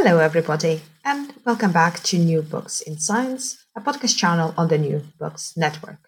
Hello, 0.00 0.20
everybody, 0.20 0.80
and 1.04 1.34
welcome 1.44 1.72
back 1.72 2.00
to 2.04 2.16
New 2.16 2.40
Books 2.40 2.80
in 2.80 3.00
Science, 3.00 3.66
a 3.76 3.80
podcast 3.80 4.16
channel 4.16 4.54
on 4.56 4.68
the 4.68 4.78
New 4.78 5.02
Books 5.18 5.56
Network. 5.56 5.98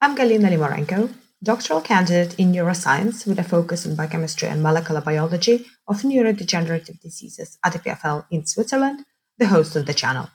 I'm 0.00 0.16
Galina 0.16 0.50
Limorenko, 0.50 1.14
doctoral 1.40 1.82
candidate 1.82 2.34
in 2.36 2.50
neuroscience 2.50 3.24
with 3.24 3.38
a 3.38 3.44
focus 3.44 3.86
on 3.86 3.94
biochemistry 3.94 4.48
and 4.48 4.60
molecular 4.60 5.00
biology 5.00 5.66
of 5.86 6.02
neurodegenerative 6.02 6.98
diseases 7.00 7.58
at 7.64 7.74
the 7.74 7.78
EPFL 7.78 8.26
in 8.32 8.44
Switzerland, 8.44 9.04
the 9.38 9.46
host 9.46 9.76
of 9.76 9.86
the 9.86 9.94
channel. 9.94 10.28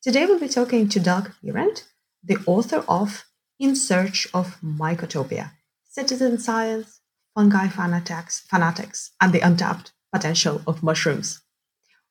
Today 0.00 0.26
we'll 0.26 0.38
be 0.38 0.48
talking 0.48 0.88
to 0.88 1.00
Doug 1.00 1.32
Bierend, 1.42 1.82
the 2.22 2.38
author 2.46 2.84
of 2.88 3.24
In 3.58 3.74
Search 3.74 4.28
of 4.32 4.60
Mycotopia 4.62 5.50
Citizen 5.90 6.38
Science, 6.38 7.00
Fungi 7.34 7.66
Fanatics, 7.66 8.44
fanatics 8.48 9.10
and 9.20 9.32
the 9.32 9.40
Untapped 9.40 9.90
Potential 10.12 10.62
of 10.68 10.84
Mushrooms. 10.84 11.42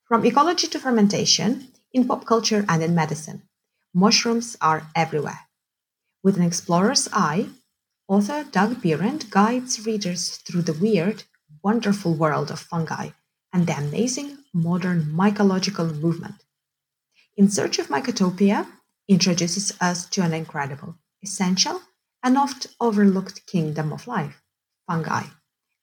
From 0.07 0.23
ecology 0.23 0.67
to 0.67 0.77
fermentation, 0.77 1.69
in 1.91 2.05
pop 2.05 2.27
culture 2.27 2.63
and 2.69 2.83
in 2.83 2.93
medicine, 2.93 3.41
mushrooms 3.91 4.55
are 4.61 4.87
everywhere. 4.95 5.47
With 6.21 6.37
an 6.37 6.43
explorer's 6.43 7.07
eye, 7.11 7.49
author 8.07 8.43
Doug 8.43 8.83
Bierend 8.83 9.31
guides 9.31 9.83
readers 9.83 10.37
through 10.45 10.61
the 10.61 10.73
weird, 10.73 11.23
wonderful 11.63 12.13
world 12.13 12.51
of 12.51 12.59
fungi 12.59 13.09
and 13.51 13.65
the 13.65 13.75
amazing 13.75 14.37
modern 14.53 15.05
mycological 15.05 15.99
movement. 15.99 16.35
In 17.35 17.49
Search 17.49 17.79
of 17.79 17.87
Mycotopia 17.87 18.67
introduces 19.07 19.73
us 19.81 20.07
to 20.09 20.21
an 20.21 20.35
incredible, 20.35 20.99
essential, 21.23 21.81
and 22.21 22.37
oft 22.37 22.67
overlooked 22.79 23.47
kingdom 23.47 23.91
of 23.91 24.05
life, 24.05 24.43
fungi, 24.85 25.23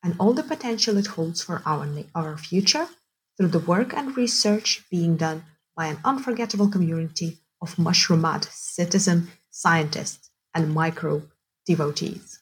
and 0.00 0.14
all 0.20 0.32
the 0.32 0.44
potential 0.44 0.96
it 0.96 1.08
holds 1.08 1.42
for 1.42 1.60
our, 1.66 1.88
our 2.14 2.38
future 2.38 2.86
through 3.36 3.48
the 3.48 3.58
work 3.58 3.94
and 3.94 4.16
research 4.16 4.84
being 4.90 5.16
done 5.16 5.44
by 5.76 5.86
an 5.86 5.98
unforgettable 6.04 6.68
community 6.68 7.38
of 7.60 7.78
mushroom-mad 7.78 8.44
citizen 8.50 9.28
scientists 9.50 10.30
and 10.54 10.74
myco 10.74 11.28
devotees. 11.66 12.40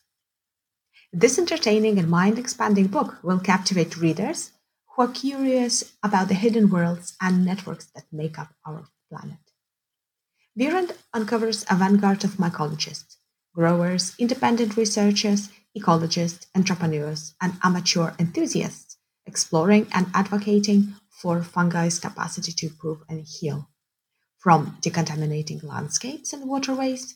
This 1.12 1.38
entertaining 1.38 1.98
and 1.98 2.08
mind 2.08 2.38
expanding 2.38 2.86
book 2.86 3.18
will 3.22 3.40
captivate 3.40 3.96
readers 3.96 4.52
who 4.88 5.02
are 5.02 5.08
curious 5.08 5.92
about 6.02 6.28
the 6.28 6.34
hidden 6.34 6.70
worlds 6.70 7.16
and 7.20 7.44
networks 7.44 7.86
that 7.94 8.04
make 8.12 8.38
up 8.38 8.54
our 8.66 8.84
planet. 9.08 9.38
Bierend 10.58 10.92
uncovers 11.14 11.64
a 11.70 11.76
vanguard 11.76 12.24
of 12.24 12.32
mycologists, 12.32 13.16
growers, 13.54 14.14
independent 14.18 14.76
researchers, 14.76 15.50
ecologists, 15.76 16.46
entrepreneurs, 16.54 17.34
and 17.40 17.54
amateur 17.62 18.12
enthusiasts 18.18 18.89
exploring 19.30 19.86
and 19.92 20.06
advocating 20.12 20.94
for 21.08 21.40
fungi's 21.40 22.00
capacity 22.00 22.50
to 22.50 22.66
improve 22.66 23.00
and 23.08 23.24
heal, 23.24 23.68
from 24.38 24.76
decontaminating 24.80 25.62
landscapes 25.62 26.32
and 26.32 26.48
waterways 26.48 27.14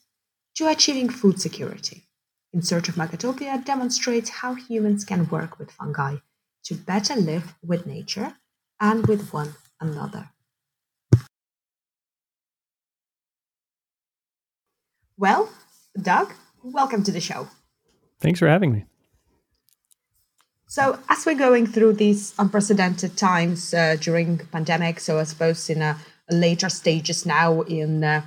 to 0.54 0.68
achieving 0.68 1.08
food 1.08 1.40
security. 1.40 2.04
In 2.52 2.62
Search 2.62 2.88
of 2.88 2.94
Mycotopia 2.94 3.64
demonstrates 3.64 4.30
how 4.40 4.54
humans 4.54 5.04
can 5.04 5.28
work 5.28 5.58
with 5.58 5.72
fungi 5.72 6.18
to 6.66 6.74
better 6.76 7.16
live 7.16 7.56
with 7.66 7.84
nature 7.84 8.36
and 8.80 9.04
with 9.08 9.32
one 9.32 9.54
another. 9.80 10.30
Well, 15.18 15.48
Doug, 16.00 16.32
welcome 16.62 17.02
to 17.02 17.12
the 17.12 17.20
show. 17.20 17.48
Thanks 18.20 18.38
for 18.38 18.48
having 18.48 18.72
me. 18.72 18.84
So 20.74 20.98
as 21.08 21.24
we're 21.24 21.36
going 21.36 21.68
through 21.68 21.92
these 21.92 22.34
unprecedented 22.36 23.16
times 23.16 23.72
uh, 23.72 23.94
during 24.00 24.38
pandemic, 24.50 24.98
so 24.98 25.20
I 25.20 25.22
suppose 25.22 25.70
in 25.70 25.80
a, 25.80 25.96
later 26.28 26.68
stages 26.68 27.24
now 27.24 27.60
in 27.60 28.02
uh, 28.02 28.22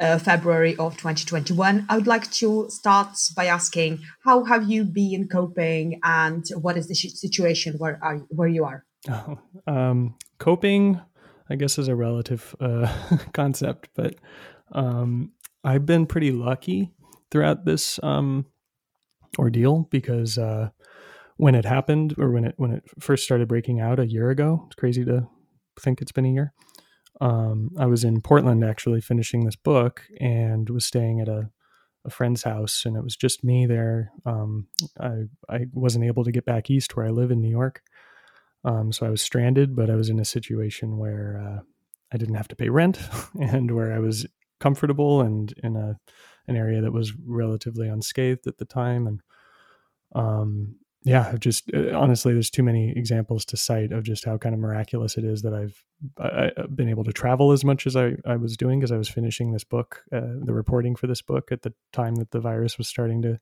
uh, 0.00 0.18
February 0.18 0.74
of 0.78 0.96
2021, 0.96 1.86
I 1.88 1.96
would 1.96 2.08
like 2.08 2.28
to 2.32 2.68
start 2.70 3.16
by 3.36 3.46
asking 3.46 4.00
how 4.24 4.42
have 4.42 4.68
you 4.68 4.82
been 4.82 5.28
coping 5.28 6.00
and 6.02 6.44
what 6.60 6.76
is 6.76 6.88
the 6.88 6.96
situation 6.96 7.74
where 7.78 8.00
are 8.02 8.16
where 8.30 8.48
you 8.48 8.64
are? 8.64 8.84
Oh, 9.08 9.38
um, 9.68 10.16
coping, 10.38 11.00
I 11.48 11.54
guess, 11.54 11.78
is 11.78 11.86
a 11.86 11.94
relative 11.94 12.56
uh, 12.58 12.92
concept, 13.32 13.90
but 13.94 14.16
um, 14.72 15.30
I've 15.62 15.86
been 15.86 16.06
pretty 16.06 16.32
lucky 16.32 16.90
throughout 17.30 17.64
this 17.64 18.00
um, 18.02 18.46
ordeal 19.38 19.86
because 19.88 20.36
uh, 20.36 20.70
when 21.36 21.54
it 21.54 21.64
happened 21.64 22.14
or 22.18 22.30
when 22.30 22.44
it 22.44 22.54
when 22.56 22.72
it 22.72 22.84
first 23.00 23.24
started 23.24 23.48
breaking 23.48 23.80
out 23.80 23.98
a 23.98 24.06
year 24.06 24.30
ago. 24.30 24.64
It's 24.66 24.76
crazy 24.76 25.04
to 25.04 25.28
think 25.80 26.00
it's 26.00 26.12
been 26.12 26.26
a 26.26 26.32
year. 26.32 26.52
Um, 27.20 27.70
I 27.78 27.86
was 27.86 28.04
in 28.04 28.20
Portland 28.20 28.64
actually 28.64 29.00
finishing 29.00 29.44
this 29.44 29.56
book 29.56 30.02
and 30.20 30.68
was 30.70 30.86
staying 30.86 31.20
at 31.20 31.28
a, 31.28 31.50
a 32.04 32.10
friend's 32.10 32.42
house, 32.42 32.84
and 32.84 32.96
it 32.96 33.04
was 33.04 33.16
just 33.16 33.44
me 33.44 33.66
there. 33.66 34.12
Um, 34.26 34.66
I 35.00 35.24
I 35.48 35.66
wasn't 35.72 36.04
able 36.04 36.24
to 36.24 36.32
get 36.32 36.44
back 36.44 36.70
east 36.70 36.96
where 36.96 37.06
I 37.06 37.10
live 37.10 37.30
in 37.30 37.40
New 37.40 37.50
York, 37.50 37.82
um, 38.64 38.92
so 38.92 39.06
I 39.06 39.10
was 39.10 39.22
stranded. 39.22 39.76
But 39.76 39.90
I 39.90 39.96
was 39.96 40.08
in 40.08 40.18
a 40.18 40.24
situation 40.24 40.98
where 40.98 41.40
uh, 41.44 41.62
I 42.12 42.16
didn't 42.16 42.34
have 42.34 42.48
to 42.48 42.56
pay 42.56 42.68
rent, 42.68 42.98
and 43.40 43.74
where 43.74 43.92
I 43.92 43.98
was 43.98 44.26
comfortable 44.60 45.20
and 45.20 45.52
in 45.62 45.76
a 45.76 45.98
an 46.48 46.56
area 46.56 46.80
that 46.80 46.92
was 46.92 47.12
relatively 47.24 47.88
unscathed 47.88 48.46
at 48.46 48.58
the 48.58 48.64
time, 48.64 49.06
and 49.06 49.20
um, 50.14 50.76
yeah 51.04 51.28
I've 51.32 51.40
just 51.40 51.70
uh, 51.74 51.96
honestly 51.96 52.32
there's 52.32 52.50
too 52.50 52.62
many 52.62 52.92
examples 52.96 53.44
to 53.46 53.56
cite 53.56 53.92
of 53.92 54.04
just 54.04 54.24
how 54.24 54.38
kind 54.38 54.54
of 54.54 54.60
miraculous 54.60 55.16
it 55.16 55.24
is 55.24 55.42
that 55.42 55.54
i've 55.54 55.84
I, 56.18 56.50
have 56.56 56.74
been 56.74 56.88
able 56.88 57.04
to 57.04 57.12
travel 57.12 57.52
as 57.52 57.64
much 57.64 57.86
as 57.86 57.96
i, 57.96 58.14
I 58.24 58.36
was 58.36 58.56
doing 58.56 58.80
because 58.80 58.92
i 58.92 58.96
was 58.96 59.08
finishing 59.08 59.52
this 59.52 59.64
book 59.64 60.02
uh, 60.12 60.20
the 60.42 60.52
reporting 60.52 60.96
for 60.96 61.06
this 61.06 61.22
book 61.22 61.52
at 61.52 61.62
the 61.62 61.72
time 61.92 62.16
that 62.16 62.30
the 62.30 62.40
virus 62.40 62.78
was 62.78 62.88
starting 62.88 63.22
to, 63.22 63.38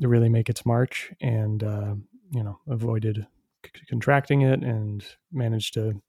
to 0.00 0.08
really 0.08 0.28
make 0.28 0.48
its 0.48 0.64
march 0.64 1.12
and 1.20 1.62
uh, 1.62 1.94
you 2.32 2.42
know 2.42 2.58
avoided 2.68 3.26
c- 3.64 3.82
contracting 3.88 4.42
it 4.42 4.62
and 4.62 5.04
managed 5.32 5.74
to 5.74 6.00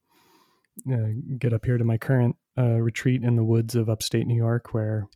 uh, 0.92 1.08
get 1.38 1.52
up 1.52 1.64
here 1.64 1.78
to 1.78 1.84
my 1.84 1.98
current 1.98 2.36
uh, 2.58 2.80
retreat 2.80 3.22
in 3.22 3.36
the 3.36 3.44
woods 3.44 3.74
of 3.74 3.88
upstate 3.88 4.26
new 4.26 4.36
york 4.36 4.72
where 4.74 5.08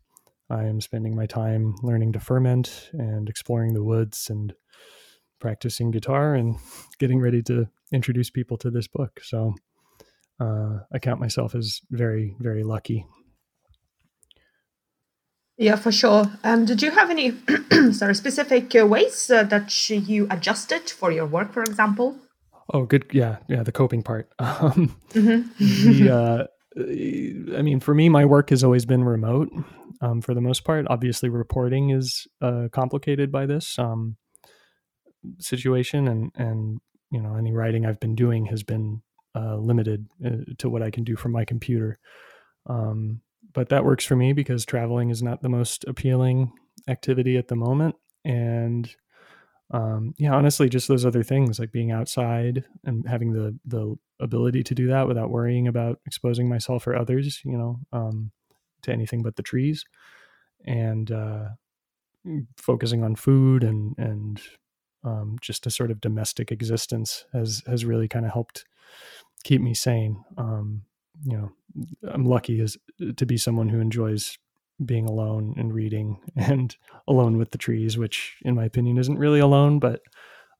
i 0.48 0.64
am 0.64 0.80
spending 0.80 1.14
my 1.14 1.26
time 1.26 1.74
learning 1.82 2.12
to 2.12 2.20
ferment 2.20 2.90
and 2.92 3.28
exploring 3.28 3.74
the 3.74 3.84
woods 3.84 4.28
and 4.30 4.54
practicing 5.40 5.90
guitar 5.90 6.34
and 6.34 6.56
getting 6.98 7.20
ready 7.20 7.42
to 7.42 7.68
introduce 7.92 8.30
people 8.30 8.56
to 8.58 8.70
this 8.70 8.86
book. 8.86 9.20
So 9.22 9.54
uh, 10.40 10.80
I 10.92 10.98
count 10.98 11.20
myself 11.20 11.54
as 11.54 11.80
very, 11.90 12.36
very 12.38 12.64
lucky. 12.64 13.06
Yeah, 15.58 15.76
for 15.76 15.92
sure. 15.92 16.24
Um, 16.42 16.64
did 16.64 16.80
you 16.80 16.90
have 16.90 17.10
any 17.10 17.34
sorry 17.92 18.14
specific 18.14 18.74
uh, 18.74 18.86
ways 18.86 19.30
uh, 19.30 19.42
that 19.44 19.90
you 19.90 20.26
adjusted 20.30 20.88
for 20.88 21.12
your 21.12 21.26
work, 21.26 21.52
for 21.52 21.62
example? 21.62 22.16
Oh, 22.72 22.84
good. 22.84 23.04
Yeah, 23.12 23.38
yeah. 23.46 23.62
The 23.62 23.72
coping 23.72 24.02
part. 24.02 24.30
Um, 24.38 24.96
mm-hmm. 25.10 26.04
the, 26.04 26.10
uh, 27.52 27.58
I 27.58 27.62
mean, 27.62 27.80
for 27.80 27.94
me, 27.94 28.08
my 28.08 28.24
work 28.24 28.50
has 28.50 28.64
always 28.64 28.86
been 28.86 29.04
remote. 29.04 29.50
Um, 30.00 30.22
for 30.22 30.32
the 30.32 30.40
most 30.40 30.64
part, 30.64 30.86
obviously, 30.88 31.28
reporting 31.28 31.90
is 31.90 32.26
uh, 32.40 32.68
complicated 32.72 33.30
by 33.30 33.44
this. 33.44 33.78
Um, 33.78 34.16
situation 35.38 36.08
and 36.08 36.32
and 36.34 36.80
you 37.10 37.20
know 37.20 37.36
any 37.36 37.52
writing 37.52 37.86
I've 37.86 38.00
been 38.00 38.14
doing 38.14 38.46
has 38.46 38.62
been 38.62 39.02
uh, 39.34 39.56
limited 39.56 40.08
uh, 40.24 40.52
to 40.58 40.68
what 40.68 40.82
I 40.82 40.90
can 40.90 41.04
do 41.04 41.16
from 41.16 41.32
my 41.32 41.44
computer. 41.44 41.98
Um, 42.66 43.20
but 43.52 43.68
that 43.70 43.84
works 43.84 44.04
for 44.04 44.16
me 44.16 44.32
because 44.32 44.64
traveling 44.64 45.10
is 45.10 45.22
not 45.22 45.42
the 45.42 45.48
most 45.48 45.84
appealing 45.86 46.52
activity 46.88 47.36
at 47.36 47.48
the 47.48 47.56
moment, 47.56 47.96
and 48.24 48.94
um, 49.72 50.14
yeah, 50.18 50.34
honestly, 50.34 50.68
just 50.68 50.88
those 50.88 51.06
other 51.06 51.22
things 51.22 51.58
like 51.58 51.70
being 51.70 51.92
outside 51.92 52.64
and 52.84 53.06
having 53.08 53.32
the 53.32 53.56
the 53.66 53.96
ability 54.18 54.62
to 54.64 54.74
do 54.74 54.88
that 54.88 55.06
without 55.06 55.30
worrying 55.30 55.68
about 55.68 56.00
exposing 56.06 56.48
myself 56.48 56.86
or 56.86 56.96
others, 56.96 57.40
you 57.44 57.56
know, 57.56 57.78
um, 57.92 58.32
to 58.82 58.92
anything 58.92 59.22
but 59.22 59.36
the 59.36 59.42
trees, 59.42 59.84
and 60.64 61.10
uh, 61.12 61.48
focusing 62.56 63.04
on 63.04 63.14
food 63.14 63.62
and 63.62 63.94
and 63.98 64.40
um, 65.04 65.36
just 65.40 65.66
a 65.66 65.70
sort 65.70 65.90
of 65.90 66.00
domestic 66.00 66.52
existence 66.52 67.24
has 67.32 67.62
has 67.66 67.84
really 67.84 68.08
kind 68.08 68.26
of 68.26 68.32
helped 68.32 68.64
keep 69.44 69.60
me 69.60 69.74
sane. 69.74 70.22
Um, 70.36 70.82
you 71.24 71.36
know, 71.36 71.52
I'm 72.08 72.24
lucky 72.24 72.60
as 72.60 72.76
to 73.16 73.26
be 73.26 73.36
someone 73.36 73.68
who 73.68 73.80
enjoys 73.80 74.38
being 74.84 75.06
alone 75.06 75.54
and 75.58 75.72
reading 75.74 76.18
and 76.36 76.76
alone 77.06 77.36
with 77.36 77.50
the 77.50 77.58
trees, 77.58 77.98
which 77.98 78.36
in 78.42 78.54
my 78.54 78.64
opinion 78.64 78.98
isn't 78.98 79.18
really 79.18 79.40
alone, 79.40 79.78
but 79.78 80.00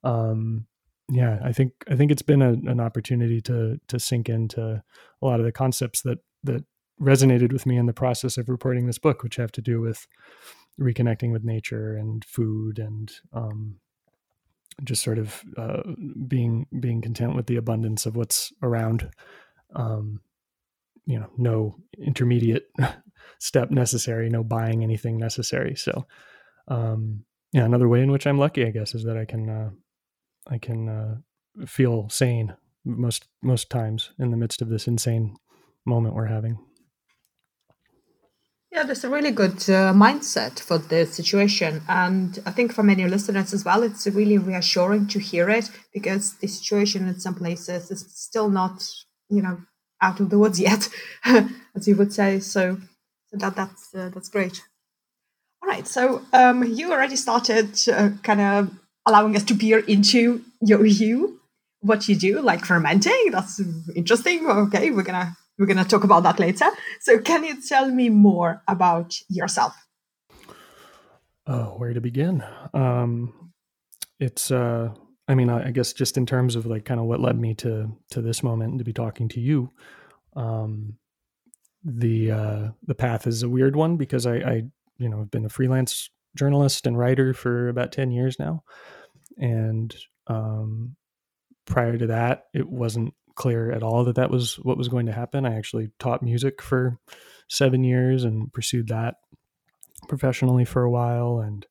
um, 0.04 0.66
yeah, 1.10 1.38
I 1.44 1.52
think 1.52 1.72
I 1.90 1.96
think 1.96 2.10
it's 2.10 2.22
been 2.22 2.42
a, 2.42 2.52
an 2.52 2.80
opportunity 2.80 3.40
to 3.42 3.80
to 3.88 3.98
sink 3.98 4.28
into 4.28 4.82
a 5.22 5.26
lot 5.26 5.40
of 5.40 5.46
the 5.46 5.52
concepts 5.52 6.02
that 6.02 6.18
that 6.44 6.64
resonated 7.00 7.52
with 7.52 7.66
me 7.66 7.76
in 7.76 7.86
the 7.86 7.92
process 7.92 8.36
of 8.36 8.48
reporting 8.48 8.86
this 8.86 8.98
book, 8.98 9.22
which 9.22 9.36
have 9.36 9.52
to 9.52 9.62
do 9.62 9.80
with 9.80 10.06
reconnecting 10.78 11.32
with 11.32 11.44
nature 11.44 11.96
and 11.96 12.24
food 12.24 12.78
and 12.78 13.12
um, 13.32 13.76
just 14.84 15.02
sort 15.02 15.18
of 15.18 15.42
uh, 15.56 15.82
being 16.26 16.66
being 16.78 17.00
content 17.00 17.36
with 17.36 17.46
the 17.46 17.56
abundance 17.56 18.06
of 18.06 18.16
what's 18.16 18.52
around. 18.62 19.10
Um, 19.74 20.20
you 21.06 21.18
know, 21.18 21.30
no 21.36 21.76
intermediate 21.98 22.70
step 23.38 23.70
necessary, 23.70 24.28
no 24.28 24.44
buying 24.44 24.82
anything 24.82 25.16
necessary. 25.16 25.74
So, 25.74 26.06
um, 26.68 27.24
yeah, 27.52 27.64
another 27.64 27.88
way 27.88 28.02
in 28.02 28.10
which 28.10 28.26
I'm 28.26 28.38
lucky, 28.38 28.64
I 28.64 28.70
guess, 28.70 28.94
is 28.94 29.04
that 29.04 29.16
I 29.16 29.24
can 29.24 29.48
uh, 29.48 29.70
I 30.46 30.58
can 30.58 30.88
uh, 30.88 31.66
feel 31.66 32.08
sane 32.08 32.54
most 32.84 33.26
most 33.42 33.70
times 33.70 34.10
in 34.18 34.30
the 34.30 34.36
midst 34.36 34.62
of 34.62 34.68
this 34.68 34.86
insane 34.86 35.36
moment 35.84 36.14
we're 36.14 36.26
having. 36.26 36.58
Yeah, 38.72 38.84
that's 38.84 39.02
a 39.02 39.10
really 39.10 39.32
good 39.32 39.58
uh, 39.68 39.92
mindset 39.92 40.60
for 40.60 40.78
the 40.78 41.04
situation. 41.04 41.82
And 41.88 42.38
I 42.46 42.52
think 42.52 42.72
for 42.72 42.84
many 42.84 43.04
listeners 43.08 43.52
as 43.52 43.64
well, 43.64 43.82
it's 43.82 44.06
really 44.06 44.38
reassuring 44.38 45.08
to 45.08 45.18
hear 45.18 45.50
it 45.50 45.68
because 45.92 46.34
the 46.34 46.46
situation 46.46 47.08
in 47.08 47.18
some 47.18 47.34
places 47.34 47.90
is 47.90 48.06
still 48.14 48.48
not, 48.48 48.88
you 49.28 49.42
know, 49.42 49.58
out 50.00 50.20
of 50.20 50.30
the 50.30 50.38
woods 50.38 50.60
yet, 50.70 50.88
as 51.24 51.88
you 51.88 51.96
would 51.96 52.12
say. 52.12 52.38
So, 52.38 52.78
that 53.32 53.54
that's 53.56 53.94
uh, 53.94 54.10
that's 54.12 54.28
great. 54.28 54.62
All 55.62 55.68
right, 55.68 55.86
so 55.86 56.22
um, 56.32 56.64
you 56.64 56.90
already 56.92 57.16
started 57.16 57.78
uh, 57.88 58.10
kind 58.22 58.40
of 58.40 58.70
allowing 59.06 59.36
us 59.36 59.44
to 59.44 59.54
peer 59.54 59.78
into 59.80 60.42
your 60.60 60.84
you, 60.84 61.40
what 61.80 62.08
you 62.08 62.16
do, 62.16 62.40
like 62.40 62.64
fermenting. 62.64 63.30
That's 63.30 63.60
interesting. 63.94 64.48
Okay, 64.48 64.90
we're 64.90 65.02
gonna 65.02 65.36
we're 65.60 65.66
gonna 65.66 65.84
talk 65.84 66.04
about 66.04 66.22
that 66.22 66.40
later. 66.40 66.70
So, 67.00 67.18
can 67.18 67.44
you 67.44 67.60
tell 67.62 67.88
me 67.90 68.08
more 68.08 68.62
about 68.66 69.14
yourself? 69.28 69.74
Oh, 71.46 71.74
where 71.76 71.92
to 71.92 72.00
begin? 72.00 72.42
Um, 72.72 73.52
it's 74.18 74.50
uh, 74.50 74.94
I 75.28 75.34
mean, 75.34 75.50
I, 75.50 75.68
I 75.68 75.70
guess 75.70 75.92
just 75.92 76.16
in 76.16 76.24
terms 76.24 76.56
of 76.56 76.64
like 76.64 76.86
kind 76.86 76.98
of 76.98 77.06
what 77.06 77.20
led 77.20 77.38
me 77.38 77.54
to 77.56 77.96
to 78.10 78.22
this 78.22 78.42
moment 78.42 78.70
and 78.70 78.78
to 78.78 78.84
be 78.84 78.94
talking 78.94 79.28
to 79.28 79.40
you. 79.40 79.70
Um, 80.34 80.96
the 81.84 82.30
uh, 82.30 82.68
the 82.86 82.94
path 82.94 83.26
is 83.26 83.42
a 83.42 83.48
weird 83.48 83.76
one 83.76 83.96
because 83.96 84.26
I, 84.26 84.36
I 84.36 84.62
you 84.98 85.08
know 85.08 85.18
have 85.18 85.30
been 85.30 85.44
a 85.44 85.50
freelance 85.50 86.10
journalist 86.36 86.86
and 86.86 86.96
writer 86.98 87.34
for 87.34 87.68
about 87.68 87.90
10 87.90 88.12
years 88.12 88.38
now 88.38 88.62
and 89.36 89.96
um, 90.28 90.94
prior 91.66 91.98
to 91.98 92.06
that 92.06 92.44
it 92.54 92.68
wasn't 92.68 93.12
clear 93.40 93.72
at 93.72 93.82
all 93.82 94.04
that 94.04 94.16
that 94.16 94.30
was 94.30 94.56
what 94.56 94.76
was 94.76 94.88
going 94.88 95.06
to 95.06 95.12
happen. 95.12 95.46
I 95.46 95.56
actually 95.56 95.88
taught 95.98 96.22
music 96.22 96.60
for 96.60 96.98
seven 97.48 97.82
years 97.82 98.22
and 98.22 98.52
pursued 98.52 98.88
that 98.88 99.14
professionally 100.08 100.66
for 100.66 100.82
a 100.82 100.90
while. 100.90 101.40
And 101.40 101.66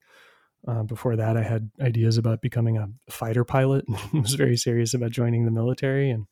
uh, 0.67 0.83
before 0.83 1.15
that 1.15 1.37
i 1.37 1.41
had 1.41 1.69
ideas 1.79 2.17
about 2.17 2.41
becoming 2.41 2.77
a 2.77 2.89
fighter 3.09 3.45
pilot 3.45 3.85
and 4.11 4.23
was 4.23 4.33
very 4.33 4.57
serious 4.57 4.95
about 4.95 5.11
joining 5.11 5.45
the 5.45 5.51
military. 5.51 6.09
And 6.09 6.25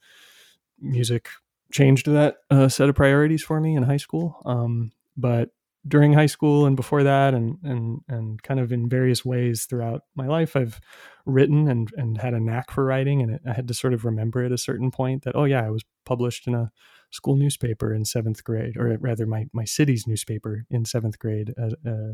music 0.82 1.30
changed 1.72 2.08
that 2.08 2.38
uh, 2.50 2.68
set 2.68 2.90
of 2.90 2.96
priorities 2.96 3.44
for 3.44 3.62
me 3.62 3.76
in 3.76 3.84
high 3.84 3.98
school. 3.98 4.42
Um, 4.44 4.92
but 5.16 5.52
during 5.88 6.14
high 6.14 6.26
school 6.26 6.66
and 6.66 6.76
before 6.76 7.04
that 7.04 7.36
and 7.36 7.60
and 7.64 8.02
and 8.10 8.42
kind 8.42 8.60
of 8.60 8.72
in 8.72 8.90
various 8.90 9.24
ways 9.24 9.66
throughout 9.66 10.02
my 10.16 10.28
life 10.28 10.56
I've 10.56 10.82
written 11.28 11.68
and 11.68 11.92
and 11.98 12.20
had 12.20 12.34
a 12.34 12.40
knack 12.40 12.72
for 12.72 12.86
writing 12.86 13.22
and 13.22 13.36
it, 13.36 13.42
I 13.48 13.54
had 13.54 13.68
to 13.68 13.74
sort 13.74 13.94
of 13.94 14.06
remember 14.06 14.44
at 14.44 14.52
a 14.52 14.58
certain 14.58 14.92
point 14.92 15.24
that 15.24 15.36
oh 15.36 15.44
yeah 15.44 15.66
I 15.66 15.70
was 15.70 15.84
published 16.06 16.48
in 16.48 16.56
a 16.56 16.72
school 17.12 17.36
newspaper 17.36 17.94
in 17.94 18.04
7th 18.04 18.44
grade 18.44 18.78
or 18.78 18.98
rather 19.00 19.26
my 19.26 19.48
my 19.54 19.66
city's 19.66 20.08
newspaper 20.08 20.66
in 20.70 20.84
7th 20.84 21.20
grade 21.20 21.54
as 21.58 21.74
uh, 21.86 22.14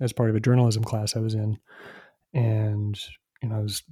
as 0.00 0.12
part 0.12 0.30
of 0.30 0.36
a 0.36 0.40
journalism 0.40 0.82
class 0.82 1.14
I 1.14 1.20
was 1.20 1.34
in. 1.34 1.58
And 2.32 2.98
you 3.42 3.48
know 3.48 3.56
I 3.56 3.60
was 3.60 3.82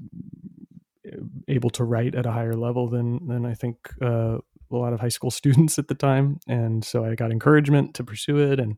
able 1.46 1.70
to 1.70 1.84
write 1.84 2.14
at 2.14 2.26
a 2.26 2.32
higher 2.32 2.54
level 2.54 2.88
than 2.88 3.26
than 3.26 3.46
I 3.46 3.54
think 3.54 3.76
uh, 4.02 4.38
a 4.70 4.76
lot 4.76 4.92
of 4.92 5.00
high 5.00 5.08
school 5.08 5.30
students 5.40 5.78
at 5.78 5.88
the 5.88 5.94
time. 5.94 6.40
And 6.46 6.84
so 6.84 7.04
I 7.04 7.14
got 7.14 7.32
encouragement 7.32 7.94
to 7.94 8.04
pursue 8.04 8.38
it 8.38 8.58
and 8.58 8.76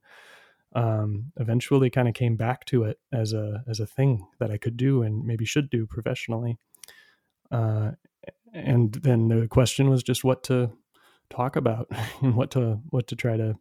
um, 0.75 1.33
eventually 1.37 1.91
kind 1.91 2.09
of 2.09 2.15
came 2.15 2.37
back 2.37 2.65
to 2.67 2.85
it 2.85 2.99
as 3.13 3.33
a 3.33 3.65
as 3.69 3.81
a 3.81 3.87
thing 3.87 4.27
that 4.39 4.51
I 4.51 4.57
could 4.57 4.77
do 4.77 5.03
and 5.03 5.25
maybe 5.25 5.45
should 5.45 5.71
do 5.71 5.87
professionally. 5.87 6.59
Uh, 7.51 7.93
and 8.53 8.93
then 8.95 9.29
the 9.29 9.49
question 9.49 9.91
was 9.91 10.03
just 10.03 10.25
what 10.25 10.45
to 10.45 10.73
talk 11.29 11.57
about 11.57 11.89
and 12.23 12.37
what 12.37 12.51
to 12.53 12.81
what 12.91 13.07
to 13.09 13.17
try 13.17 13.37
to 13.37 13.57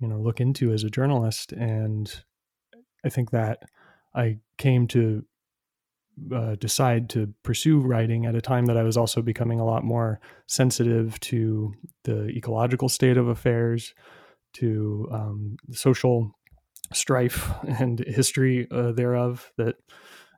you 0.00 0.08
know 0.08 0.18
look 0.18 0.40
into 0.40 0.72
as 0.72 0.84
a 0.84 0.90
journalist. 0.90 1.52
And 1.52 2.12
I 3.04 3.08
think 3.08 3.30
that 3.30 3.62
I 4.14 4.38
came 4.58 4.86
to 4.88 5.24
uh, 6.32 6.54
decide 6.56 7.10
to 7.10 7.32
pursue 7.42 7.80
writing 7.80 8.26
at 8.26 8.36
a 8.36 8.40
time 8.40 8.66
that 8.66 8.76
I 8.76 8.82
was 8.82 8.96
also 8.96 9.20
becoming 9.20 9.60
a 9.60 9.64
lot 9.64 9.84
more 9.84 10.20
sensitive 10.46 11.18
to 11.20 11.74
the 12.04 12.28
ecological 12.28 12.88
state 12.88 13.16
of 13.16 13.28
affairs, 13.28 13.94
to 14.54 15.08
um, 15.12 15.56
social 15.72 16.34
strife 16.92 17.50
and 17.78 18.00
history 18.00 18.66
uh, 18.70 18.92
thereof 18.92 19.50
that 19.56 19.76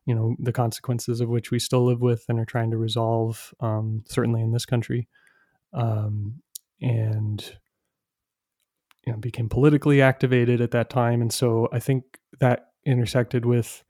you 0.06 0.14
know 0.14 0.36
the 0.38 0.52
consequences 0.52 1.20
of 1.20 1.28
which 1.28 1.50
we 1.50 1.58
still 1.58 1.84
live 1.84 2.00
with 2.00 2.24
and 2.28 2.38
are 2.38 2.44
trying 2.44 2.70
to 2.70 2.76
resolve 2.76 3.52
um, 3.60 4.04
certainly 4.06 4.40
in 4.40 4.52
this 4.52 4.66
country 4.66 5.08
um, 5.72 6.40
and 6.80 7.56
you 9.04 9.12
know 9.12 9.18
became 9.18 9.48
politically 9.48 10.00
activated 10.00 10.60
at 10.60 10.70
that 10.70 10.90
time. 10.90 11.20
And 11.20 11.32
so 11.32 11.68
i 11.72 11.78
think 11.78 12.04
that 12.40 12.68
intersected 12.84 13.44
with 13.44 13.82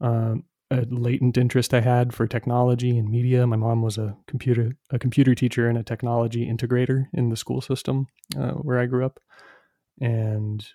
um, 0.00 0.44
a 0.70 0.84
latent 0.88 1.36
interest 1.36 1.72
i 1.72 1.80
had 1.80 2.12
for 2.12 2.26
technology 2.26 2.98
and 2.98 3.08
media. 3.08 3.46
My 3.46 3.56
mom 3.56 3.82
was 3.82 3.96
a 3.96 4.16
computer 4.26 4.76
a 4.90 4.98
computer 4.98 5.34
teacher 5.34 5.68
and 5.68 5.78
a 5.78 5.84
technology 5.84 6.48
integrator 6.48 7.06
in 7.12 7.28
the 7.28 7.36
school 7.36 7.60
system 7.60 8.06
uh, 8.36 8.52
where 8.52 8.80
i 8.80 8.86
grew 8.86 9.04
up 9.04 9.20
and 10.00 10.66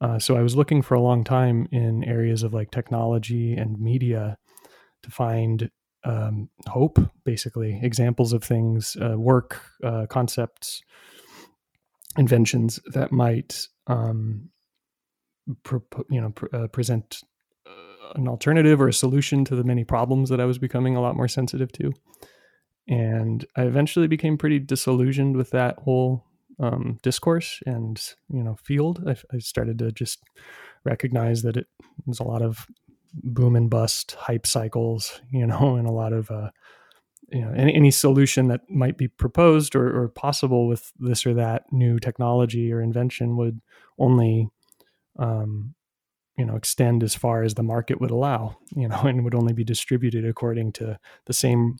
uh, 0.00 0.18
so 0.18 0.36
I 0.36 0.42
was 0.42 0.56
looking 0.56 0.82
for 0.82 0.94
a 0.94 1.00
long 1.00 1.24
time 1.24 1.68
in 1.72 2.04
areas 2.04 2.42
of 2.42 2.54
like 2.54 2.70
technology 2.70 3.54
and 3.54 3.78
media 3.78 4.38
to 5.02 5.10
find 5.10 5.70
um, 6.04 6.48
hope, 6.66 6.98
basically 7.24 7.78
examples 7.82 8.32
of 8.32 8.42
things, 8.42 8.96
uh, 8.96 9.18
work, 9.18 9.60
uh, 9.84 10.06
concepts, 10.08 10.82
inventions 12.16 12.80
that 12.92 13.12
might, 13.12 13.66
um, 13.86 14.48
you 16.08 16.20
know, 16.20 16.30
pr- 16.30 16.54
uh, 16.54 16.66
present 16.68 17.22
uh, 17.66 18.12
an 18.14 18.26
alternative 18.26 18.80
or 18.80 18.88
a 18.88 18.92
solution 18.92 19.44
to 19.44 19.54
the 19.54 19.64
many 19.64 19.84
problems 19.84 20.30
that 20.30 20.40
I 20.40 20.46
was 20.46 20.58
becoming 20.58 20.96
a 20.96 21.02
lot 21.02 21.16
more 21.16 21.28
sensitive 21.28 21.70
to. 21.72 21.92
And 22.88 23.44
I 23.56 23.62
eventually 23.62 24.08
became 24.08 24.38
pretty 24.38 24.58
disillusioned 24.58 25.36
with 25.36 25.50
that 25.50 25.78
whole 25.80 26.24
um, 26.60 26.98
discourse 27.02 27.60
and 27.66 28.00
you 28.28 28.42
know 28.42 28.56
field, 28.62 29.02
I, 29.06 29.16
I, 29.34 29.38
started 29.38 29.78
to 29.78 29.90
just 29.90 30.22
recognize 30.84 31.42
that 31.42 31.56
it 31.56 31.66
was 32.06 32.20
a 32.20 32.24
lot 32.24 32.42
of 32.42 32.66
boom 33.14 33.56
and 33.56 33.70
bust 33.70 34.12
hype 34.12 34.46
cycles, 34.46 35.20
you 35.32 35.46
know, 35.46 35.76
and 35.76 35.88
a 35.88 35.92
lot 35.92 36.12
of 36.12 36.30
uh, 36.30 36.50
you 37.30 37.40
know 37.40 37.52
any, 37.52 37.74
any 37.74 37.90
solution 37.90 38.48
that 38.48 38.68
might 38.68 38.98
be 38.98 39.08
proposed 39.08 39.74
or, 39.74 40.02
or 40.02 40.08
possible 40.08 40.66
with 40.66 40.92
this 40.98 41.24
or 41.24 41.34
that 41.34 41.64
new 41.72 41.98
technology 41.98 42.72
or 42.72 42.80
invention 42.80 43.36
would 43.36 43.60
only 43.98 44.48
um, 45.18 45.74
you 46.36 46.44
know 46.44 46.56
extend 46.56 47.02
as 47.02 47.14
far 47.14 47.42
as 47.42 47.54
the 47.54 47.62
market 47.62 48.00
would 48.00 48.10
allow 48.10 48.56
you 48.74 48.88
know 48.88 49.00
and 49.04 49.24
would 49.24 49.34
only 49.34 49.52
be 49.52 49.64
distributed 49.64 50.24
according 50.24 50.72
to 50.72 50.98
the 51.26 51.32
same 51.32 51.76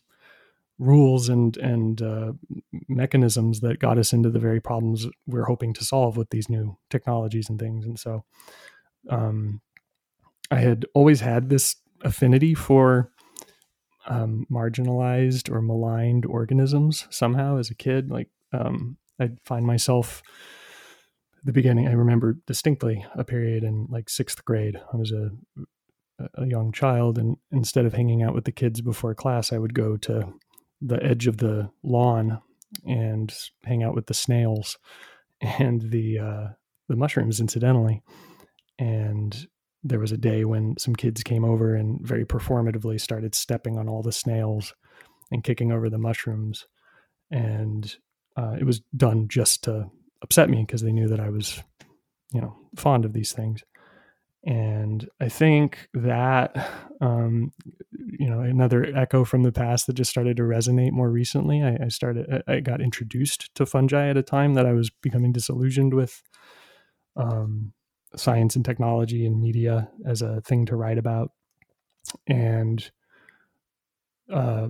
rules 0.81 1.29
and 1.29 1.57
and 1.59 2.03
uh, 2.03 2.33
mechanisms 2.89 3.61
that 3.61 3.79
got 3.79 3.99
us 3.99 4.13
into 4.13 4.31
the 4.31 4.39
very 4.39 4.61
problems 4.61 5.07
we're 5.27 5.45
hoping 5.45 5.75
to 5.75 5.85
solve 5.85 6.17
with 6.17 6.31
these 6.31 6.49
new 6.49 6.77
technologies 6.89 7.49
and 7.49 7.61
things. 7.61 7.85
And 7.85 7.99
so, 7.99 8.25
um, 9.09 9.61
I 10.51 10.57
had 10.57 10.87
always 10.95 11.21
had 11.21 11.51
this 11.51 11.77
affinity 12.03 12.55
for 12.55 13.13
um, 14.07 14.47
marginalized 14.51 15.51
or 15.51 15.61
maligned 15.61 16.25
organisms 16.25 17.07
somehow 17.11 17.59
as 17.59 17.71
a 17.71 17.75
kid. 17.75 18.11
Like 18.11 18.31
um, 18.53 18.97
I'd 19.21 19.39
find 19.45 19.67
myself 19.67 20.23
the 21.45 21.53
beginning. 21.53 21.89
I 21.89 21.93
remember 21.93 22.39
distinctly 22.47 23.05
a 23.15 23.25
period 23.25 23.65
in 23.65 23.87
like 23.91 24.09
sixth 24.09 24.45
grade. 24.45 24.81
I 24.93 24.97
was 24.97 25.13
a 25.13 25.31
a 26.35 26.47
young 26.47 26.73
child, 26.73 27.19
and 27.19 27.37
instead 27.51 27.87
of 27.87 27.95
hanging 27.95 28.23
out 28.23 28.35
with 28.35 28.45
the 28.45 28.53
kids 28.53 28.81
before 28.81 29.15
class, 29.15 29.53
I 29.53 29.59
would 29.59 29.73
go 29.73 29.97
to 29.99 30.35
the 30.81 31.03
edge 31.03 31.27
of 31.27 31.39
the 31.39 31.71
lawn 31.83 32.41
and 32.87 33.35
hang 33.65 33.83
out 33.83 33.95
with 33.95 34.07
the 34.07 34.15
snails 34.15 34.79
and 35.41 35.91
the 35.91 36.19
uh, 36.19 36.49
the 36.89 36.97
mushrooms, 36.97 37.41
incidentally. 37.41 38.03
And 38.79 39.47
there 39.83 40.01
was 40.01 40.13
a 40.13 40.19
day 40.19 40.45
when 40.45 40.77
some 40.79 40.95
kids 40.95 41.23
came 41.23 41.45
over 41.45 41.75
and 41.75 42.01
very 42.03 42.25
performatively 42.25 43.01
started 43.01 43.35
stepping 43.35 43.79
on 43.79 43.89
all 43.89 44.03
the 44.03 44.13
snails 44.13 44.75
and 45.31 45.45
kicking 45.45 45.73
over 45.73 45.89
the 45.89 45.99
mushrooms, 45.99 46.67
and 47.31 47.97
uh, 48.37 48.57
it 48.59 48.65
was 48.65 48.81
done 48.97 49.29
just 49.29 49.65
to 49.65 49.91
upset 50.23 50.51
me 50.51 50.65
because 50.67 50.83
they 50.83 50.93
knew 50.93 51.09
that 51.09 51.21
I 51.21 51.31
was, 51.31 51.63
you 52.33 52.41
know, 52.41 52.57
fond 52.77 53.05
of 53.05 53.13
these 53.13 53.33
things. 53.33 53.63
And 54.45 55.07
I 55.21 55.29
think 55.29 55.89
that, 55.93 56.57
um, 57.03 57.53
you 57.93 58.31
know, 58.31 58.41
another 58.41 58.85
echo 58.97 59.25
from 59.25 59.43
the 59.43 59.53
past 59.53 59.87
that 59.87 59.93
just 59.95 60.11
started 60.11 60.39
to 60.39 60.45
resonate 60.45 60.93
more 60.93 61.11
recently. 61.11 61.63
I, 61.63 61.77
I 61.85 61.89
started, 61.89 62.43
I 62.49 62.61
got 62.61 62.81
introduced 62.81 63.55
to 63.57 63.67
fungi 63.67 64.09
at 64.09 64.17
a 64.17 64.23
time 64.23 64.55
that 64.55 64.65
I 64.65 64.73
was 64.73 64.89
becoming 64.89 65.33
disillusioned 65.33 65.93
with 65.93 66.23
um, 67.17 67.73
science 68.17 68.57
and 68.57 68.65
technology 68.65 69.27
and 69.27 69.41
media 69.41 69.91
as 70.07 70.23
a 70.23 70.41
thing 70.41 70.65
to 70.67 70.77
write 70.77 70.99
about. 70.99 71.33
And, 72.27 72.91
uh, 74.33 74.69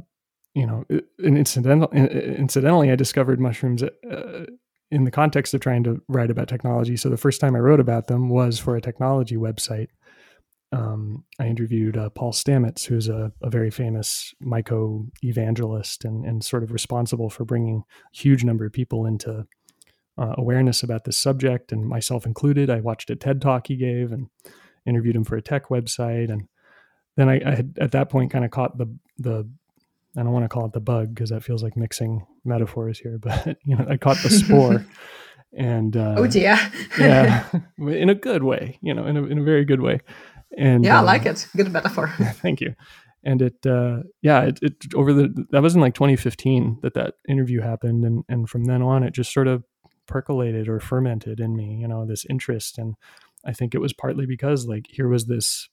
you 0.54 0.66
know, 0.66 0.84
and 1.18 1.38
incidental, 1.38 1.88
incidentally, 1.92 2.90
I 2.90 2.96
discovered 2.96 3.38
mushrooms 3.38 3.84
uh, 3.84 4.46
in 4.90 5.04
the 5.04 5.10
context 5.10 5.54
of 5.54 5.60
trying 5.60 5.84
to 5.84 6.02
write 6.08 6.30
about 6.30 6.48
technology. 6.48 6.96
So 6.96 7.08
the 7.08 7.16
first 7.16 7.40
time 7.40 7.54
I 7.54 7.60
wrote 7.60 7.80
about 7.80 8.08
them 8.08 8.28
was 8.28 8.58
for 8.58 8.76
a 8.76 8.80
technology 8.80 9.36
website. 9.36 9.88
Um, 10.72 11.24
I 11.38 11.46
interviewed 11.46 11.96
uh, 11.96 12.10
Paul 12.10 12.32
Stamets, 12.32 12.84
who's 12.84 13.08
a, 13.08 13.32
a, 13.42 13.50
very 13.50 13.70
famous 13.70 14.32
myco 14.40 15.10
evangelist 15.24 16.04
and, 16.04 16.24
and 16.24 16.44
sort 16.44 16.62
of 16.62 16.70
responsible 16.70 17.28
for 17.28 17.44
bringing 17.44 17.82
a 17.82 18.16
huge 18.16 18.44
number 18.44 18.64
of 18.64 18.72
people 18.72 19.04
into 19.04 19.46
uh, 20.16 20.34
awareness 20.38 20.84
about 20.84 21.04
this 21.04 21.16
subject, 21.16 21.72
and 21.72 21.88
myself 21.88 22.24
included. 22.24 22.70
I 22.70 22.80
watched 22.80 23.10
a 23.10 23.16
TED 23.16 23.40
talk 23.40 23.66
he 23.66 23.76
gave 23.76 24.12
and 24.12 24.28
interviewed 24.86 25.16
him 25.16 25.24
for 25.24 25.36
a 25.36 25.42
tech 25.42 25.68
website, 25.70 26.30
and 26.30 26.46
then 27.16 27.28
I, 27.28 27.40
I 27.44 27.54
had 27.54 27.78
at 27.80 27.92
that 27.92 28.08
point 28.08 28.30
kind 28.30 28.44
of 28.44 28.52
caught 28.52 28.78
the 28.78 28.94
the 29.18 29.50
I 30.16 30.22
don't 30.22 30.32
want 30.32 30.44
to 30.44 30.48
call 30.48 30.66
it 30.66 30.72
the 30.72 30.80
bug 30.80 31.14
because 31.14 31.30
that 31.30 31.44
feels 31.44 31.62
like 31.62 31.76
mixing 31.76 32.26
metaphors 32.44 32.98
here, 32.98 33.18
but 33.22 33.58
you 33.64 33.76
know, 33.76 33.86
I 33.88 33.96
caught 33.96 34.18
the 34.18 34.30
spore. 34.30 34.86
and 35.56 35.96
uh, 35.96 36.14
oh 36.18 36.26
dear, 36.26 36.58
yeah, 36.98 37.46
in 37.78 38.08
a 38.08 38.14
good 38.14 38.42
way, 38.42 38.78
you 38.82 38.94
know, 38.94 39.06
in 39.06 39.16
a 39.16 39.24
in 39.24 39.38
a 39.38 39.42
very 39.42 39.64
good 39.64 39.80
way. 39.80 40.00
And 40.56 40.84
yeah, 40.84 40.98
I 40.98 41.02
like 41.02 41.26
it. 41.26 41.46
Good 41.56 41.72
metaphor. 41.72 42.08
thank 42.42 42.60
you. 42.60 42.74
And 43.22 43.42
it, 43.42 43.66
uh, 43.66 43.98
yeah, 44.22 44.44
it, 44.44 44.58
it 44.62 44.94
over 44.94 45.12
the 45.12 45.46
that 45.50 45.62
was 45.62 45.74
in 45.74 45.80
like 45.80 45.94
2015 45.94 46.78
that 46.82 46.94
that 46.94 47.14
interview 47.28 47.60
happened, 47.60 48.04
and 48.04 48.24
and 48.28 48.48
from 48.48 48.64
then 48.64 48.82
on, 48.82 49.02
it 49.02 49.12
just 49.12 49.32
sort 49.32 49.46
of 49.46 49.64
percolated 50.06 50.68
or 50.68 50.80
fermented 50.80 51.38
in 51.38 51.54
me, 51.54 51.78
you 51.80 51.86
know, 51.86 52.06
this 52.06 52.24
interest, 52.28 52.78
and 52.78 52.94
I 53.44 53.52
think 53.52 53.74
it 53.74 53.80
was 53.80 53.92
partly 53.92 54.26
because 54.26 54.66
like 54.66 54.86
here 54.88 55.08
was 55.08 55.26
this 55.26 55.68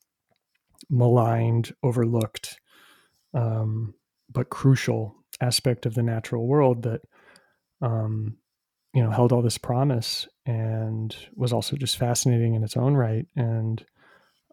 maligned, 0.89 1.73
overlooked, 1.83 2.59
um, 3.33 3.93
but 4.31 4.49
crucial 4.49 5.15
aspect 5.41 5.85
of 5.85 5.93
the 5.93 6.03
natural 6.03 6.47
world 6.47 6.83
that 6.83 7.01
um, 7.81 8.37
you 8.93 9.03
know 9.03 9.11
held 9.11 9.31
all 9.31 9.41
this 9.41 9.57
promise 9.57 10.27
and 10.45 11.15
was 11.35 11.53
also 11.53 11.75
just 11.75 11.97
fascinating 11.97 12.55
in 12.55 12.63
its 12.63 12.77
own 12.77 12.95
right. 12.95 13.25
And 13.35 13.83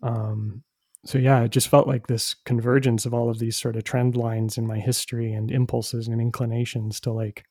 um, 0.02 0.62
so 1.04 1.18
yeah 1.18 1.42
it 1.42 1.50
just 1.50 1.68
felt 1.68 1.86
like 1.86 2.06
this 2.06 2.34
convergence 2.44 3.06
of 3.06 3.14
all 3.14 3.30
of 3.30 3.38
these 3.38 3.56
sort 3.56 3.76
of 3.76 3.84
trend 3.84 4.16
lines 4.16 4.58
in 4.58 4.66
my 4.66 4.78
history 4.78 5.32
and 5.32 5.50
impulses 5.50 6.08
and 6.08 6.20
inclinations 6.20 7.00
to 7.00 7.12
like 7.12 7.44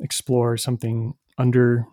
explore 0.00 0.56
something 0.56 1.14
under 1.38 1.86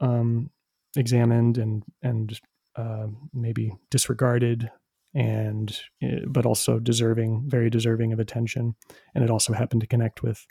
um, 0.00 0.50
examined 0.96 1.58
and 1.58 1.82
and 2.02 2.40
uh, 2.76 3.06
maybe 3.32 3.72
disregarded 3.90 4.70
and 5.14 5.78
eh, 6.02 6.20
but 6.26 6.46
also 6.46 6.78
deserving 6.78 7.44
very 7.46 7.70
deserving 7.70 8.12
of 8.12 8.20
attention. 8.20 8.74
And 9.14 9.22
it 9.22 9.30
also 9.30 9.52
happened 9.52 9.82
to 9.82 9.86
connect 9.86 10.22
with 10.22 10.46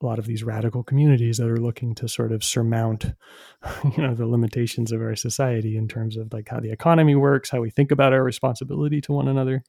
a 0.00 0.06
lot 0.06 0.18
of 0.18 0.26
these 0.26 0.44
radical 0.44 0.82
communities 0.82 1.38
that 1.38 1.48
are 1.48 1.60
looking 1.60 1.94
to 1.96 2.08
sort 2.08 2.30
of 2.30 2.44
surmount 2.44 3.06
you 3.96 4.02
know 4.02 4.14
the 4.14 4.26
limitations 4.26 4.92
of 4.92 5.00
our 5.00 5.16
society 5.16 5.76
in 5.76 5.88
terms 5.88 6.16
of 6.16 6.32
like 6.32 6.48
how 6.48 6.60
the 6.60 6.70
economy 6.70 7.16
works 7.16 7.50
how 7.50 7.60
we 7.60 7.70
think 7.70 7.90
about 7.90 8.12
our 8.12 8.22
responsibility 8.22 9.00
to 9.00 9.12
one 9.12 9.28
another. 9.28 9.64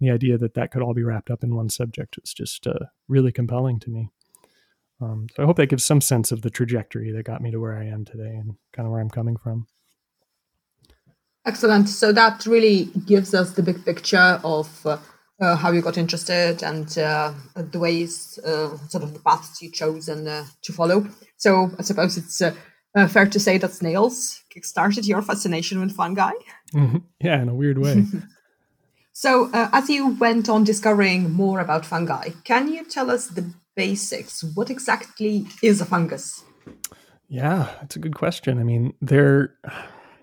The 0.00 0.10
idea 0.10 0.38
that 0.38 0.54
that 0.54 0.70
could 0.70 0.82
all 0.82 0.94
be 0.94 1.02
wrapped 1.02 1.30
up 1.30 1.44
in 1.44 1.54
one 1.54 1.68
subject 1.68 2.16
was 2.20 2.32
just 2.32 2.66
uh, 2.66 2.86
really 3.06 3.32
compelling 3.32 3.78
to 3.80 3.90
me. 3.90 4.10
Um, 5.02 5.28
so 5.34 5.42
i 5.42 5.46
hope 5.46 5.56
that 5.56 5.68
gives 5.68 5.84
some 5.84 6.02
sense 6.02 6.30
of 6.30 6.42
the 6.42 6.50
trajectory 6.50 7.10
that 7.12 7.22
got 7.22 7.40
me 7.40 7.50
to 7.50 7.58
where 7.58 7.74
i 7.74 7.84
am 7.86 8.04
today 8.04 8.34
and 8.36 8.56
kind 8.74 8.86
of 8.86 8.92
where 8.92 9.00
i'm 9.00 9.08
coming 9.08 9.36
from 9.36 9.66
Excellent. 11.46 11.88
So 11.88 12.12
that 12.12 12.46
really 12.46 12.86
gives 13.06 13.34
us 13.34 13.52
the 13.52 13.62
big 13.62 13.84
picture 13.84 14.40
of 14.44 14.86
uh, 14.86 14.98
uh, 15.40 15.56
how 15.56 15.72
you 15.72 15.80
got 15.80 15.96
interested 15.96 16.62
and 16.62 16.98
uh, 16.98 17.32
the 17.54 17.78
ways, 17.78 18.38
uh, 18.44 18.76
sort 18.88 19.04
of 19.04 19.14
the 19.14 19.20
paths 19.20 19.62
you 19.62 19.70
chosen 19.70 20.28
uh, 20.28 20.44
to 20.62 20.72
follow. 20.72 21.06
So 21.38 21.70
I 21.78 21.82
suppose 21.82 22.18
it's 22.18 22.42
uh, 22.42 22.52
fair 23.08 23.26
to 23.26 23.40
say 23.40 23.56
that 23.56 23.72
snails 23.72 24.42
kickstarted 24.54 25.08
your 25.08 25.22
fascination 25.22 25.80
with 25.80 25.96
fungi. 25.96 26.32
Mm-hmm. 26.74 26.98
Yeah, 27.20 27.40
in 27.40 27.48
a 27.48 27.54
weird 27.54 27.78
way. 27.78 28.04
so 29.12 29.48
as 29.54 29.88
you 29.88 30.08
went 30.08 30.50
on 30.50 30.64
discovering 30.64 31.30
more 31.30 31.60
about 31.60 31.86
fungi, 31.86 32.30
can 32.44 32.70
you 32.70 32.84
tell 32.84 33.10
us 33.10 33.28
the 33.28 33.50
basics? 33.74 34.44
What 34.54 34.68
exactly 34.68 35.46
is 35.62 35.80
a 35.80 35.86
fungus? 35.86 36.44
Yeah, 37.28 37.70
it's 37.80 37.96
a 37.96 38.00
good 38.00 38.14
question. 38.14 38.58
I 38.58 38.64
mean, 38.64 38.92
they're 39.00 39.54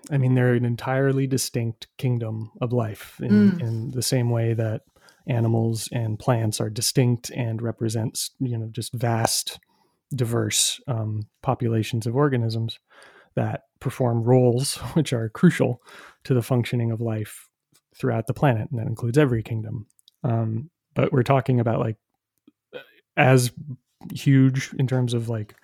I 0.10 0.18
mean, 0.18 0.36
they're 0.36 0.54
an 0.54 0.66
entirely 0.66 1.28
distinct 1.28 1.88
kingdom 1.98 2.52
of 2.62 2.72
life 2.72 3.20
in, 3.22 3.52
mm. 3.52 3.62
in 3.62 3.92
the 3.92 4.02
same 4.02 4.30
way 4.30 4.54
that 4.54 4.82
animals 5.28 5.90
and 5.92 6.18
plants 6.18 6.62
are 6.62 6.70
distinct 6.70 7.30
and 7.32 7.62
represents, 7.62 8.32
you 8.40 8.58
know, 8.58 8.70
just 8.72 8.94
vast, 8.94 9.60
diverse 10.16 10.80
um, 10.88 11.28
populations 11.44 12.08
of 12.08 12.16
organisms 12.16 12.80
that 13.36 13.64
perform 13.80 14.24
roles 14.24 14.76
which 14.94 15.14
are 15.14 15.30
crucial 15.30 15.82
to 16.24 16.34
the 16.34 16.42
functioning 16.42 16.92
of 16.92 17.02
life 17.02 17.48
throughout 17.96 18.28
the 18.28 18.34
planet, 18.34 18.70
and 18.72 18.80
that 18.80 18.88
includes 18.88 19.18
every 19.18 19.44
kingdom. 19.44 19.88
Um, 20.24 20.70
but 20.94 21.12
we're 21.12 21.24
talking 21.24 21.60
about 21.60 21.80
like 21.80 21.98
as 23.16 23.52
huge 24.14 24.72
in 24.78 24.88
terms 24.88 25.14
of 25.14 25.30
like 25.30 25.56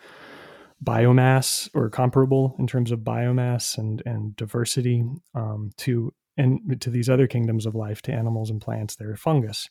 biomass 0.84 1.70
or 1.74 1.90
comparable 1.90 2.56
in 2.60 2.68
terms 2.68 2.92
of 2.92 3.00
biomass 3.00 3.78
and 3.78 4.02
and 4.06 4.36
diversity 4.36 5.04
um, 5.36 5.72
to 5.78 6.14
and 6.38 6.82
to 6.82 6.90
these 6.90 7.10
other 7.10 7.28
kingdoms 7.28 7.66
of 7.66 7.76
life 7.76 8.02
to 8.02 8.12
animals 8.12 8.50
and 8.50 8.62
plants 8.62 8.96
they're 8.96 9.16
fungus. 9.16 9.70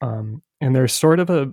Um, 0.00 0.42
and 0.60 0.74
they're 0.74 0.88
sort 0.88 1.20
of 1.20 1.30
a 1.30 1.52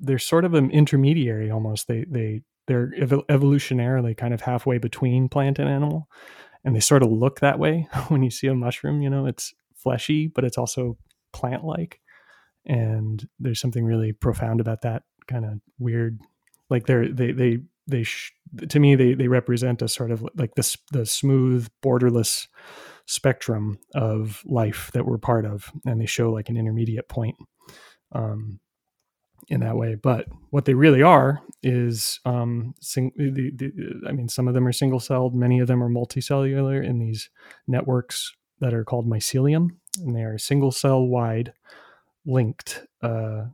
they're 0.00 0.18
sort 0.18 0.44
of 0.44 0.54
an 0.54 0.70
intermediary 0.70 1.50
almost. 1.50 1.88
They 1.88 2.04
they 2.08 2.42
they're 2.66 2.92
ev- 2.96 3.26
evolutionarily 3.28 4.16
kind 4.16 4.34
of 4.34 4.42
halfway 4.42 4.78
between 4.78 5.28
plant 5.28 5.58
and 5.58 5.68
animal 5.68 6.08
and 6.64 6.76
they 6.76 6.80
sort 6.80 7.02
of 7.02 7.10
look 7.10 7.40
that 7.40 7.58
way 7.58 7.88
when 8.08 8.22
you 8.22 8.30
see 8.30 8.46
a 8.46 8.54
mushroom 8.54 9.02
you 9.02 9.10
know 9.10 9.26
it's 9.26 9.54
fleshy 9.74 10.26
but 10.28 10.44
it's 10.44 10.58
also 10.58 10.96
plant 11.32 11.64
like 11.64 12.00
and 12.66 13.26
there's 13.38 13.60
something 13.60 13.84
really 13.84 14.12
profound 14.12 14.60
about 14.60 14.82
that 14.82 15.02
kind 15.26 15.44
of 15.44 15.60
weird 15.78 16.18
like 16.70 16.86
they're 16.86 17.08
they 17.08 17.32
they 17.32 17.58
they 17.88 18.02
sh- 18.02 18.32
to 18.68 18.78
me 18.78 18.94
they 18.94 19.14
they 19.14 19.28
represent 19.28 19.82
a 19.82 19.88
sort 19.88 20.10
of 20.10 20.24
like 20.36 20.54
this 20.54 20.76
the 20.92 21.04
smooth 21.06 21.68
borderless 21.82 22.46
spectrum 23.06 23.78
of 23.94 24.42
life 24.44 24.90
that 24.92 25.06
we're 25.06 25.18
part 25.18 25.46
of 25.46 25.72
and 25.86 26.00
they 26.00 26.06
show 26.06 26.30
like 26.30 26.48
an 26.50 26.56
intermediate 26.56 27.08
point 27.08 27.36
um, 28.12 28.60
in 29.48 29.60
that 29.60 29.76
way. 29.76 29.94
But 29.94 30.26
what 30.50 30.66
they 30.66 30.74
really 30.74 31.02
are 31.02 31.40
is 31.62 32.20
um, 32.24 32.74
sing- 32.80 33.12
the, 33.16 33.50
the, 33.56 33.72
i 34.08 34.12
mean 34.12 34.28
some 34.28 34.46
of 34.46 34.54
them 34.54 34.66
are 34.66 34.72
single 34.72 35.00
celled 35.00 35.34
many 35.34 35.58
of 35.58 35.66
them 35.66 35.82
are 35.82 35.90
multicellular 35.90 36.84
in 36.84 37.00
these 37.00 37.30
networks 37.66 38.32
that 38.60 38.72
are 38.72 38.84
called 38.84 39.08
mycelium 39.08 39.68
and 40.00 40.14
they 40.14 40.22
are 40.22 40.38
single 40.38 40.70
cell 40.70 41.02
wide 41.02 41.52
linked 42.24 42.86
uh, 43.02 43.46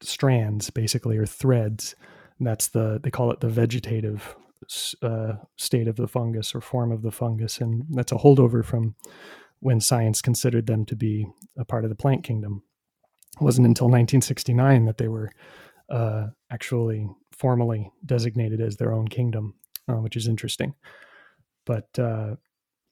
strands 0.00 0.70
basically 0.70 1.16
or 1.16 1.26
threads 1.26 1.94
that's 2.40 2.68
the 2.68 3.00
they 3.02 3.10
call 3.10 3.30
it 3.30 3.40
the 3.40 3.48
vegetative 3.48 4.36
uh, 5.02 5.34
state 5.56 5.88
of 5.88 5.96
the 5.96 6.08
fungus 6.08 6.54
or 6.54 6.60
form 6.60 6.92
of 6.92 7.02
the 7.02 7.10
fungus, 7.10 7.58
and 7.60 7.84
that's 7.90 8.12
a 8.12 8.16
holdover 8.16 8.64
from 8.64 8.94
when 9.60 9.80
science 9.80 10.20
considered 10.20 10.66
them 10.66 10.84
to 10.84 10.96
be 10.96 11.26
a 11.58 11.64
part 11.64 11.84
of 11.84 11.90
the 11.90 11.96
plant 11.96 12.24
kingdom. 12.24 12.62
It 13.40 13.44
wasn't 13.44 13.66
until 13.66 13.86
1969 13.86 14.84
that 14.86 14.98
they 14.98 15.08
were 15.08 15.30
uh, 15.90 16.28
actually 16.50 17.08
formally 17.32 17.90
designated 18.04 18.60
as 18.60 18.76
their 18.76 18.92
own 18.92 19.08
kingdom, 19.08 19.54
uh, 19.88 19.96
which 19.96 20.16
is 20.16 20.28
interesting. 20.28 20.74
But 21.64 21.98
uh, 21.98 22.36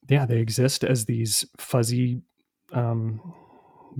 yeah, 0.08 0.26
they 0.26 0.38
exist 0.38 0.84
as 0.84 1.04
these 1.04 1.44
fuzzy 1.58 2.22
um, 2.72 3.34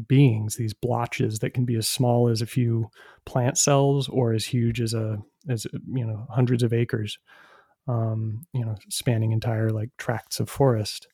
beings, 0.07 0.57
these 0.57 0.75
blotches 0.75 1.39
that 1.41 1.55
can 1.55 1.65
be 1.65 1.77
as 1.77 1.89
small 1.89 2.29
as 2.29 2.43
a 2.43 2.47
few 2.47 2.91
plant 3.25 3.59
cells 3.59 4.09
or 4.09 4.33
as 4.33 4.45
huge 4.45 4.81
as 4.81 4.95
a 4.95 5.19
as 5.49 5.67
you 5.93 6.07
know 6.07 6.27
hundreds 6.31 6.63
of 6.63 6.73
acres, 6.73 7.19
um, 7.89 8.47
you 8.53 8.65
know, 8.65 8.75
spanning 8.89 9.33
entire 9.33 9.71
like 9.71 9.91
tracts 9.99 10.41
of 10.41 10.49
forest. 10.49 11.09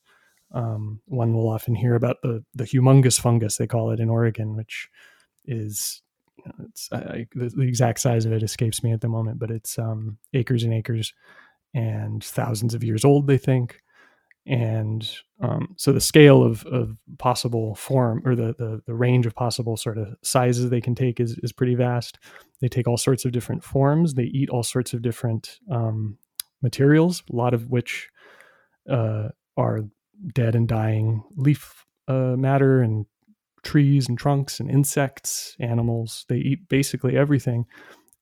Um, 0.53 1.01
one 1.07 1.33
will 1.33 1.49
often 1.49 1.75
hear 1.75 1.95
about 1.95 2.17
the 2.23 2.45
the 2.55 2.65
humongous 2.65 3.21
fungus 3.21 3.57
they 3.57 3.67
call 3.67 3.91
it 3.91 4.01
in 4.01 4.11
Oregon, 4.11 4.57
which 4.57 4.89
is 5.45 6.03
it's 6.65 6.89
I, 6.93 7.27
the, 7.35 7.51
the, 7.51 7.63
exact 7.63 8.01
size 8.01 8.25
of 8.25 8.33
it 8.33 8.43
escapes 8.43 8.83
me 8.83 8.93
at 8.93 9.01
the 9.01 9.09
moment, 9.09 9.39
but 9.39 9.51
it's 9.51 9.79
um, 9.79 10.19
acres 10.33 10.63
and 10.63 10.73
acres 10.73 11.13
and 11.75 12.23
thousands 12.23 12.75
of 12.75 12.85
years 12.85 13.05
old. 13.05 13.27
They 13.27 13.39
think, 13.39 13.81
and 14.47 15.09
um, 15.41 15.75
so 15.77 15.93
the 15.93 16.01
scale 16.01 16.43
of, 16.43 16.65
of 16.67 16.97
possible 17.19 17.75
form 17.75 18.23
or 18.25 18.35
the, 18.35 18.55
the, 18.59 18.83
the 18.87 18.95
range 18.95 19.27
of 19.27 19.35
possible 19.35 19.77
sort 19.77 19.99
of 19.99 20.09
sizes 20.23 20.71
they 20.71 20.81
can 20.81 20.95
take 20.95 21.21
is 21.21 21.39
is 21.43 21.53
pretty 21.53 21.75
vast. 21.75 22.19
They 22.61 22.69
take 22.69 22.89
all 22.89 22.97
sorts 22.97 23.25
of 23.25 23.33
different 23.33 23.63
forms. 23.63 24.15
They 24.15 24.25
eat 24.25 24.51
all 24.51 24.63
sorts 24.63 24.93
of 24.93 25.03
different 25.03 25.59
um, 25.71 26.19
materials, 26.63 27.23
a 27.33 27.37
lot 27.37 27.55
of 27.55 27.69
which 27.69 28.09
uh, 28.89 29.29
are 29.57 29.81
dead 30.35 30.55
and 30.55 30.69
dying 30.69 31.23
leaf 31.37 31.85
uh, 32.09 32.37
matter 32.37 32.83
and 32.83 33.07
trees 33.63 34.09
and 34.09 34.19
trunks 34.19 34.59
and 34.59 34.71
insects, 34.71 35.55
animals. 35.61 36.25
They 36.29 36.39
eat 36.39 36.69
basically 36.69 37.17
everything, 37.17 37.67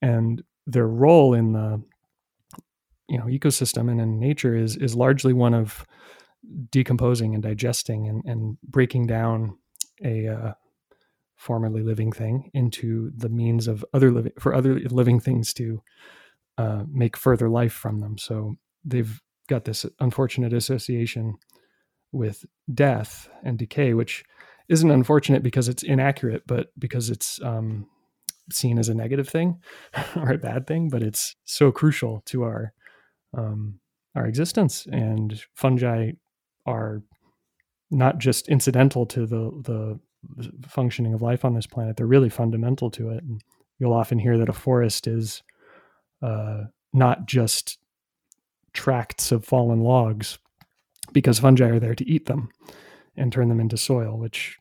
and 0.01 0.43
their 0.67 0.87
role 0.87 1.33
in 1.33 1.53
the 1.53 1.81
you 3.09 3.17
know 3.17 3.25
ecosystem 3.25 3.89
and 3.91 3.99
in 3.99 4.19
nature 4.19 4.55
is 4.55 4.75
is 4.77 4.95
largely 4.95 5.33
one 5.33 5.53
of 5.53 5.85
decomposing 6.71 7.33
and 7.33 7.43
digesting 7.43 8.07
and, 8.07 8.23
and 8.25 8.57
breaking 8.63 9.07
down 9.07 9.57
a 10.03 10.27
uh, 10.27 10.53
formerly 11.35 11.83
living 11.83 12.11
thing 12.11 12.49
into 12.53 13.11
the 13.15 13.29
means 13.29 13.67
of 13.67 13.83
other 13.93 14.11
living 14.11 14.31
for 14.39 14.53
other 14.53 14.79
living 14.89 15.19
things 15.19 15.53
to 15.53 15.81
uh, 16.57 16.83
make 16.91 17.15
further 17.15 17.49
life 17.49 17.73
from 17.73 17.99
them. 17.99 18.17
So 18.17 18.57
they've 18.83 19.21
got 19.47 19.65
this 19.65 19.85
unfortunate 19.99 20.53
association 20.53 21.35
with 22.11 22.45
death 22.73 23.29
and 23.43 23.57
decay, 23.57 23.93
which 23.93 24.23
isn't 24.67 24.91
unfortunate 24.91 25.41
because 25.41 25.67
it's 25.67 25.83
inaccurate, 25.83 26.43
but 26.45 26.67
because 26.77 27.09
it's 27.09 27.41
um, 27.41 27.87
seen 28.51 28.77
as 28.77 28.89
a 28.89 28.93
negative 28.93 29.29
thing 29.29 29.61
or 30.15 30.31
a 30.31 30.37
bad 30.37 30.67
thing. 30.67 30.89
But 30.89 31.01
it's 31.01 31.35
so 31.45 31.71
crucial 31.71 32.21
to 32.25 32.43
our 32.43 32.73
um, 33.37 33.79
our 34.15 34.25
existence, 34.25 34.87
and 34.91 35.41
fungi 35.53 36.11
are 36.65 37.01
not 37.91 38.17
just 38.17 38.47
incidental 38.47 39.05
to 39.07 39.25
the 39.25 39.51
the 39.63 39.99
functioning 40.67 41.13
of 41.13 41.21
life 41.21 41.45
on 41.45 41.53
this 41.53 41.67
planet; 41.67 41.97
they're 41.97 42.05
really 42.05 42.29
fundamental 42.29 42.89
to 42.91 43.09
it. 43.09 43.23
And 43.23 43.41
you'll 43.79 43.93
often 43.93 44.19
hear 44.19 44.37
that 44.37 44.49
a 44.49 44.53
forest 44.53 45.07
is 45.07 45.41
uh, 46.21 46.63
not 46.93 47.25
just 47.25 47.77
tracts 48.73 49.31
of 49.31 49.45
fallen 49.45 49.81
logs, 49.81 50.37
because 51.13 51.39
fungi 51.39 51.69
are 51.69 51.79
there 51.79 51.95
to 51.95 52.07
eat 52.09 52.25
them 52.25 52.49
and 53.15 53.31
turn 53.31 53.49
them 53.49 53.59
into 53.59 53.77
soil, 53.77 54.17
which 54.17 54.57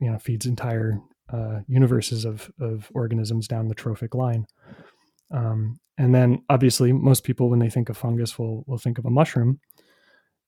you 0.00 0.10
know 0.10 0.18
feeds 0.18 0.46
entire 0.46 1.00
uh, 1.32 1.60
universes 1.66 2.24
of 2.24 2.50
of 2.60 2.90
organisms 2.94 3.48
down 3.48 3.68
the 3.68 3.74
trophic 3.74 4.14
line. 4.14 4.46
Um, 5.30 5.78
and 5.98 6.14
then, 6.14 6.42
obviously, 6.48 6.92
most 6.92 7.24
people, 7.24 7.48
when 7.48 7.58
they 7.58 7.70
think 7.70 7.88
of 7.88 7.96
fungus, 7.96 8.38
will 8.38 8.64
will 8.66 8.78
think 8.78 8.98
of 8.98 9.06
a 9.06 9.10
mushroom, 9.10 9.60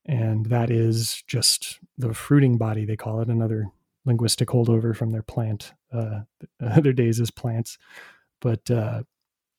and 0.06 0.46
that 0.46 0.70
is 0.70 1.22
just 1.26 1.78
the 1.96 2.12
fruiting 2.14 2.58
body 2.58 2.84
they 2.84 2.96
call 2.96 3.20
it 3.20 3.28
another 3.28 3.66
linguistic 4.04 4.48
holdover 4.48 4.94
from 4.96 5.10
their 5.10 5.22
plant 5.22 5.72
uh, 5.92 6.20
other 6.60 6.92
days 6.92 7.20
as 7.20 7.30
plants. 7.30 7.78
But 8.40 8.70
uh, 8.70 9.02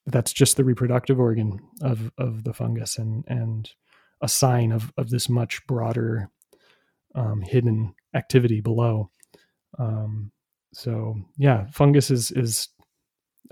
that's 0.06 0.34
just 0.34 0.58
the 0.58 0.64
reproductive 0.64 1.20
organ 1.20 1.60
of 1.82 2.12
of 2.18 2.44
the 2.44 2.54
fungus 2.54 2.98
and 2.98 3.24
and 3.28 3.72
a 4.22 4.28
sign 4.28 4.72
of 4.72 4.92
of 4.98 5.10
this 5.10 5.30
much 5.30 5.66
broader 5.68 6.30
um, 7.16 7.42
hidden 7.42 7.94
activity 8.14 8.62
below. 8.62 9.10
Um, 9.78 10.32
so 10.74 11.16
yeah 11.38 11.66
fungus 11.72 12.12
is 12.12 12.32
is 12.32 12.70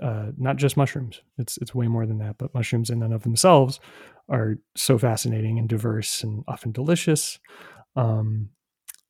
uh, 0.00 0.26
not 0.36 0.56
just 0.56 0.76
mushrooms 0.76 1.22
it's 1.38 1.56
it's 1.58 1.74
way 1.74 1.88
more 1.88 2.06
than 2.06 2.18
that 2.18 2.38
but 2.38 2.54
mushrooms 2.54 2.88
in 2.90 3.02
and 3.02 3.12
of 3.12 3.22
themselves 3.22 3.80
are 4.28 4.58
so 4.76 4.98
fascinating 4.98 5.58
and 5.58 5.68
diverse 5.68 6.22
and 6.22 6.44
often 6.46 6.72
delicious, 6.72 7.38
um, 7.96 8.50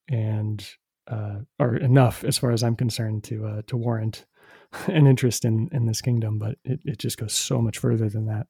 and 0.08 0.66
uh, 1.10 1.40
are 1.58 1.76
enough, 1.76 2.24
as 2.24 2.38
far 2.38 2.52
as 2.52 2.62
I'm 2.62 2.76
concerned, 2.76 3.24
to 3.24 3.46
uh, 3.46 3.62
to 3.66 3.76
warrant 3.76 4.26
an 4.86 5.06
interest 5.06 5.44
in 5.44 5.68
in 5.72 5.86
this 5.86 6.00
kingdom. 6.00 6.38
But 6.38 6.56
it, 6.64 6.80
it 6.84 6.98
just 6.98 7.18
goes 7.18 7.32
so 7.32 7.60
much 7.60 7.78
further 7.78 8.08
than 8.08 8.26
that. 8.26 8.46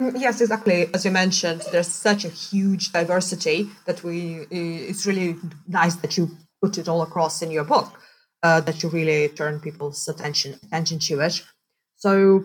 Yes, 0.00 0.40
exactly. 0.40 0.88
As 0.94 1.04
you 1.04 1.10
mentioned, 1.10 1.62
there's 1.70 1.88
such 1.88 2.24
a 2.24 2.28
huge 2.28 2.90
diversity 2.92 3.68
that 3.84 4.02
we. 4.02 4.46
It's 4.50 5.06
really 5.06 5.36
nice 5.66 5.96
that 5.96 6.16
you 6.16 6.30
put 6.62 6.78
it 6.78 6.88
all 6.88 7.02
across 7.02 7.42
in 7.42 7.50
your 7.50 7.64
book. 7.64 8.00
Uh, 8.40 8.60
that 8.60 8.82
you 8.82 8.88
really 8.88 9.28
turn 9.28 9.58
people's 9.58 10.06
attention 10.06 10.54
attention 10.62 10.98
to 11.00 11.18
it. 11.20 11.42
So 11.96 12.44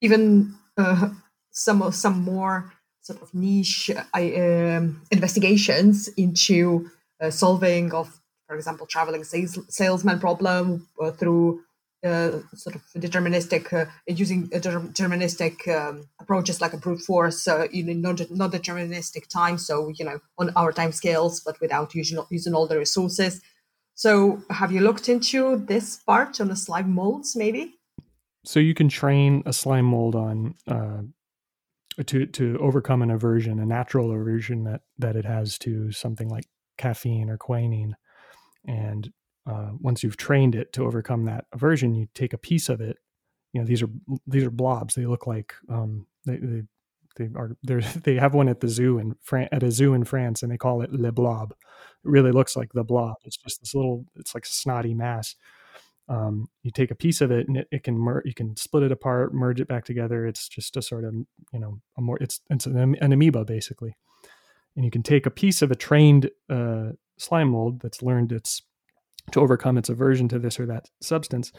even 0.00 0.54
uh, 0.76 1.10
some 1.50 1.90
some 1.92 2.22
more 2.22 2.72
sort 3.00 3.22
of 3.22 3.34
niche 3.34 3.90
um, 4.14 5.02
investigations 5.10 6.08
into 6.16 6.88
uh, 7.20 7.30
solving 7.30 7.92
of, 7.92 8.20
for 8.46 8.54
example, 8.54 8.86
traveling 8.86 9.24
sales, 9.24 9.58
salesman 9.68 10.20
problem 10.20 10.86
uh, 11.02 11.10
through 11.10 11.62
uh, 12.04 12.38
sort 12.54 12.76
of 12.76 12.82
deterministic 12.96 13.72
uh, 13.72 13.86
using 14.06 14.48
deterministic 14.50 15.66
um, 15.66 16.08
approaches 16.20 16.60
like 16.60 16.72
a 16.72 16.76
brute 16.76 17.00
force, 17.00 17.48
uh, 17.48 17.66
not 17.72 18.30
not 18.30 18.52
deterministic 18.52 19.26
time. 19.28 19.58
So 19.58 19.88
you 19.88 20.04
know, 20.04 20.20
on 20.38 20.50
our 20.54 20.70
time 20.70 20.92
scales, 20.92 21.40
but 21.40 21.60
without 21.60 21.94
using 21.94 22.22
using 22.30 22.54
all 22.54 22.68
the 22.68 22.78
resources. 22.78 23.40
So, 23.98 24.40
have 24.50 24.70
you 24.70 24.80
looked 24.80 25.08
into 25.08 25.56
this 25.56 25.96
part 25.96 26.40
on 26.40 26.46
the 26.48 26.56
slime 26.56 26.94
molds, 26.94 27.34
maybe? 27.34 27.78
so 28.44 28.60
you 28.60 28.72
can 28.72 28.88
train 28.88 29.42
a 29.44 29.52
slime 29.52 29.84
mold 29.84 30.14
on 30.14 30.54
uh, 30.66 31.02
to 32.06 32.24
to 32.24 32.58
overcome 32.60 33.02
an 33.02 33.10
aversion, 33.10 33.58
a 33.58 33.66
natural 33.66 34.10
aversion 34.10 34.64
that 34.64 34.80
that 34.98 35.16
it 35.16 35.26
has 35.26 35.58
to 35.58 35.92
something 35.92 36.28
like 36.28 36.44
caffeine 36.78 37.28
or 37.28 37.36
quinine, 37.36 37.94
and 38.64 39.12
uh, 39.46 39.72
once 39.80 40.02
you've 40.02 40.16
trained 40.16 40.54
it 40.54 40.72
to 40.72 40.86
overcome 40.86 41.24
that 41.24 41.44
aversion, 41.52 41.94
you 41.94 42.06
take 42.14 42.32
a 42.32 42.38
piece 42.38 42.70
of 42.70 42.80
it. 42.80 42.96
You 43.52 43.60
know, 43.60 43.66
these 43.66 43.82
are 43.82 43.90
these 44.26 44.44
are 44.44 44.50
blobs. 44.50 44.94
They 44.94 45.06
look 45.06 45.26
like 45.26 45.52
um, 45.68 46.06
they, 46.24 46.36
they 46.36 46.62
they 47.16 47.28
are 47.36 47.56
they 47.66 47.74
they 48.04 48.14
have 48.14 48.32
one 48.32 48.48
at 48.48 48.60
the 48.60 48.68
zoo 48.68 48.98
in 48.98 49.16
France 49.20 49.50
at 49.52 49.62
a 49.62 49.70
zoo 49.70 49.92
in 49.92 50.04
France, 50.04 50.42
and 50.42 50.50
they 50.50 50.58
call 50.58 50.80
it 50.80 50.92
le 50.92 51.12
blob. 51.12 51.52
Really 52.04 52.32
looks 52.32 52.56
like 52.56 52.72
the 52.72 52.84
blob. 52.84 53.16
It's 53.24 53.36
just 53.36 53.60
this 53.60 53.74
little. 53.74 54.04
It's 54.16 54.34
like 54.34 54.44
a 54.44 54.48
snotty 54.48 54.94
mass 54.94 55.34
um, 56.08 56.48
you 56.62 56.70
take 56.70 56.90
a 56.90 56.94
piece 56.94 57.20
of 57.20 57.30
it 57.30 57.48
and 57.48 57.58
it, 57.58 57.68
it 57.70 57.82
can 57.82 57.96
mer- 57.96 58.22
you 58.24 58.34
can 58.34 58.56
split 58.56 58.82
it 58.82 58.92
apart 58.92 59.34
merge 59.34 59.60
it 59.60 59.68
back 59.68 59.84
together 59.84 60.26
it's 60.26 60.48
just 60.48 60.76
a 60.76 60.82
sort 60.82 61.04
of 61.04 61.14
you 61.14 61.58
know 61.58 61.80
a 61.96 62.00
more 62.00 62.18
it's 62.20 62.40
it's 62.50 62.66
an, 62.66 62.96
an 63.00 63.12
amoeba 63.12 63.44
basically 63.44 63.94
and 64.76 64.84
you 64.84 64.90
can 64.90 65.02
take 65.02 65.26
a 65.26 65.30
piece 65.30 65.60
of 65.60 65.70
a 65.70 65.76
trained 65.76 66.30
uh, 66.48 66.90
slime 67.18 67.50
mold 67.50 67.80
that's 67.80 68.02
learned 68.02 68.32
its 68.32 68.62
to 69.32 69.40
overcome 69.40 69.76
its 69.76 69.90
aversion 69.90 70.28
to 70.28 70.38
this 70.38 70.58
or 70.58 70.66
that 70.66 70.88
substance 71.00 71.52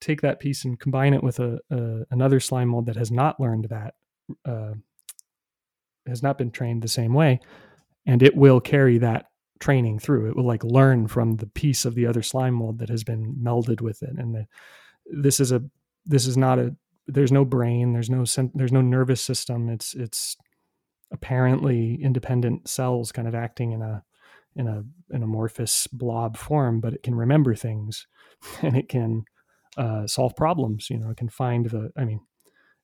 take 0.00 0.20
that 0.20 0.38
piece 0.38 0.64
and 0.64 0.78
combine 0.78 1.14
it 1.14 1.22
with 1.22 1.40
a, 1.40 1.58
a 1.70 2.02
another 2.10 2.38
slime 2.38 2.68
mold 2.68 2.86
that 2.86 2.96
has 2.96 3.10
not 3.10 3.40
learned 3.40 3.66
that 3.70 3.94
uh, 4.44 4.74
has 6.06 6.22
not 6.22 6.38
been 6.38 6.50
trained 6.50 6.82
the 6.82 6.88
same 6.88 7.12
way 7.12 7.40
and 8.06 8.22
it 8.22 8.36
will 8.36 8.60
carry 8.60 8.98
that 8.98 9.26
training 9.58 9.98
through. 9.98 10.28
It 10.28 10.36
will 10.36 10.46
like 10.46 10.64
learn 10.64 11.08
from 11.08 11.36
the 11.36 11.46
piece 11.46 11.84
of 11.84 11.94
the 11.94 12.06
other 12.06 12.22
slime 12.22 12.54
mold 12.54 12.78
that 12.78 12.88
has 12.88 13.04
been 13.04 13.34
melded 13.34 13.80
with 13.80 14.02
it. 14.02 14.16
And 14.16 14.34
the, 14.34 14.46
this 15.06 15.40
is 15.40 15.52
a 15.52 15.62
this 16.04 16.26
is 16.26 16.36
not 16.36 16.58
a 16.58 16.74
there's 17.06 17.32
no 17.32 17.44
brain, 17.44 17.92
there's 17.92 18.10
no 18.10 18.24
there's 18.54 18.72
no 18.72 18.80
nervous 18.80 19.20
system. 19.20 19.68
It's 19.68 19.94
it's 19.94 20.36
apparently 21.12 22.00
independent 22.02 22.68
cells 22.68 23.12
kind 23.12 23.28
of 23.28 23.34
acting 23.34 23.72
in 23.72 23.82
a 23.82 24.02
in 24.56 24.66
a 24.66 24.82
an 25.10 25.22
amorphous 25.22 25.86
blob 25.86 26.36
form, 26.36 26.80
but 26.80 26.94
it 26.94 27.02
can 27.02 27.14
remember 27.14 27.54
things 27.54 28.06
and 28.62 28.76
it 28.76 28.88
can 28.88 29.24
uh, 29.76 30.06
solve 30.06 30.34
problems. 30.34 30.90
You 30.90 30.98
know, 30.98 31.10
it 31.10 31.16
can 31.16 31.28
find 31.28 31.66
the. 31.66 31.92
I 31.96 32.04
mean, 32.04 32.20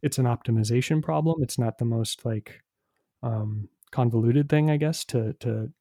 it's 0.02 0.18
an 0.18 0.26
optimization 0.26 1.02
problem. 1.02 1.42
It's 1.42 1.58
not 1.58 1.78
the 1.78 1.84
most 1.84 2.24
like 2.24 2.60
um, 3.22 3.68
convoluted 3.90 4.48
thing, 4.48 4.70
I 4.70 4.76
guess, 4.76 5.04
to 5.06 5.32
to 5.40 5.72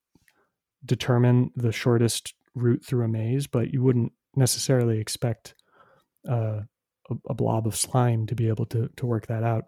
determine 0.85 1.51
the 1.55 1.71
shortest 1.71 2.33
route 2.55 2.83
through 2.83 3.05
a 3.05 3.07
maze, 3.07 3.47
but 3.47 3.73
you 3.73 3.81
wouldn't 3.81 4.11
necessarily 4.35 4.99
expect 4.99 5.55
uh, 6.29 6.61
a, 7.09 7.15
a, 7.29 7.33
blob 7.33 7.67
of 7.67 7.75
slime 7.75 8.25
to 8.27 8.35
be 8.35 8.47
able 8.47 8.65
to 8.65 8.89
to 8.95 9.05
work 9.05 9.27
that 9.27 9.43
out. 9.43 9.65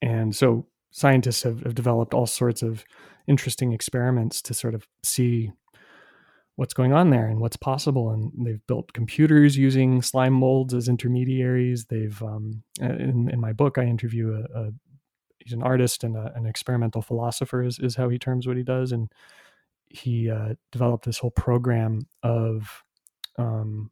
And 0.00 0.34
so 0.34 0.66
scientists 0.90 1.42
have, 1.42 1.60
have 1.62 1.74
developed 1.74 2.14
all 2.14 2.26
sorts 2.26 2.62
of 2.62 2.84
interesting 3.26 3.72
experiments 3.72 4.40
to 4.42 4.54
sort 4.54 4.74
of 4.74 4.86
see 5.02 5.52
what's 6.56 6.74
going 6.74 6.92
on 6.92 7.10
there 7.10 7.26
and 7.26 7.40
what's 7.40 7.56
possible. 7.56 8.10
And 8.10 8.32
they've 8.36 8.66
built 8.66 8.92
computers 8.92 9.56
using 9.56 10.02
slime 10.02 10.32
molds 10.32 10.74
as 10.74 10.88
intermediaries. 10.88 11.84
They've 11.84 12.20
um, 12.22 12.62
in, 12.80 13.30
in 13.30 13.40
my 13.40 13.52
book, 13.52 13.78
I 13.78 13.84
interview 13.84 14.34
a, 14.34 14.58
a 14.58 14.70
he's 15.38 15.52
an 15.52 15.62
artist 15.62 16.02
and 16.04 16.16
a, 16.16 16.32
an 16.34 16.46
experimental 16.46 17.02
philosopher 17.02 17.62
is, 17.62 17.78
is 17.78 17.96
how 17.96 18.08
he 18.08 18.18
terms 18.18 18.46
what 18.46 18.56
he 18.56 18.62
does 18.62 18.92
and 18.92 19.10
he 19.90 20.30
uh, 20.30 20.54
developed 20.72 21.04
this 21.04 21.18
whole 21.18 21.30
program 21.30 22.00
of 22.22 22.82
um, 23.38 23.90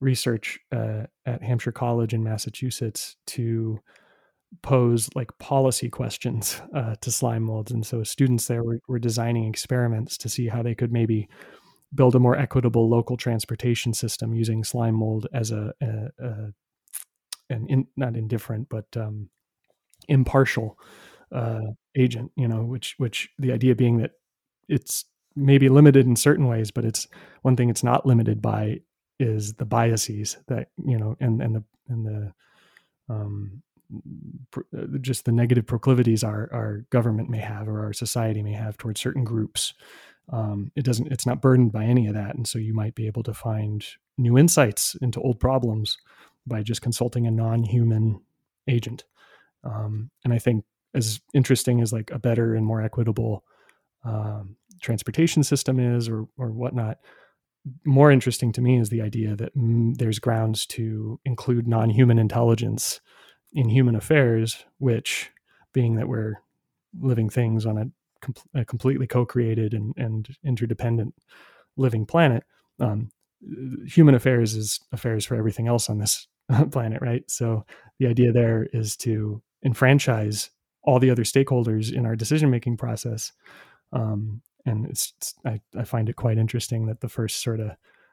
research 0.00 0.58
uh, 0.72 1.04
at 1.24 1.42
hampshire 1.42 1.72
college 1.72 2.12
in 2.12 2.22
massachusetts 2.22 3.16
to 3.26 3.80
pose 4.62 5.08
like 5.14 5.36
policy 5.38 5.88
questions 5.88 6.60
uh, 6.74 6.94
to 7.00 7.10
slime 7.10 7.42
molds 7.42 7.72
and 7.72 7.86
so 7.86 8.02
students 8.02 8.46
there 8.46 8.62
were, 8.62 8.80
were 8.88 8.98
designing 8.98 9.48
experiments 9.48 10.16
to 10.18 10.28
see 10.28 10.48
how 10.48 10.62
they 10.62 10.74
could 10.74 10.92
maybe 10.92 11.28
build 11.94 12.14
a 12.14 12.20
more 12.20 12.36
equitable 12.36 12.88
local 12.88 13.16
transportation 13.16 13.94
system 13.94 14.34
using 14.34 14.64
slime 14.64 14.94
mold 14.94 15.26
as 15.32 15.50
a, 15.50 15.72
a, 15.80 16.24
a 16.24 16.52
an 17.48 17.66
in, 17.68 17.86
not 17.96 18.16
indifferent 18.16 18.68
but 18.68 18.84
um, 18.96 19.28
impartial 20.08 20.78
uh, 21.32 21.60
agent 21.96 22.30
you 22.36 22.46
know 22.46 22.62
which 22.64 22.94
which 22.98 23.28
the 23.38 23.52
idea 23.52 23.74
being 23.74 23.98
that 23.98 24.12
it's 24.68 25.04
maybe 25.36 25.68
limited 25.68 26.06
in 26.06 26.16
certain 26.16 26.46
ways 26.46 26.70
but 26.70 26.84
it's 26.84 27.06
one 27.42 27.56
thing 27.56 27.68
it's 27.68 27.84
not 27.84 28.06
limited 28.06 28.42
by 28.42 28.80
is 29.18 29.54
the 29.54 29.64
biases 29.64 30.36
that 30.48 30.68
you 30.84 30.98
know 30.98 31.16
and 31.20 31.40
and 31.40 31.54
the 31.54 31.64
and 31.88 32.06
the 32.06 32.32
um, 33.08 33.62
uh, 34.56 34.98
just 35.00 35.24
the 35.24 35.32
negative 35.32 35.66
proclivities 35.66 36.24
our 36.24 36.48
our 36.52 36.84
government 36.90 37.30
may 37.30 37.38
have 37.38 37.68
or 37.68 37.84
our 37.84 37.92
society 37.92 38.42
may 38.42 38.52
have 38.52 38.76
towards 38.76 39.00
certain 39.00 39.24
groups. 39.24 39.74
Um, 40.32 40.72
it 40.74 40.84
doesn't 40.84 41.12
it's 41.12 41.26
not 41.26 41.40
burdened 41.40 41.72
by 41.72 41.84
any 41.84 42.08
of 42.08 42.14
that. 42.14 42.34
And 42.34 42.46
so 42.46 42.58
you 42.58 42.74
might 42.74 42.94
be 42.94 43.06
able 43.06 43.22
to 43.24 43.34
find 43.34 43.86
new 44.18 44.36
insights 44.36 44.96
into 45.00 45.20
old 45.20 45.38
problems 45.38 45.98
by 46.46 46.62
just 46.62 46.82
consulting 46.82 47.26
a 47.26 47.30
non-human 47.30 48.20
agent. 48.68 49.04
Um, 49.62 50.10
and 50.24 50.32
I 50.32 50.38
think 50.38 50.64
as 50.94 51.20
interesting 51.32 51.80
as 51.80 51.92
like 51.92 52.10
a 52.10 52.18
better 52.18 52.54
and 52.54 52.66
more 52.66 52.82
equitable 52.82 53.44
um, 54.04 54.56
transportation 54.80 55.42
system 55.42 55.78
is 55.78 56.08
or 56.08 56.26
or 56.36 56.50
whatnot, 56.50 56.98
more 57.84 58.10
interesting 58.10 58.52
to 58.52 58.60
me 58.60 58.78
is 58.78 58.88
the 58.88 59.02
idea 59.02 59.36
that 59.36 59.56
mm, 59.56 59.96
there's 59.96 60.18
grounds 60.18 60.66
to 60.66 61.20
include 61.24 61.66
non-human 61.66 62.18
intelligence 62.18 63.00
in 63.52 63.68
human 63.68 63.96
affairs, 63.96 64.64
which 64.78 65.30
being 65.72 65.96
that 65.96 66.08
we're 66.08 66.34
living 67.00 67.28
things 67.28 67.66
on 67.66 67.78
a, 67.78 67.84
com- 68.20 68.34
a 68.54 68.64
completely 68.64 69.06
co-created 69.06 69.74
and, 69.74 69.94
and 69.96 70.28
interdependent 70.44 71.14
living 71.76 72.06
planet, 72.06 72.44
um, 72.80 73.10
human 73.86 74.14
affairs 74.14 74.54
is 74.54 74.80
affairs 74.92 75.24
for 75.24 75.36
everything 75.36 75.68
else 75.68 75.90
on 75.90 75.98
this 75.98 76.26
planet, 76.70 77.02
right? 77.02 77.28
So 77.30 77.64
the 77.98 78.06
idea 78.06 78.32
there 78.32 78.66
is 78.72 78.96
to 78.98 79.42
enfranchise 79.64 80.50
all 80.82 80.98
the 80.98 81.10
other 81.10 81.24
stakeholders 81.24 81.92
in 81.92 82.06
our 82.06 82.14
decision 82.14 82.50
making 82.50 82.76
process. 82.76 83.32
Um, 83.92 84.40
and 84.66 84.86
it's, 84.86 85.14
it's 85.16 85.34
I, 85.44 85.60
I, 85.76 85.84
find 85.84 86.08
it 86.08 86.16
quite 86.16 86.38
interesting 86.38 86.86
that 86.86 87.00
the 87.00 87.08
first 87.08 87.42
sort 87.42 87.60
of 87.60 87.70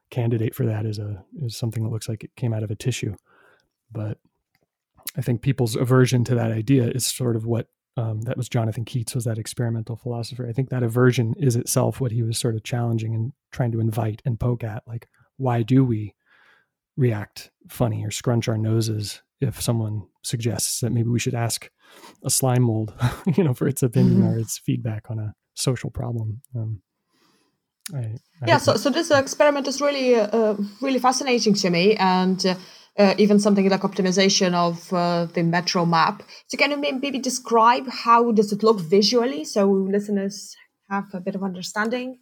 candidate 0.09 0.53
for 0.53 0.65
that 0.65 0.85
is 0.85 0.99
a 0.99 1.25
is 1.41 1.57
something 1.57 1.83
that 1.83 1.89
looks 1.89 2.07
like 2.07 2.23
it 2.23 2.35
came 2.35 2.53
out 2.53 2.63
of 2.63 2.71
a 2.71 2.75
tissue. 2.75 3.15
But 3.91 4.19
I 5.17 5.21
think 5.21 5.41
people's 5.41 5.75
aversion 5.75 6.23
to 6.25 6.35
that 6.35 6.51
idea 6.51 6.89
is 6.89 7.05
sort 7.05 7.35
of 7.35 7.45
what 7.45 7.67
um, 7.97 8.21
that 8.21 8.37
was 8.37 8.49
Jonathan 8.49 8.85
Keats 8.85 9.13
was 9.13 9.25
that 9.25 9.37
experimental 9.37 9.95
philosopher. 9.95 10.47
I 10.47 10.53
think 10.53 10.69
that 10.69 10.83
aversion 10.83 11.35
is 11.37 11.55
itself 11.55 11.99
what 11.99 12.11
he 12.11 12.23
was 12.23 12.37
sort 12.37 12.55
of 12.55 12.63
challenging 12.63 13.13
and 13.13 13.33
trying 13.51 13.71
to 13.71 13.79
invite 13.79 14.21
and 14.25 14.39
poke 14.39 14.63
at. 14.63 14.83
Like, 14.87 15.07
why 15.37 15.61
do 15.61 15.83
we 15.83 16.15
react 16.97 17.51
funny 17.69 18.03
or 18.05 18.11
scrunch 18.11 18.47
our 18.47 18.57
noses 18.57 19.21
if 19.41 19.61
someone 19.61 20.07
suggests 20.23 20.79
that 20.79 20.91
maybe 20.91 21.09
we 21.09 21.19
should 21.19 21.35
ask 21.35 21.69
a 22.23 22.29
slime 22.29 22.63
mold, 22.63 22.93
you 23.37 23.43
know, 23.43 23.53
for 23.53 23.67
its 23.67 23.83
opinion 23.83 24.21
mm-hmm. 24.21 24.27
or 24.27 24.39
its 24.39 24.57
feedback 24.57 25.11
on 25.11 25.19
a 25.19 25.35
social 25.53 25.89
problem. 25.89 26.41
Um, 26.55 26.81
I, 27.93 27.97
I 27.97 28.47
yeah, 28.47 28.57
so, 28.57 28.75
so 28.75 28.89
this 28.89 29.11
experiment 29.11 29.67
is 29.67 29.81
really, 29.81 30.15
uh, 30.15 30.55
really 30.81 30.99
fascinating 30.99 31.53
to 31.55 31.69
me, 31.69 31.95
and 31.95 32.45
uh, 32.45 32.55
uh, 32.97 33.13
even 33.17 33.39
something 33.39 33.67
like 33.69 33.81
optimization 33.81 34.53
of 34.53 34.93
uh, 34.93 35.25
the 35.25 35.43
metro 35.43 35.85
map. 35.85 36.23
So, 36.47 36.57
can 36.57 36.71
you 36.71 36.77
maybe 36.77 37.19
describe 37.19 37.87
how 37.89 38.31
does 38.31 38.53
it 38.53 38.63
look 38.63 38.79
visually, 38.79 39.43
so 39.43 39.69
listeners 39.69 40.55
have 40.89 41.05
a 41.13 41.19
bit 41.19 41.35
of 41.35 41.43
understanding? 41.43 42.19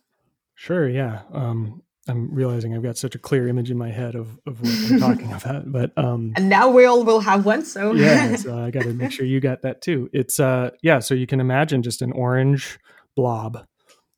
Sure. 0.56 0.88
Yeah. 0.88 1.22
Um, 1.32 1.84
I'm 2.08 2.34
realizing 2.34 2.76
I've 2.76 2.84
got 2.84 2.98
such 2.98 3.16
a 3.16 3.20
clear 3.20 3.48
image 3.48 3.70
in 3.70 3.78
my 3.78 3.90
head 3.90 4.16
of, 4.16 4.40
of 4.48 4.60
what 4.62 4.92
I'm 4.92 5.00
talking 5.18 5.34
about. 5.34 5.72
But 5.72 5.96
um 5.98 6.34
And 6.36 6.50
now 6.50 6.70
we 6.70 6.86
all 6.86 7.04
will 7.04 7.20
have 7.20 7.46
one. 7.46 7.64
So 7.64 7.94
yeah, 7.94 8.36
so 8.36 8.58
I 8.66 8.72
gotta 8.72 8.94
make 8.94 9.12
sure 9.12 9.26
you 9.26 9.40
got 9.40 9.62
that 9.62 9.82
too. 9.82 10.10
It's 10.12 10.40
uh 10.40 10.72
yeah, 10.82 11.00
so 11.00 11.14
you 11.14 11.28
can 11.28 11.40
imagine 11.40 11.84
just 11.84 12.02
an 12.02 12.12
orange 12.12 12.80
blob 13.16 13.66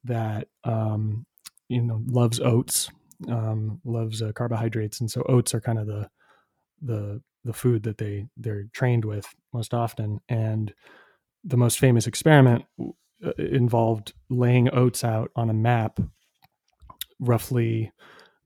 that 0.03 0.47
um 0.63 1.25
you 1.69 1.81
know 1.81 2.01
loves 2.07 2.39
oats, 2.39 2.89
um, 3.29 3.81
loves 3.85 4.21
uh, 4.21 4.31
carbohydrates. 4.33 4.99
And 4.99 5.09
so 5.09 5.23
oats 5.23 5.53
are 5.53 5.61
kind 5.61 5.79
of 5.79 5.87
the 5.87 6.09
the 6.81 7.21
the 7.43 7.53
food 7.53 7.83
that 7.83 7.97
they 7.97 8.27
they're 8.37 8.65
trained 8.73 9.05
with 9.05 9.25
most 9.53 9.73
often. 9.73 10.19
And 10.29 10.73
the 11.43 11.57
most 11.57 11.79
famous 11.79 12.07
experiment 12.07 12.65
uh, 12.79 13.31
involved 13.37 14.13
laying 14.29 14.73
oats 14.73 15.03
out 15.03 15.31
on 15.35 15.49
a 15.49 15.53
map 15.53 15.99
roughly 17.19 17.91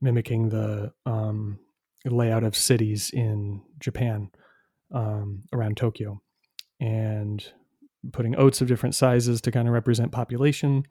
mimicking 0.02 0.50
the 0.50 0.92
um, 1.06 1.60
layout 2.06 2.44
of 2.44 2.56
cities 2.56 3.10
in 3.12 3.62
Japan 3.80 4.30
um, 4.94 5.44
around 5.54 5.78
Tokyo, 5.78 6.22
and 6.80 7.46
putting 8.12 8.36
oats 8.36 8.62
of 8.62 8.68
different 8.68 8.96
sizes 8.96 9.42
to 9.42 9.52
kind 9.52 9.68
of 9.68 9.74
represent 9.74 10.12
population 10.12 10.84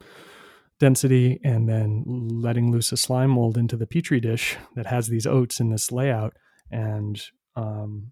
density, 0.79 1.39
and 1.43 1.67
then 1.67 2.03
letting 2.31 2.71
loose 2.71 2.91
a 2.91 2.97
slime 2.97 3.31
mold 3.31 3.57
into 3.57 3.75
the 3.75 3.87
petri 3.87 4.19
dish 4.19 4.57
that 4.75 4.85
has 4.85 5.07
these 5.07 5.25
oats 5.25 5.59
in 5.59 5.69
this 5.69 5.91
layout, 5.91 6.35
and 6.69 7.21
um, 7.55 8.11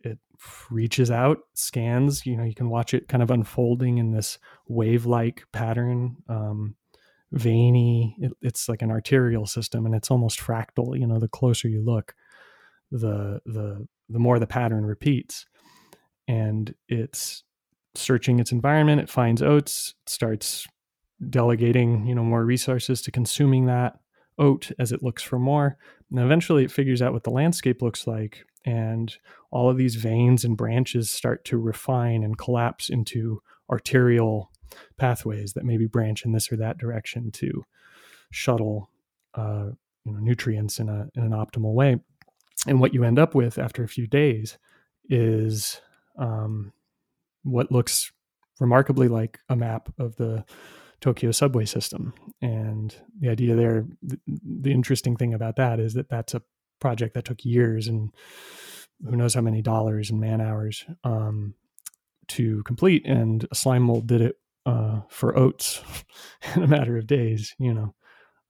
it 0.00 0.18
reaches 0.70 1.10
out, 1.10 1.38
scans. 1.54 2.24
You 2.24 2.36
know, 2.36 2.44
you 2.44 2.54
can 2.54 2.70
watch 2.70 2.94
it 2.94 3.08
kind 3.08 3.22
of 3.22 3.30
unfolding 3.30 3.98
in 3.98 4.12
this 4.12 4.38
wave-like 4.66 5.44
pattern. 5.52 6.16
Um, 6.28 6.76
veiny. 7.32 8.16
It, 8.20 8.32
it's 8.40 8.68
like 8.68 8.82
an 8.82 8.90
arterial 8.90 9.46
system, 9.46 9.84
and 9.84 9.94
it's 9.94 10.10
almost 10.10 10.40
fractal. 10.40 10.98
You 10.98 11.06
know, 11.06 11.18
the 11.18 11.28
closer 11.28 11.68
you 11.68 11.84
look, 11.84 12.14
the 12.90 13.40
the 13.44 13.86
the 14.08 14.18
more 14.18 14.38
the 14.38 14.46
pattern 14.46 14.86
repeats, 14.86 15.44
and 16.28 16.74
it's 16.88 17.42
searching 17.96 18.38
its 18.40 18.52
environment. 18.52 19.00
It 19.00 19.10
finds 19.10 19.42
oats, 19.42 19.94
starts 20.06 20.66
delegating 21.30 22.06
you 22.06 22.14
know 22.14 22.24
more 22.24 22.44
resources 22.44 23.00
to 23.02 23.10
consuming 23.10 23.66
that 23.66 23.98
oat 24.38 24.70
as 24.78 24.92
it 24.92 25.02
looks 25.02 25.22
for 25.22 25.38
more. 25.38 25.78
And 26.10 26.20
eventually, 26.20 26.64
it 26.64 26.70
figures 26.70 27.02
out 27.02 27.12
what 27.12 27.24
the 27.24 27.30
landscape 27.30 27.82
looks 27.82 28.06
like, 28.06 28.44
and 28.64 29.14
all 29.50 29.70
of 29.70 29.76
these 29.76 29.96
veins 29.96 30.44
and 30.44 30.56
branches 30.56 31.10
start 31.10 31.44
to 31.46 31.58
refine 31.58 32.22
and 32.22 32.38
collapse 32.38 32.90
into 32.90 33.42
arterial 33.70 34.50
pathways 34.96 35.52
that 35.54 35.64
maybe 35.64 35.86
branch 35.86 36.24
in 36.24 36.32
this 36.32 36.50
or 36.52 36.56
that 36.56 36.78
direction 36.78 37.30
to 37.32 37.64
shuttle 38.30 38.90
uh, 39.34 39.70
you 40.04 40.12
know, 40.12 40.18
nutrients 40.18 40.78
in, 40.78 40.88
a, 40.88 41.08
in 41.14 41.22
an 41.22 41.32
optimal 41.32 41.72
way. 41.72 41.98
And 42.66 42.80
what 42.80 42.94
you 42.94 43.04
end 43.04 43.18
up 43.18 43.34
with 43.34 43.58
after 43.58 43.84
a 43.84 43.88
few 43.88 44.06
days 44.06 44.58
is 45.08 45.80
um, 46.18 46.72
what 47.46 47.70
looks 47.70 48.12
remarkably 48.60 49.08
like 49.08 49.38
a 49.48 49.56
map 49.56 49.92
of 49.98 50.16
the 50.16 50.44
Tokyo 51.00 51.30
subway 51.30 51.64
system. 51.64 52.14
And 52.40 52.94
the 53.20 53.28
idea 53.28 53.54
there, 53.54 53.86
the, 54.02 54.72
interesting 54.72 55.16
thing 55.16 55.34
about 55.34 55.56
that 55.56 55.78
is 55.78 55.94
that 55.94 56.08
that's 56.08 56.34
a 56.34 56.42
project 56.80 57.14
that 57.14 57.24
took 57.24 57.44
years 57.44 57.86
and 57.86 58.10
who 59.04 59.16
knows 59.16 59.34
how 59.34 59.42
many 59.42 59.62
dollars 59.62 60.10
and 60.10 60.20
man 60.20 60.40
hours 60.40 60.84
um, 61.04 61.54
to 62.28 62.62
complete. 62.64 63.04
And 63.06 63.46
a 63.50 63.54
Slime 63.54 63.82
Mold 63.82 64.06
did 64.06 64.22
it 64.22 64.36
uh, 64.64 65.02
for 65.08 65.38
oats 65.38 65.82
in 66.56 66.62
a 66.62 66.66
matter 66.66 66.96
of 66.96 67.06
days. 67.06 67.54
You 67.58 67.74
know, 67.74 67.94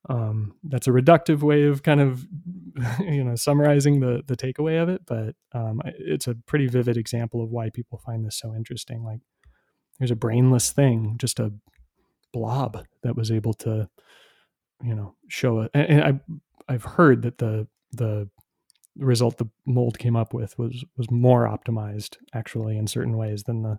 um, 0.09 0.55
that's 0.62 0.87
a 0.87 0.92
reductive 0.92 1.42
way 1.42 1.64
of 1.64 1.83
kind 1.83 2.01
of 2.01 2.27
you 3.01 3.25
know 3.25 3.37
summarizing 3.37 4.01
the 4.01 4.23
the 4.27 4.37
takeaway 4.37 4.83
of 4.83 4.88
it, 4.88 5.03
but 5.07 5.35
um, 5.53 5.81
it's 5.85 6.27
a 6.27 6.35
pretty 6.35 6.66
vivid 6.66 6.97
example 6.97 7.42
of 7.42 7.51
why 7.51 7.71
people 7.71 7.99
find 7.99 8.25
this 8.25 8.38
so 8.38 8.55
interesting. 8.55 9.03
Like, 9.03 9.21
there's 9.99 10.11
a 10.11 10.16
brainless 10.16 10.71
thing, 10.71 11.16
just 11.19 11.40
a 11.40 11.53
blob 12.33 12.85
that 13.03 13.16
was 13.16 13.31
able 13.31 13.55
to 13.55 13.88
you 14.83 14.95
know 14.95 15.14
show 15.29 15.61
it. 15.61 15.71
And 15.75 16.03
I 16.03 16.73
I've 16.73 16.85
heard 16.85 17.23
that 17.23 17.38
the 17.38 17.66
the 17.92 18.29
result 18.99 19.38
the 19.38 19.49
mold 19.66 19.99
came 19.99 20.16
up 20.16 20.33
with 20.33 20.59
was 20.59 20.85
was 20.97 21.11
more 21.11 21.47
optimized 21.47 22.16
actually 22.35 22.79
in 22.79 22.87
certain 22.87 23.16
ways 23.16 23.42
than 23.42 23.62
the 23.62 23.79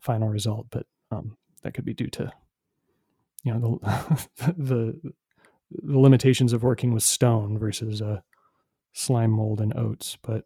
final 0.00 0.28
result 0.28 0.66
but 0.70 0.86
um, 1.12 1.36
that 1.62 1.72
could 1.72 1.84
be 1.84 1.94
due 1.94 2.08
to 2.08 2.32
you 3.44 3.54
know 3.54 3.80
the 3.80 4.28
the 4.56 5.12
the 5.70 5.98
limitations 5.98 6.52
of 6.52 6.62
working 6.62 6.92
with 6.92 7.02
stone 7.02 7.58
versus 7.58 8.00
a 8.00 8.22
slime 8.92 9.30
mold 9.30 9.60
and 9.60 9.76
oats. 9.76 10.16
But 10.22 10.44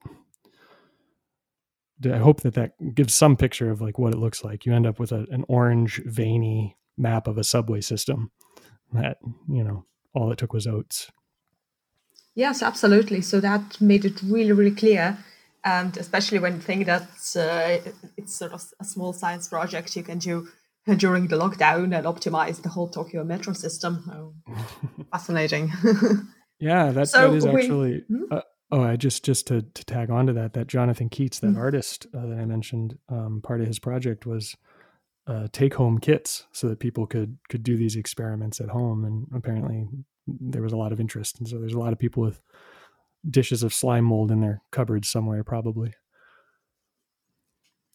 I 2.05 2.19
hope 2.19 2.41
that 2.41 2.55
that 2.55 2.95
gives 2.95 3.15
some 3.15 3.37
picture 3.37 3.71
of 3.71 3.81
like 3.81 3.99
what 3.99 4.15
it 4.15 4.19
looks 4.19 4.43
like. 4.43 4.65
You 4.65 4.75
end 4.75 4.87
up 4.87 4.99
with 4.99 5.13
a, 5.13 5.27
an 5.31 5.45
orange 5.49 6.03
veiny 6.05 6.77
map 6.97 7.27
of 7.27 7.39
a 7.39 7.45
subway 7.45 7.81
system 7.81 8.31
that 8.93 9.19
you 9.49 9.63
know 9.63 9.85
all 10.15 10.33
it 10.33 10.39
took 10.39 10.53
was 10.53 10.67
oats. 10.67 11.11
Yes, 12.35 12.63
absolutely. 12.63 13.21
So 13.21 13.41
that 13.41 13.81
made 13.81 14.05
it 14.05 14.23
really, 14.23 14.53
really 14.53 14.75
clear. 14.75 15.19
And 15.65 15.97
especially 15.99 16.39
when 16.39 16.55
you 16.55 16.61
think 16.61 16.87
that 16.87 17.03
uh, 17.37 17.91
it's 18.17 18.37
sort 18.39 18.53
of 18.53 18.65
a 18.81 18.85
small 18.85 19.13
science 19.13 19.49
project 19.49 19.95
you 19.95 20.03
can 20.03 20.19
do 20.19 20.49
during 20.97 21.29
the 21.29 21.37
lockdown 21.37 21.97
and 21.97 22.07
optimize 22.07 22.63
the 22.63 22.69
whole 22.69 22.89
Tokyo 22.89 23.25
metro 23.25 23.53
system. 23.53 24.05
Oh, 24.13 24.55
fascinating. 25.13 25.73
yeah, 26.59 26.91
that, 26.91 27.09
so 27.09 27.31
that 27.31 27.37
is 27.37 27.47
actually. 27.47 28.05
We, 28.09 28.17
hmm? 28.17 28.25
uh, 28.31 28.41
oh, 28.71 28.83
I 28.83 28.97
just 28.97 29.25
just 29.25 29.47
to, 29.49 29.63
to 29.63 29.85
tag 29.85 30.11
on 30.11 30.27
to 30.27 30.33
that, 30.35 30.55
that 30.55 30.67
Jonathan 30.67 31.09
Keats, 31.09 31.41
that 31.41 31.49
mm-hmm. 31.49 31.61
artist 31.61 32.07
uh, 32.15 32.27
that 32.27 32.39
I 32.39 32.45
mentioned, 32.45 32.99
um, 33.09 33.41
part 33.43 33.61
of 33.61 33.67
his 33.67 33.79
project 33.79 34.27
was 34.27 34.57
uh, 35.27 35.49
take 35.53 35.75
home 35.75 35.99
kits 35.99 36.47
so 36.53 36.69
that 36.69 36.81
people 36.81 37.07
could 37.07 37.39
could 37.49 37.63
do 37.63 37.77
these 37.77 37.97
experiments 37.97 38.61
at 38.61 38.69
home, 38.69 39.05
and 39.05 39.27
apparently 39.35 39.87
there 40.27 40.63
was 40.63 40.73
a 40.73 40.77
lot 40.77 40.93
of 40.93 41.01
interest, 41.01 41.39
and 41.39 41.49
so 41.49 41.59
there's 41.59 41.75
a 41.75 41.79
lot 41.79 41.93
of 41.93 41.99
people 41.99 42.23
with 42.23 42.41
dishes 43.29 43.63
of 43.63 43.75
slime 43.75 44.05
mold 44.05 44.31
in 44.31 44.41
their 44.41 44.63
cupboards 44.71 45.09
somewhere, 45.09 45.45
probably. 45.45 45.95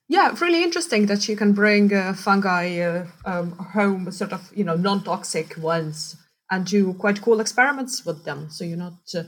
Yeah, 0.07 0.35
really 0.39 0.61
interesting 0.61 1.07
that 1.07 1.27
you 1.27 1.35
can 1.35 1.53
bring 1.53 1.91
uh, 1.91 2.13
fungi 2.13 2.79
uh, 2.79 3.07
um, 3.25 3.51
home, 3.53 4.11
sort 4.11 4.33
of 4.33 4.51
you 4.55 4.63
know 4.63 4.75
non-toxic 4.75 5.57
ones, 5.57 6.15
and 6.51 6.65
do 6.65 6.93
quite 6.93 7.21
cool 7.21 7.39
experiments 7.39 8.05
with 8.05 8.23
them. 8.23 8.49
So 8.49 8.63
you're 8.65 8.77
not, 8.77 8.99
uh, 9.15 9.23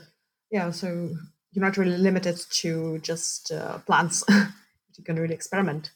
yeah, 0.52 0.70
so 0.70 1.10
you're 1.52 1.66
not 1.66 1.78
really 1.78 1.98
limited 1.98 2.40
to 2.62 3.00
just 3.00 3.52
uh, 3.52 3.80
plants. 3.80 4.24
you 4.30 5.04
can 5.04 5.16
really 5.16 5.34
experiment. 5.34 5.92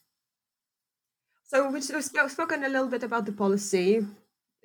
So 1.45 1.69
we've 1.69 1.83
spoken 1.83 2.63
a 2.63 2.69
little 2.69 2.87
bit 2.87 3.03
about 3.03 3.25
the 3.25 3.33
policy, 3.33 4.07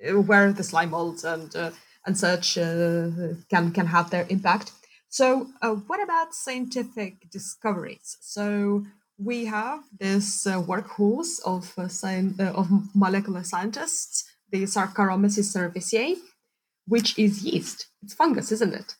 uh, 0.03 0.21
where 0.21 0.51
the 0.51 0.63
slime 0.63 0.91
molds 0.91 1.25
and 1.25 1.55
uh, 1.55 1.71
and 2.07 2.17
such 2.17 2.55
can 2.55 3.71
can 3.71 3.85
have 3.85 4.09
their 4.09 4.25
impact. 4.29 4.71
So, 5.09 5.47
what 5.61 6.01
about 6.01 6.33
scientific 6.33 7.29
discoveries? 7.29 8.17
So, 8.19 8.85
we 9.17 9.45
have 9.45 9.83
this 9.99 10.45
uh, 10.45 10.61
workhorse 10.61 11.39
of 11.45 11.73
uh, 11.77 11.87
science, 11.87 12.39
uh, 12.39 12.51
of 12.53 12.67
molecular 12.93 13.43
scientists, 13.43 14.23
the 14.51 14.63
Saccharomyces 14.63 15.51
cerevisiae, 15.53 16.17
which 16.87 17.17
is 17.17 17.43
yeast. 17.43 17.87
It's 18.03 18.13
fungus, 18.13 18.51
isn't 18.51 18.73
it? 18.73 18.95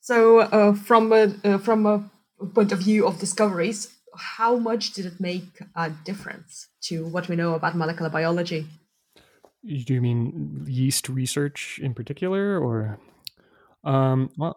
So, 0.00 0.40
uh, 0.40 0.74
from 0.74 1.12
a 1.12 1.58
from 1.58 1.86
a 1.86 2.10
point 2.54 2.72
of 2.72 2.80
view 2.80 3.06
of 3.06 3.18
discoveries, 3.18 3.94
how 4.16 4.56
much 4.56 4.92
did 4.92 5.06
it 5.06 5.20
make 5.20 5.60
a 5.76 5.90
difference 5.90 6.68
to 6.82 7.06
what 7.06 7.28
we 7.28 7.36
know 7.36 7.54
about 7.54 7.76
molecular 7.76 8.10
biology? 8.10 8.66
Do 9.62 9.94
you 9.94 10.00
mean 10.00 10.64
yeast 10.66 11.08
research 11.08 11.78
in 11.82 11.92
particular, 11.92 12.58
or? 12.58 12.98
Um, 13.84 14.30
well, 14.36 14.56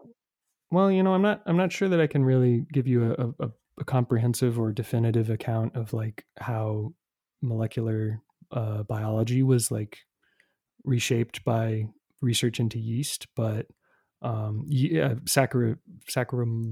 well, 0.72 0.89
you 0.89 1.04
know, 1.04 1.13
I'm 1.13 1.22
not. 1.22 1.42
I'm 1.46 1.58
not 1.58 1.72
sure 1.72 1.89
that 1.89 2.00
I 2.00 2.08
can 2.08 2.24
really 2.24 2.66
give 2.72 2.88
you 2.88 3.13
a, 3.13 3.46
a, 3.46 3.52
a 3.79 3.83
comprehensive 3.83 4.59
or 4.59 4.71
definitive 4.71 5.29
account 5.29 5.75
of 5.75 5.93
like 5.93 6.25
how 6.38 6.93
molecular 7.41 8.21
uh, 8.51 8.83
biology 8.83 9.43
was 9.43 9.71
like 9.71 9.99
reshaped 10.83 11.43
by 11.43 11.86
research 12.21 12.59
into 12.59 12.79
yeast, 12.79 13.27
but 13.36 13.67
um, 14.21 14.63
yeah, 14.67 15.15
Saccharomyces. 15.25 15.77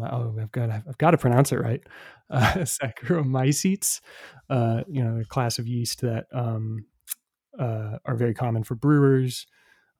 oh, 0.09 0.35
I've 0.41 0.51
got 0.51 0.69
I've 0.69 0.97
got 0.97 1.11
to 1.11 1.17
pronounce 1.17 1.51
it 1.51 1.59
right. 1.59 1.81
Uh, 2.31 2.59
Saccharomyces, 2.59 3.99
uh, 4.49 4.83
you 4.87 5.03
know, 5.03 5.19
a 5.19 5.25
class 5.25 5.59
of 5.59 5.67
yeast 5.67 5.99
that 5.99 6.27
um, 6.31 6.85
uh, 7.59 7.97
are 8.05 8.15
very 8.15 8.33
common 8.33 8.63
for 8.63 8.75
brewers, 8.75 9.47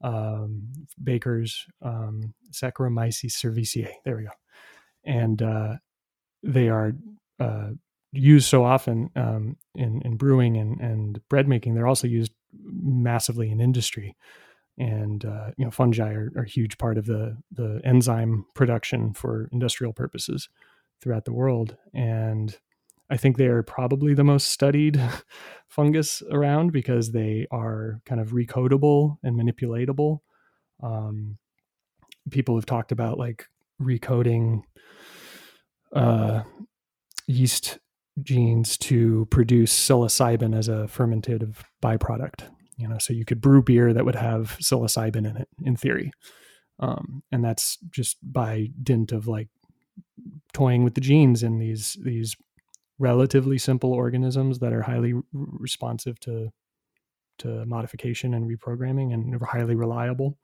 um, 0.01 0.71
bakers, 1.03 1.65
um, 1.81 2.33
Saccharomyces 2.51 3.33
cerevisiae. 3.33 3.91
There 4.05 4.15
we 4.15 4.23
go. 4.23 4.29
And 5.03 5.41
uh, 5.41 5.75
they 6.43 6.69
are 6.69 6.93
uh, 7.39 7.69
used 8.11 8.47
so 8.47 8.63
often 8.63 9.09
um, 9.15 9.57
in, 9.75 10.01
in 10.03 10.17
brewing 10.17 10.57
and, 10.57 10.79
and 10.79 11.21
bread 11.29 11.47
making. 11.47 11.73
They're 11.73 11.87
also 11.87 12.07
used 12.07 12.31
massively 12.53 13.49
in 13.49 13.61
industry. 13.61 14.15
And 14.77 15.23
uh, 15.25 15.51
you 15.57 15.65
know, 15.65 15.71
fungi 15.71 16.13
are, 16.13 16.31
are, 16.35 16.43
a 16.43 16.49
huge 16.49 16.77
part 16.77 16.97
of 16.97 17.05
the 17.05 17.37
the 17.51 17.81
enzyme 17.83 18.45
production 18.55 19.13
for 19.13 19.49
industrial 19.51 19.93
purposes 19.93 20.49
throughout 21.01 21.25
the 21.25 21.33
world. 21.33 21.75
And 21.93 22.57
I 23.09 23.17
think 23.17 23.37
they 23.37 23.47
are 23.47 23.63
probably 23.63 24.13
the 24.13 24.23
most 24.23 24.47
studied 24.47 24.99
fungus 25.67 26.23
around 26.31 26.71
because 26.71 27.11
they 27.11 27.47
are 27.51 28.01
kind 28.05 28.21
of 28.21 28.29
recodable 28.29 29.17
and 29.23 29.37
manipulatable. 29.37 30.19
Um, 30.81 31.37
people 32.29 32.55
have 32.55 32.65
talked 32.65 32.91
about 32.91 33.17
like 33.17 33.47
recoding 33.81 34.63
uh, 35.93 36.43
yeast 37.27 37.79
genes 38.21 38.77
to 38.77 39.27
produce 39.31 39.77
psilocybin 39.77 40.55
as 40.57 40.67
a 40.67 40.87
fermentative 40.87 41.63
byproduct. 41.81 42.43
You 42.77 42.87
know, 42.87 42.97
so 42.97 43.13
you 43.13 43.25
could 43.25 43.41
brew 43.41 43.61
beer 43.61 43.93
that 43.93 44.05
would 44.05 44.15
have 44.15 44.57
psilocybin 44.59 45.29
in 45.29 45.37
it, 45.37 45.47
in 45.63 45.75
theory, 45.75 46.11
um, 46.79 47.21
and 47.31 47.43
that's 47.43 47.77
just 47.91 48.17
by 48.23 48.69
dint 48.81 49.11
of 49.11 49.27
like 49.27 49.49
toying 50.53 50.83
with 50.83 50.95
the 50.95 51.01
genes 51.01 51.43
in 51.43 51.59
these 51.59 51.97
these 52.03 52.35
relatively 52.97 53.57
simple 53.57 53.93
organisms 53.93 54.59
that 54.59 54.73
are 54.73 54.81
highly 54.81 55.13
responsive 55.33 56.19
to 56.21 56.51
to 57.39 57.65
modification 57.65 58.33
and 58.33 58.49
reprogramming 58.49 59.13
and 59.13 59.39
highly 59.41 59.75
reliable. 59.75 60.37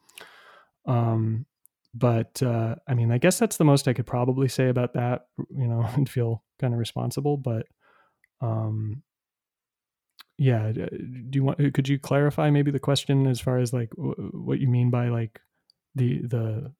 Um, 0.86 1.46
but 1.98 2.42
uh, 2.44 2.76
I 2.88 2.94
mean, 2.94 3.12
I 3.12 3.18
guess 3.18 3.40
that's 3.40 3.58
the 3.58 3.66
most 3.66 3.88
I 3.88 3.94
could 3.94 4.06
probably 4.06 4.48
say 4.48 4.70
about 4.70 4.94
that. 4.94 5.28
You 5.38 5.68
know, 5.68 5.82
and 5.96 6.10
feel 6.10 6.44
kind 6.60 6.74
of 6.74 6.80
responsible. 6.80 7.38
But 7.38 7.66
um, 8.42 9.04
yeah, 10.38 10.72
do 10.72 11.30
you 11.34 11.44
want? 11.44 11.74
Could 11.74 11.90
you 11.90 12.00
clarify 12.00 12.50
maybe 12.50 12.72
the 12.72 12.80
question 12.80 13.28
as 13.28 13.40
far 13.40 13.58
as 13.58 13.74
like 13.74 13.90
w- 13.92 14.32
what 14.34 14.60
you 14.60 14.68
mean 14.68 14.92
by 14.92 15.10
like 15.10 15.40
the 15.96 16.22
the 16.22 16.74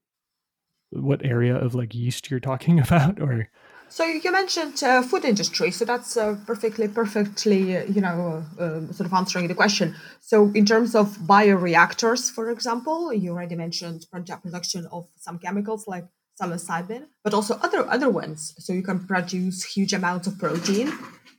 what 0.92 1.26
area 1.26 1.56
of 1.56 1.76
like 1.76 1.96
yeast 1.96 2.30
you're 2.30 2.40
talking 2.40 2.80
about, 2.86 3.20
or 3.20 3.50
so 3.90 4.04
you 4.06 4.32
mentioned 4.32 4.84
uh, 4.84 5.02
food 5.02 5.26
industry, 5.26 5.72
so 5.72 5.86
that's 5.86 6.18
uh, 6.18 6.38
perfectly, 6.46 6.88
perfectly, 6.88 7.78
uh, 7.78 7.84
you 7.86 8.02
know, 8.02 8.44
uh, 8.60 8.92
sort 8.92 9.08
of 9.08 9.14
answering 9.14 9.48
the 9.48 9.56
question. 9.56 9.96
So 10.22 10.52
in 10.54 10.66
terms 10.66 10.96
of 10.96 11.18
bioreactors, 11.18 12.32
for 12.32 12.50
example, 12.50 13.14
you 13.14 13.32
already 13.32 13.56
mentioned 13.56 14.06
production 14.12 14.88
of 14.92 15.08
some 15.16 15.40
chemicals 15.40 15.88
like 15.88 16.06
psilocybin, 16.42 17.06
but 17.24 17.34
also 17.34 17.56
other 17.64 17.88
other 17.90 18.10
ones. 18.10 18.54
So 18.60 18.74
you 18.74 18.84
can 18.84 19.06
produce 19.06 19.64
huge 19.64 19.94
amounts 19.94 20.28
of 20.28 20.38
protein, 20.38 20.92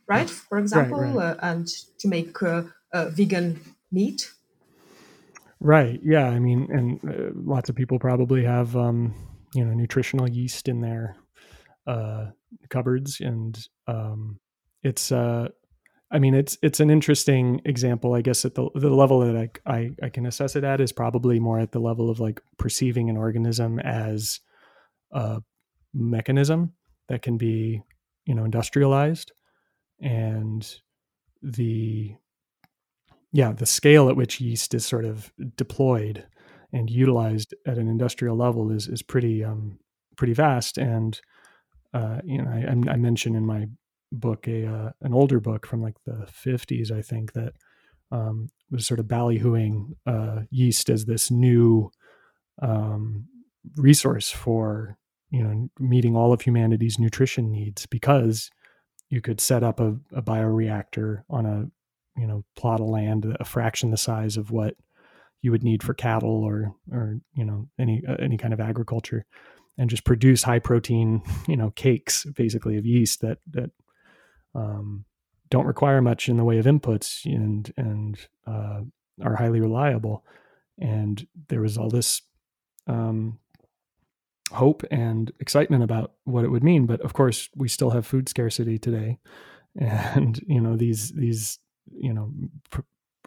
right? 0.07 0.29
For 0.29 0.57
example, 0.57 0.99
right, 0.99 1.15
right. 1.15 1.23
Uh, 1.23 1.35
and 1.41 1.67
to 1.99 2.07
make 2.07 2.41
uh, 2.41 2.63
vegan 3.09 3.59
meat. 3.91 4.31
Right. 5.61 5.99
Yeah. 6.03 6.27
I 6.27 6.39
mean, 6.39 6.67
and 6.71 7.45
lots 7.45 7.69
of 7.69 7.75
people 7.75 7.99
probably 7.99 8.45
have, 8.45 8.75
um, 8.77 9.13
you 9.53 9.65
know, 9.65 9.73
nutritional 9.73 10.29
yeast 10.29 10.69
in 10.69 10.79
their 10.81 11.17
uh, 11.85 12.27
cupboards, 12.69 13.19
and 13.19 13.67
um, 13.87 14.39
it's 14.83 15.11
uh, 15.11 15.49
I 16.11 16.19
mean 16.19 16.33
it's 16.33 16.57
it's 16.61 16.79
an 16.79 16.89
interesting 16.89 17.61
example, 17.65 18.13
I 18.13 18.21
guess. 18.21 18.45
At 18.45 18.55
the 18.55 18.69
the 18.75 18.89
level 18.89 19.19
that 19.21 19.35
I, 19.65 19.71
I 19.71 19.91
I 20.03 20.09
can 20.09 20.25
assess 20.25 20.55
it 20.55 20.63
at 20.63 20.81
is 20.81 20.91
probably 20.91 21.39
more 21.39 21.59
at 21.59 21.71
the 21.71 21.79
level 21.79 22.09
of 22.09 22.19
like 22.19 22.41
perceiving 22.57 23.09
an 23.09 23.17
organism 23.17 23.79
as 23.79 24.39
a 25.11 25.41
mechanism 25.93 26.73
that 27.07 27.21
can 27.21 27.37
be 27.37 27.81
you 28.25 28.35
know 28.35 28.45
industrialized, 28.45 29.31
and 30.01 30.67
the 31.41 32.15
yeah 33.31 33.51
the 33.51 33.65
scale 33.65 34.09
at 34.09 34.15
which 34.15 34.41
yeast 34.41 34.73
is 34.73 34.85
sort 34.85 35.05
of 35.05 35.31
deployed 35.55 36.25
and 36.71 36.89
utilized 36.89 37.53
at 37.65 37.77
an 37.77 37.87
industrial 37.87 38.35
level 38.35 38.71
is 38.71 38.87
is 38.87 39.01
pretty 39.01 39.43
um, 39.43 39.79
pretty 40.15 40.33
vast 40.33 40.77
and 40.77 41.21
uh, 41.93 42.19
you 42.23 42.41
know, 42.41 42.49
I, 42.49 42.91
I 42.91 42.95
mentioned 42.95 43.35
in 43.35 43.45
my 43.45 43.67
book 44.11 44.47
a 44.47 44.65
uh, 44.65 44.91
an 45.01 45.13
older 45.13 45.39
book 45.39 45.65
from 45.65 45.81
like 45.81 45.95
the 46.05 46.27
50s, 46.45 46.91
I 46.91 47.01
think 47.01 47.33
that 47.33 47.53
um, 48.11 48.49
was 48.71 48.85
sort 48.85 48.99
of 48.99 49.07
ballyhooing 49.07 49.95
uh, 50.05 50.41
yeast 50.49 50.89
as 50.89 51.05
this 51.05 51.29
new 51.29 51.91
um, 52.61 53.25
resource 53.75 54.29
for 54.29 54.97
you 55.29 55.43
know 55.43 55.69
meeting 55.79 56.15
all 56.15 56.33
of 56.33 56.41
humanity's 56.41 56.99
nutrition 56.99 57.51
needs 57.51 57.85
because 57.85 58.49
you 59.09 59.21
could 59.21 59.41
set 59.41 59.63
up 59.63 59.79
a, 59.79 59.95
a 60.13 60.21
bioreactor 60.21 61.23
on 61.29 61.45
a 61.45 62.19
you 62.19 62.27
know 62.27 62.43
plot 62.55 62.79
of 62.79 62.87
land 62.87 63.35
a 63.39 63.45
fraction 63.45 63.91
the 63.91 63.97
size 63.97 64.37
of 64.37 64.51
what 64.51 64.75
you 65.41 65.51
would 65.51 65.63
need 65.63 65.83
for 65.83 65.93
cattle 65.93 66.43
or 66.43 66.73
or 66.91 67.19
you 67.33 67.45
know 67.45 67.67
any 67.79 68.01
uh, 68.07 68.15
any 68.19 68.37
kind 68.37 68.53
of 68.53 68.59
agriculture 68.59 69.25
and 69.79 69.89
just 69.89 70.05
produce 70.05 70.43
high 70.43 70.59
protein 70.59 71.23
you 71.47 71.57
know 71.57 71.71
cakes 71.71 72.25
basically 72.35 72.77
of 72.77 72.85
yeast 72.85 73.21
that 73.21 73.39
that 73.49 73.71
um, 74.53 75.05
don't 75.49 75.65
require 75.65 76.01
much 76.01 76.29
in 76.29 76.37
the 76.37 76.43
way 76.43 76.57
of 76.57 76.65
inputs 76.65 77.25
and 77.25 77.73
and 77.77 78.17
uh, 78.45 78.81
are 79.23 79.35
highly 79.35 79.59
reliable. 79.59 80.23
And 80.79 81.25
there 81.49 81.61
was 81.61 81.77
all 81.77 81.89
this 81.89 82.21
um, 82.87 83.39
hope 84.51 84.83
and 84.91 85.31
excitement 85.39 85.83
about 85.83 86.13
what 86.23 86.45
it 86.45 86.49
would 86.49 86.63
mean. 86.63 86.85
But 86.85 87.01
of 87.01 87.13
course 87.13 87.49
we 87.55 87.67
still 87.67 87.89
have 87.91 88.05
food 88.05 88.29
scarcity 88.29 88.77
today. 88.77 89.17
And 89.79 90.41
you 90.47 90.59
know 90.59 90.75
these 90.75 91.11
these 91.11 91.59
you 91.95 92.11
know 92.11 92.31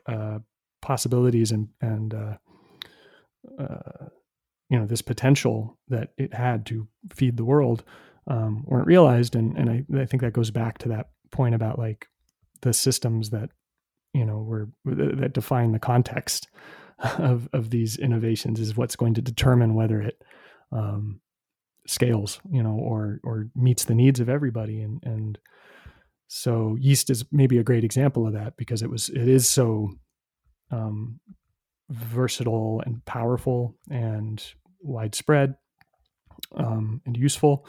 uh, 0.07 0.41
possibilities 0.83 1.53
and 1.53 1.69
and 1.81 2.13
uh, 2.13 2.35
uh, 3.63 4.09
you 4.73 4.79
know 4.79 4.87
this 4.87 5.03
potential 5.03 5.79
that 5.89 6.15
it 6.17 6.33
had 6.33 6.65
to 6.65 6.89
feed 7.15 7.37
the 7.37 7.45
world 7.45 7.85
um, 8.27 8.65
weren't 8.67 8.87
realized. 8.87 9.37
And 9.37 9.55
and 9.59 9.69
I, 9.69 10.01
I 10.01 10.07
think 10.07 10.23
that 10.23 10.33
goes 10.33 10.51
back 10.51 10.79
to 10.79 10.89
that 10.89 11.11
point 11.31 11.55
about 11.55 11.79
like 11.79 12.07
the 12.63 12.73
systems 12.73 13.29
that 13.31 13.51
you 14.15 14.25
know 14.25 14.39
were 14.39 14.71
that 14.87 15.35
define 15.35 15.73
the 15.73 15.79
context 15.79 16.49
of 17.19 17.51
of 17.53 17.69
these 17.69 17.99
innovations 17.99 18.59
is 18.59 18.75
what's 18.75 18.97
going 18.97 19.13
to 19.13 19.21
determine 19.21 19.75
whether 19.75 20.01
it 20.01 20.23
um, 20.73 21.21
scales 21.87 22.41
you 22.51 22.63
know 22.63 22.75
or 22.75 23.21
or 23.25 23.49
meets 23.55 23.85
the 23.85 23.95
needs 23.95 24.21
of 24.21 24.31
everybody. 24.31 24.81
And 24.81 25.03
and 25.05 25.39
so 26.29 26.79
yeast 26.81 27.11
is 27.11 27.27
maybe 27.31 27.59
a 27.59 27.63
great 27.63 27.85
example 27.85 28.27
of 28.27 28.33
that 28.33 28.57
because 28.57 28.81
it 28.81 28.89
was 28.89 29.11
it 29.11 29.29
is 29.29 29.47
so 29.47 29.91
um, 30.71 31.21
versatile 31.91 32.83
and 32.87 33.05
powerful 33.05 33.77
and 33.91 34.43
widespread 34.83 35.55
um, 36.57 37.01
and 37.07 37.17
useful 37.17 37.67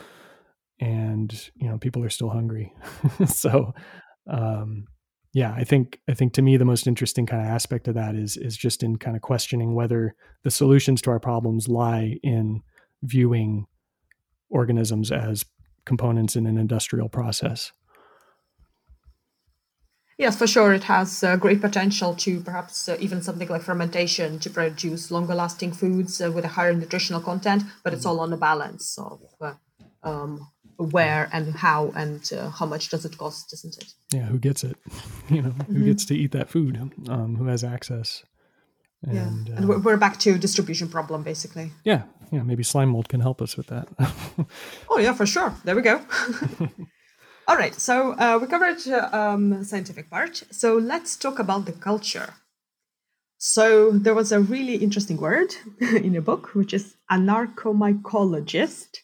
and 0.80 1.52
you 1.56 1.70
know 1.70 1.78
people 1.78 2.04
are 2.04 2.10
still 2.10 2.30
hungry. 2.30 2.74
So 3.28 3.74
um, 4.28 4.88
yeah 5.34 5.54
i 5.58 5.64
think 5.64 6.00
i 6.08 6.14
think 6.14 6.34
to 6.34 6.42
me 6.42 6.56
the 6.58 6.66
most 6.66 6.88
interesting 6.88 7.26
kind 7.26 7.42
of 7.42 7.48
aspect 7.48 7.88
of 7.88 7.96
that 7.96 8.16
is 8.16 8.38
is 8.38 8.56
just 8.56 8.84
in 8.84 8.98
kind 8.98 9.16
of 9.16 9.22
questioning 9.22 9.74
whether 9.74 10.16
the 10.44 10.52
solutions 10.52 11.02
to 11.02 11.10
our 11.10 11.20
problems 11.20 11.68
lie 11.68 12.18
in 12.24 12.62
viewing 13.02 13.66
organisms 14.50 15.12
as 15.12 15.44
components 15.86 16.36
in 16.36 16.46
an 16.46 16.58
industrial 16.58 17.10
process 17.10 17.74
Yes, 20.18 20.38
for 20.38 20.46
sure, 20.46 20.74
it 20.74 20.84
has 20.84 21.24
uh, 21.24 21.38
great 21.38 21.60
potential 21.60 22.14
to 22.16 22.40
perhaps 22.42 22.88
uh, 22.88 22.98
even 23.00 23.22
something 23.22 23.48
like 23.48 23.64
fermentation 23.64 24.40
to 24.40 24.50
produce 24.50 25.10
longer 25.10 25.34
lasting 25.34 25.72
foods 25.72 26.22
uh, 26.22 26.32
with 26.32 26.46
a 26.46 26.50
higher 26.50 26.74
nutritional 26.74 27.22
content, 27.22 27.64
but 27.84 27.94
it's 27.94 28.06
all 28.06 28.20
on 28.20 28.30
the 28.30 28.38
balance 28.38 28.98
of 29.00 29.20
uh, 29.42 29.54
um, 30.04 30.48
where 30.78 31.30
and 31.32 31.56
how 31.56 31.92
and 31.96 32.32
uh, 32.34 32.50
how 32.50 32.66
much 32.66 32.90
does 32.90 33.06
it 33.06 33.18
cost, 33.18 33.54
isn't 33.54 33.78
it? 33.78 33.94
Yeah, 34.14 34.26
who 34.26 34.38
gets 34.38 34.64
it? 34.64 34.78
you 35.30 35.42
know, 35.42 35.50
mm-hmm. 35.50 35.76
who 35.76 35.86
gets 35.86 36.06
to 36.06 36.16
eat 36.16 36.32
that 36.32 36.50
food? 36.50 36.78
Um, 37.10 37.36
who 37.36 37.48
has 37.48 37.64
access? 37.64 38.24
And, 39.02 39.50
yeah, 39.50 39.56
and 39.58 39.70
uh, 39.70 39.80
we're 39.80 39.98
back 39.98 40.18
to 40.20 40.38
distribution 40.38 40.88
problem 40.88 41.24
basically. 41.24 41.72
Yeah, 41.84 42.04
yeah, 42.32 42.44
maybe 42.44 42.64
slime 42.64 42.90
mold 42.90 43.10
can 43.10 43.20
help 43.20 43.42
us 43.42 43.58
with 43.58 43.68
that. 43.68 43.88
oh 44.90 44.98
yeah, 44.98 45.14
for 45.14 45.26
sure. 45.26 45.54
There 45.64 45.76
we 45.76 45.82
go. 45.82 46.02
All 47.46 47.58
right, 47.58 47.76
so 47.76 48.14
uh, 48.14 48.40
we 48.42 48.48
covered 48.48 48.88
uh, 48.88 49.10
um, 49.12 49.64
scientific 49.66 50.10
part. 50.10 50.44
So 50.52 50.78
let's 50.78 51.18
talk 51.18 51.40
about 51.40 51.66
the 51.66 51.74
culture. 51.74 52.36
So 53.38 53.92
there 53.92 54.14
was 54.14 54.32
a 54.32 54.40
really 54.40 54.76
interesting 54.76 55.18
word 55.18 55.54
in 55.82 56.16
a 56.16 56.22
book, 56.22 56.56
which 56.56 56.74
is 56.74 56.96
anarchomycologist. 57.12 59.00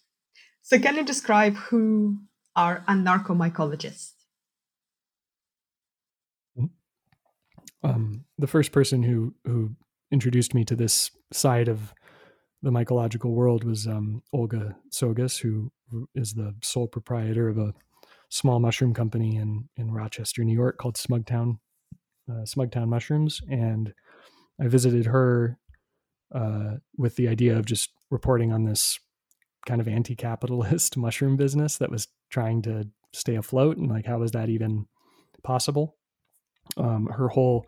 So 0.61 0.79
can 0.79 0.95
you 0.95 1.03
describe 1.03 1.55
who 1.55 2.19
are 2.55 2.85
anarchomycologists? 2.87 4.13
Um, 7.83 8.23
the 8.37 8.47
first 8.47 8.71
person 8.71 9.03
who 9.03 9.33
who 9.45 9.75
introduced 10.11 10.53
me 10.53 10.63
to 10.65 10.75
this 10.75 11.11
side 11.33 11.67
of 11.67 11.93
the 12.61 12.71
mycological 12.71 13.31
world 13.31 13.63
was 13.63 13.87
um, 13.87 14.21
Olga 14.31 14.77
Tzogas, 14.91 15.39
who 15.41 15.71
is 16.15 16.33
the 16.33 16.55
sole 16.61 16.87
proprietor 16.87 17.49
of 17.49 17.57
a 17.57 17.73
small 18.29 18.59
mushroom 18.59 18.93
company 18.93 19.35
in 19.35 19.69
in 19.75 19.91
Rochester, 19.91 20.43
New 20.43 20.53
York, 20.53 20.77
called 20.77 20.97
Smugtown 20.97 21.59
uh, 22.31 22.45
Smugtown 22.45 22.89
Mushrooms, 22.89 23.41
and 23.49 23.93
I 24.61 24.67
visited 24.67 25.07
her 25.07 25.57
uh, 26.33 26.75
with 26.97 27.15
the 27.15 27.27
idea 27.27 27.57
of 27.57 27.65
just 27.65 27.89
reporting 28.11 28.51
on 28.51 28.63
this 28.63 28.99
kind 29.67 29.81
of 29.81 29.87
anti-capitalist 29.87 30.95
mushroom 30.97 31.37
business 31.37 31.77
that 31.77 31.91
was 31.91 32.07
trying 32.29 32.61
to 32.63 32.87
stay 33.13 33.35
afloat, 33.35 33.77
and 33.77 33.89
like 33.89 34.05
how 34.05 34.21
is 34.21 34.31
that 34.31 34.49
even 34.49 34.85
possible? 35.43 35.97
Um, 36.77 37.07
her 37.07 37.29
whole 37.29 37.65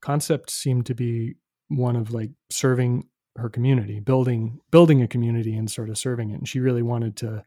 concept 0.00 0.50
seemed 0.50 0.86
to 0.86 0.94
be 0.94 1.34
one 1.68 1.96
of 1.96 2.12
like 2.12 2.30
serving 2.50 3.08
her 3.36 3.48
community, 3.48 4.00
building 4.00 4.60
building 4.70 5.02
a 5.02 5.08
community 5.08 5.56
and 5.56 5.70
sort 5.70 5.90
of 5.90 5.98
serving 5.98 6.30
it. 6.30 6.38
And 6.38 6.48
she 6.48 6.60
really 6.60 6.82
wanted 6.82 7.16
to 7.18 7.42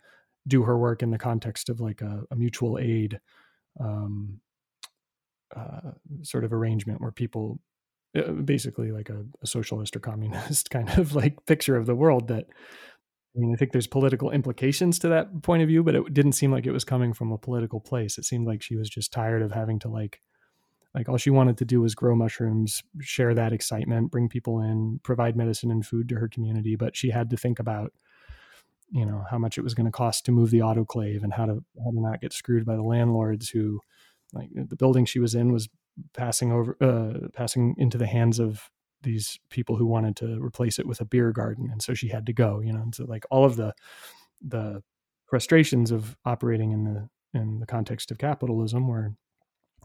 do 0.48 0.64
her 0.64 0.78
work 0.78 1.04
in 1.04 1.12
the 1.12 1.18
context 1.18 1.70
of 1.70 1.80
like 1.80 2.02
a, 2.02 2.24
a 2.32 2.36
mutual 2.36 2.78
aid 2.80 3.20
um, 3.80 4.40
uh, 5.56 5.92
sort 6.22 6.44
of 6.44 6.54
arrangement 6.54 7.02
where 7.02 7.12
people 7.12 7.60
uh, 8.16 8.32
basically 8.32 8.92
like 8.92 9.10
a, 9.10 9.26
a, 9.42 9.48
socialist 9.48 9.96
or 9.96 10.00
communist 10.00 10.70
kind 10.72 10.90
of 10.98 11.16
like 11.16 11.46
picture 11.46 11.76
of 11.76 11.86
the 11.86 11.96
world 11.96 12.28
that 12.28 12.46
I 13.36 13.40
mean, 13.40 13.54
I 13.54 13.58
think 13.58 13.72
there's 13.72 13.88
political 13.88 14.32
implications 14.32 14.98
to 15.00 15.10
that 15.10 15.44
point 15.44 15.62
of 15.62 15.68
view, 15.68 15.84
but 15.84 15.96
it 15.96 16.14
didn't 16.14 16.32
seem 16.32 16.52
like 16.52 16.66
it 16.66 16.72
was 16.72 16.84
coming 16.84 17.14
from 17.14 17.32
a 17.32 17.38
political 17.38 17.80
place. 17.80 18.18
It 18.18 18.26
seemed 18.26 18.48
like 18.48 18.62
she 18.64 18.76
was 18.76 18.90
just 18.90 19.14
tired 19.14 19.44
of 19.44 19.52
having 19.52 19.78
to 19.80 19.88
like, 19.88 20.22
like 20.96 21.08
all 21.08 21.18
she 21.18 21.30
wanted 21.30 21.58
to 21.60 21.66
do 21.66 21.82
was 21.82 21.94
grow 21.94 22.16
mushrooms, 22.16 22.82
share 23.00 23.36
that 23.36 23.54
excitement, 23.54 24.10
bring 24.10 24.30
people 24.30 24.60
in, 24.62 25.00
provide 25.04 25.36
medicine 25.36 25.70
and 25.70 25.86
food 25.86 26.10
to 26.10 26.16
her 26.16 26.28
community. 26.28 26.76
But 26.76 26.98
she 26.98 27.12
had 27.12 27.30
to 27.30 27.38
think 27.38 27.60
about 27.60 27.94
you 28.92 29.06
know 29.06 29.24
how 29.30 29.38
much 29.38 29.58
it 29.58 29.64
was 29.64 29.74
going 29.74 29.86
to 29.86 29.92
cost 29.92 30.26
to 30.26 30.32
move 30.32 30.52
the 30.52 30.60
autoclave 30.60 31.24
and 31.24 31.34
how 31.34 31.46
to 31.46 31.64
how 31.84 31.92
to 31.92 32.02
not 32.02 32.22
get 32.22 32.34
screwed 32.34 32.66
by 32.66 32.76
the 32.76 32.84
landlords 32.84 33.50
who 33.50 33.80
like 34.34 34.50
the 34.54 34.76
building 34.76 35.06
she 35.06 35.20
was 35.20 35.36
in 35.36 35.52
was 35.52 35.70
passing 36.14 36.52
over 36.52 36.78
uh, 36.82 37.28
passing 37.34 37.76
into 37.78 37.98
the 37.98 38.08
hands 38.08 38.40
of 38.40 38.70
these 39.02 39.40
people 39.50 39.76
who 39.76 39.86
wanted 39.86 40.16
to 40.16 40.40
replace 40.44 40.78
it 40.78 40.86
with 40.86 41.00
a 41.02 41.06
beer 41.06 41.32
garden 41.32 41.70
and 41.72 41.82
so 41.82 41.94
she 41.94 42.10
had 42.10 42.26
to 42.26 42.34
go 42.34 42.60
you 42.62 42.74
know? 42.74 42.82
And 42.82 42.94
so 42.94 43.06
like 43.06 43.26
all 43.30 43.46
of 43.46 43.56
the 43.56 43.74
the 44.42 44.82
frustrations 45.30 45.92
of 45.92 46.18
operating 46.26 46.72
in 46.72 46.84
the 46.84 47.10
in 47.40 47.60
the 47.60 47.66
context 47.66 48.12
of 48.12 48.18
capitalism 48.18 48.88
were 48.88 49.14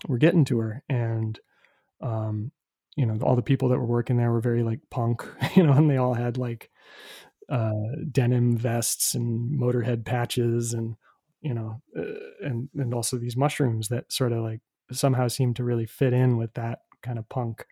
were 0.09 0.19
getting 0.19 0.45
to 0.47 0.59
her 0.59 0.83
and 0.89 1.39
um 2.01 2.51
you 2.97 3.07
know 3.07 3.19
all 3.23 3.37
the 3.37 3.43
people 3.43 3.69
that 3.69 3.79
were 3.79 3.85
working 3.85 4.17
there 4.17 4.31
were 4.31 4.41
very 4.41 4.63
like 4.63 4.81
punk 4.91 5.27
you 5.55 5.63
know 5.63 5.73
and 5.73 5.91
they 5.91 5.97
all 5.97 6.15
had 6.15 6.39
like 6.39 6.71
uh, 7.49 7.73
denim 8.11 8.57
vests 8.57 9.15
and 9.15 9.59
motorhead 9.59 10.05
patches 10.05 10.73
and 10.73 10.97
you 11.43 11.55
know 11.55 11.81
uh, 11.97 12.47
and 12.47 12.69
and 12.77 12.95
also 12.95 13.17
these 13.17 13.37
mushrooms 13.37 13.89
that 13.89 14.11
sort 14.13 14.33
of 14.33 14.43
like 14.43 14.61
somehow 14.93 15.29
seem 15.29 15.55
to 15.55 15.65
really 15.65 15.87
fit 15.87 16.13
in 16.13 16.37
with 16.37 16.53
that 16.55 16.81
kind 17.03 17.19
of 17.19 17.29
punk 17.29 17.67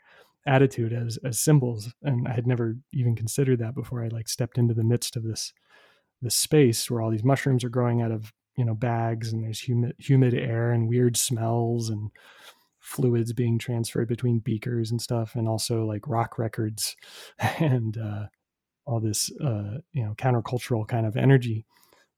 attitude 0.46 0.92
as 0.92 1.18
as 1.24 1.38
symbols. 1.38 1.94
And 2.02 2.26
i 2.28 2.32
had 2.32 2.46
never 2.46 2.76
even 2.92 3.14
considered 3.14 3.58
that 3.60 3.74
before 3.74 4.04
i 4.04 4.08
like 4.08 4.28
stepped 4.28 4.58
into 4.58 4.74
the 4.74 4.84
midst 4.84 5.16
of 5.16 5.22
this 5.22 5.52
this 6.20 6.36
space 6.36 6.90
where 6.90 7.00
all 7.00 7.10
these 7.10 7.24
mushrooms 7.24 7.64
are 7.64 7.68
growing 7.68 8.02
out 8.02 8.12
of 8.12 8.32
you 8.56 8.64
know 8.64 8.74
bags 8.74 9.32
and 9.32 9.42
there's 9.42 9.60
humid 9.60 9.94
humid 9.98 10.34
air 10.34 10.70
and 10.72 10.88
weird 10.88 11.16
smells 11.16 11.88
and 11.88 12.10
fluids 12.82 13.32
being 13.32 13.58
transferred 13.58 14.08
between 14.08 14.40
beakers 14.40 14.90
and 14.90 15.00
stuff 15.00 15.36
and 15.36 15.48
also 15.48 15.84
like 15.84 16.08
rock 16.08 16.38
records. 16.38 16.96
And 17.38 17.96
uh 17.96 18.26
all 18.84 19.00
this 19.00 19.30
uh, 19.40 19.78
you 19.92 20.04
know 20.04 20.14
countercultural 20.16 20.86
kind 20.86 21.06
of 21.06 21.16
energy. 21.16 21.64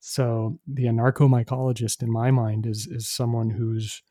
So 0.01 0.59
the 0.67 0.85
anarcho-mycologist 0.85 2.03
in 2.03 2.11
my 2.11 2.31
mind 2.31 2.67
is 2.67 2.87
is 2.87 3.09
someone 3.09 3.51
who's 3.51 4.03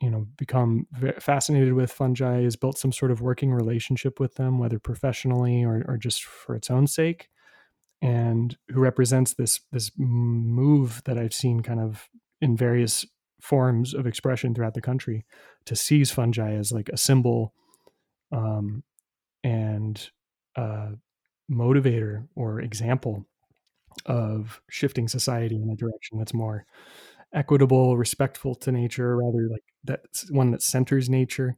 you 0.00 0.10
know 0.10 0.26
become 0.36 0.86
fascinated 1.18 1.72
with 1.72 1.90
fungi, 1.90 2.42
has 2.42 2.56
built 2.56 2.78
some 2.78 2.92
sort 2.92 3.10
of 3.10 3.20
working 3.20 3.52
relationship 3.52 4.20
with 4.20 4.34
them, 4.36 4.58
whether 4.58 4.78
professionally 4.78 5.64
or, 5.64 5.84
or 5.88 5.96
just 5.96 6.24
for 6.24 6.54
its 6.54 6.70
own 6.70 6.86
sake, 6.86 7.28
and 8.00 8.56
who 8.68 8.80
represents 8.80 9.34
this 9.34 9.60
this 9.72 9.90
move 9.96 11.02
that 11.04 11.18
I've 11.18 11.34
seen 11.34 11.60
kind 11.60 11.80
of 11.80 12.08
in 12.40 12.56
various 12.56 13.04
forms 13.40 13.94
of 13.94 14.06
expression 14.06 14.54
throughout 14.54 14.74
the 14.74 14.80
country 14.80 15.24
to 15.64 15.76
seize 15.76 16.10
fungi 16.10 16.52
as 16.54 16.72
like 16.72 16.88
a 16.88 16.96
symbol 16.96 17.54
um, 18.32 18.82
and 19.44 20.10
uh, 20.56 20.90
motivator 21.50 22.26
or 22.34 22.60
example 22.60 23.26
of 24.06 24.60
shifting 24.70 25.08
society 25.08 25.56
in 25.56 25.70
a 25.70 25.76
direction 25.76 26.18
that's 26.18 26.34
more 26.34 26.64
equitable, 27.32 27.96
respectful 27.96 28.54
to 28.54 28.72
nature, 28.72 29.16
rather 29.16 29.48
like 29.50 29.64
that's 29.84 30.30
one 30.30 30.50
that 30.52 30.62
centers 30.62 31.08
nature. 31.08 31.56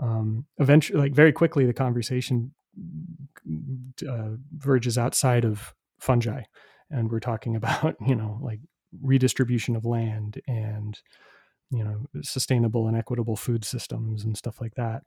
Um, 0.00 0.46
eventually, 0.58 0.98
like 0.98 1.14
very 1.14 1.32
quickly, 1.32 1.66
the 1.66 1.72
conversation 1.72 2.52
uh, 4.08 4.30
verges 4.52 4.98
outside 4.98 5.44
of 5.44 5.74
fungi, 6.00 6.42
and 6.90 7.10
we're 7.10 7.20
talking 7.20 7.56
about 7.60 7.96
you 8.06 8.14
know 8.14 8.38
like 8.42 8.60
redistribution 9.02 9.76
of 9.76 9.84
land 9.84 10.40
and 10.46 11.00
you 11.70 11.84
know 11.84 12.06
sustainable 12.22 12.86
and 12.86 12.96
equitable 12.96 13.36
food 13.36 13.64
systems 13.64 14.24
and 14.24 14.36
stuff 14.36 14.60
like 14.60 14.74
that 14.76 15.02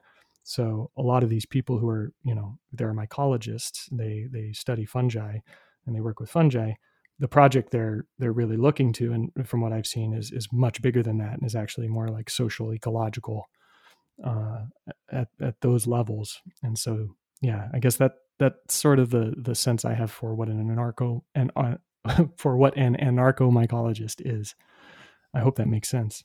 so 0.47 0.89
a 0.97 1.01
lot 1.01 1.23
of 1.23 1.29
these 1.29 1.45
people 1.45 1.77
who 1.77 1.89
are 1.89 2.13
you 2.23 2.33
know 2.33 2.57
they're 2.71 2.93
mycologists 2.93 3.89
they 3.91 4.27
they 4.31 4.53
study 4.53 4.85
fungi 4.85 5.39
and 5.85 5.93
they 5.93 5.99
work 5.99 6.21
with 6.21 6.29
fungi. 6.29 6.71
The 7.19 7.27
project 7.27 7.71
they're 7.71 8.05
they're 8.17 8.31
really 8.31 8.55
looking 8.55 8.93
to 8.93 9.11
and 9.11 9.31
from 9.45 9.59
what 9.59 9.73
i've 9.73 9.87
seen 9.87 10.13
is 10.13 10.31
is 10.31 10.47
much 10.53 10.81
bigger 10.81 11.03
than 11.03 11.17
that 11.17 11.33
and 11.33 11.45
is 11.45 11.55
actually 11.55 11.89
more 11.89 12.07
like 12.07 12.29
social 12.29 12.73
ecological 12.73 13.49
uh, 14.23 14.65
at 15.11 15.27
at 15.41 15.59
those 15.61 15.85
levels. 15.85 16.41
And 16.63 16.79
so 16.79 17.15
yeah 17.41 17.67
i 17.73 17.79
guess 17.79 17.97
that 17.97 18.13
that's 18.39 18.73
sort 18.73 18.99
of 18.99 19.09
the 19.09 19.33
the 19.37 19.53
sense 19.53 19.85
i 19.85 19.93
have 19.93 20.11
for 20.11 20.33
what 20.33 20.47
an 20.47 20.63
anarcho 20.63 21.21
and 21.35 21.51
uh, 21.57 21.75
for 22.37 22.55
what 22.55 22.77
an 22.77 22.95
anarcho 22.95 23.51
mycologist 23.51 24.21
is. 24.25 24.55
I 25.33 25.41
hope 25.41 25.57
that 25.57 25.67
makes 25.67 25.89
sense 25.89 26.23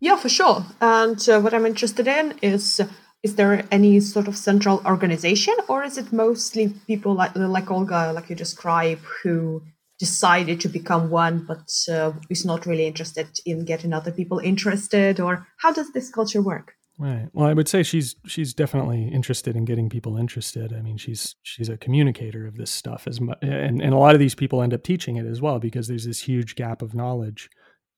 yeah, 0.00 0.16
for 0.16 0.28
sure. 0.28 0.64
And 0.80 1.28
uh, 1.28 1.40
what 1.40 1.54
I'm 1.54 1.66
interested 1.66 2.06
in 2.06 2.34
is 2.42 2.80
is 3.22 3.34
there 3.34 3.66
any 3.72 3.98
sort 3.98 4.28
of 4.28 4.36
central 4.36 4.82
organization, 4.84 5.54
or 5.68 5.82
is 5.82 5.98
it 5.98 6.12
mostly 6.12 6.68
people 6.86 7.14
like 7.14 7.34
like 7.34 7.70
Olga, 7.70 8.12
like 8.12 8.30
you 8.30 8.36
describe, 8.36 9.00
who 9.22 9.62
decided 9.98 10.60
to 10.60 10.68
become 10.68 11.08
one, 11.10 11.44
but 11.46 11.70
uh, 11.90 12.12
is 12.28 12.44
not 12.44 12.66
really 12.66 12.86
interested 12.86 13.26
in 13.46 13.64
getting 13.64 13.92
other 13.92 14.12
people 14.12 14.38
interested, 14.38 15.18
or 15.18 15.46
how 15.58 15.72
does 15.72 15.90
this 15.92 16.10
culture 16.10 16.42
work? 16.42 16.74
Right. 16.98 17.28
Well, 17.32 17.46
I 17.46 17.52
would 17.52 17.68
say 17.68 17.82
she's 17.82 18.16
she's 18.26 18.54
definitely 18.54 19.08
interested 19.08 19.56
in 19.56 19.64
getting 19.64 19.88
people 19.88 20.16
interested. 20.16 20.72
I 20.72 20.82
mean, 20.82 20.96
she's 20.96 21.36
she's 21.42 21.68
a 21.68 21.76
communicator 21.76 22.46
of 22.46 22.56
this 22.56 22.70
stuff 22.70 23.06
as 23.06 23.20
much, 23.20 23.38
and 23.42 23.82
and 23.82 23.92
a 23.94 23.98
lot 23.98 24.14
of 24.14 24.20
these 24.20 24.34
people 24.34 24.62
end 24.62 24.74
up 24.74 24.82
teaching 24.82 25.16
it 25.16 25.26
as 25.26 25.40
well 25.40 25.58
because 25.58 25.88
there's 25.88 26.06
this 26.06 26.20
huge 26.20 26.54
gap 26.54 26.80
of 26.80 26.94
knowledge 26.94 27.50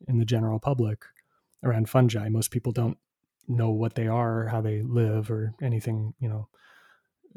in 0.06 0.18
the 0.18 0.24
general 0.24 0.58
public 0.58 1.02
around 1.62 1.88
fungi. 1.88 2.28
Most 2.28 2.50
people 2.50 2.72
don't 2.72 2.98
know 3.46 3.70
what 3.70 3.94
they 3.94 4.06
are, 4.06 4.46
how 4.48 4.60
they 4.60 4.82
live, 4.82 5.30
or 5.30 5.54
anything. 5.62 6.14
You 6.20 6.28
know, 6.28 6.48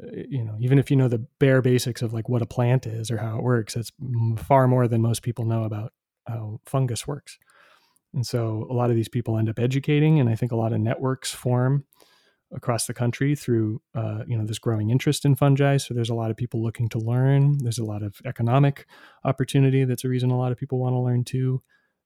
uh, 0.02 0.22
you 0.28 0.44
know, 0.44 0.56
even 0.60 0.78
if 0.78 0.90
you 0.90 0.96
know 0.96 1.08
the 1.08 1.24
bare 1.38 1.62
basics 1.62 2.02
of 2.02 2.12
like 2.12 2.28
what 2.28 2.42
a 2.42 2.46
plant 2.46 2.86
is 2.86 3.10
or 3.10 3.18
how 3.18 3.38
it 3.38 3.42
works, 3.42 3.76
it's 3.76 3.92
far 4.36 4.68
more 4.68 4.88
than 4.88 5.02
most 5.02 5.22
people 5.22 5.44
know 5.44 5.64
about 5.64 5.92
how 6.26 6.60
fungus 6.66 7.06
works. 7.06 7.38
And 8.14 8.26
so, 8.26 8.66
a 8.70 8.74
lot 8.74 8.90
of 8.90 8.96
these 8.96 9.08
people 9.08 9.38
end 9.38 9.48
up 9.48 9.58
educating, 9.58 10.20
and 10.20 10.28
I 10.28 10.34
think 10.34 10.52
a 10.52 10.56
lot 10.56 10.72
of 10.72 10.80
networks 10.80 11.32
form 11.32 11.84
across 12.54 12.86
the 12.86 12.94
country 12.94 13.34
through 13.34 13.80
uh, 13.94 14.20
you 14.26 14.36
know 14.36 14.44
this 14.44 14.58
growing 14.58 14.90
interest 14.90 15.24
in 15.24 15.34
fungi 15.34 15.76
so 15.76 15.94
there's 15.94 16.10
a 16.10 16.14
lot 16.14 16.30
of 16.30 16.36
people 16.36 16.62
looking 16.62 16.88
to 16.88 16.98
learn 16.98 17.58
there's 17.58 17.78
a 17.78 17.84
lot 17.84 18.02
of 18.02 18.20
economic 18.24 18.86
opportunity 19.24 19.84
that's 19.84 20.04
a 20.04 20.08
reason 20.08 20.30
a 20.30 20.38
lot 20.38 20.52
of 20.52 20.58
people 20.58 20.78
want 20.78 20.92
to 20.92 20.98
learn 20.98 21.24
too 21.24 21.62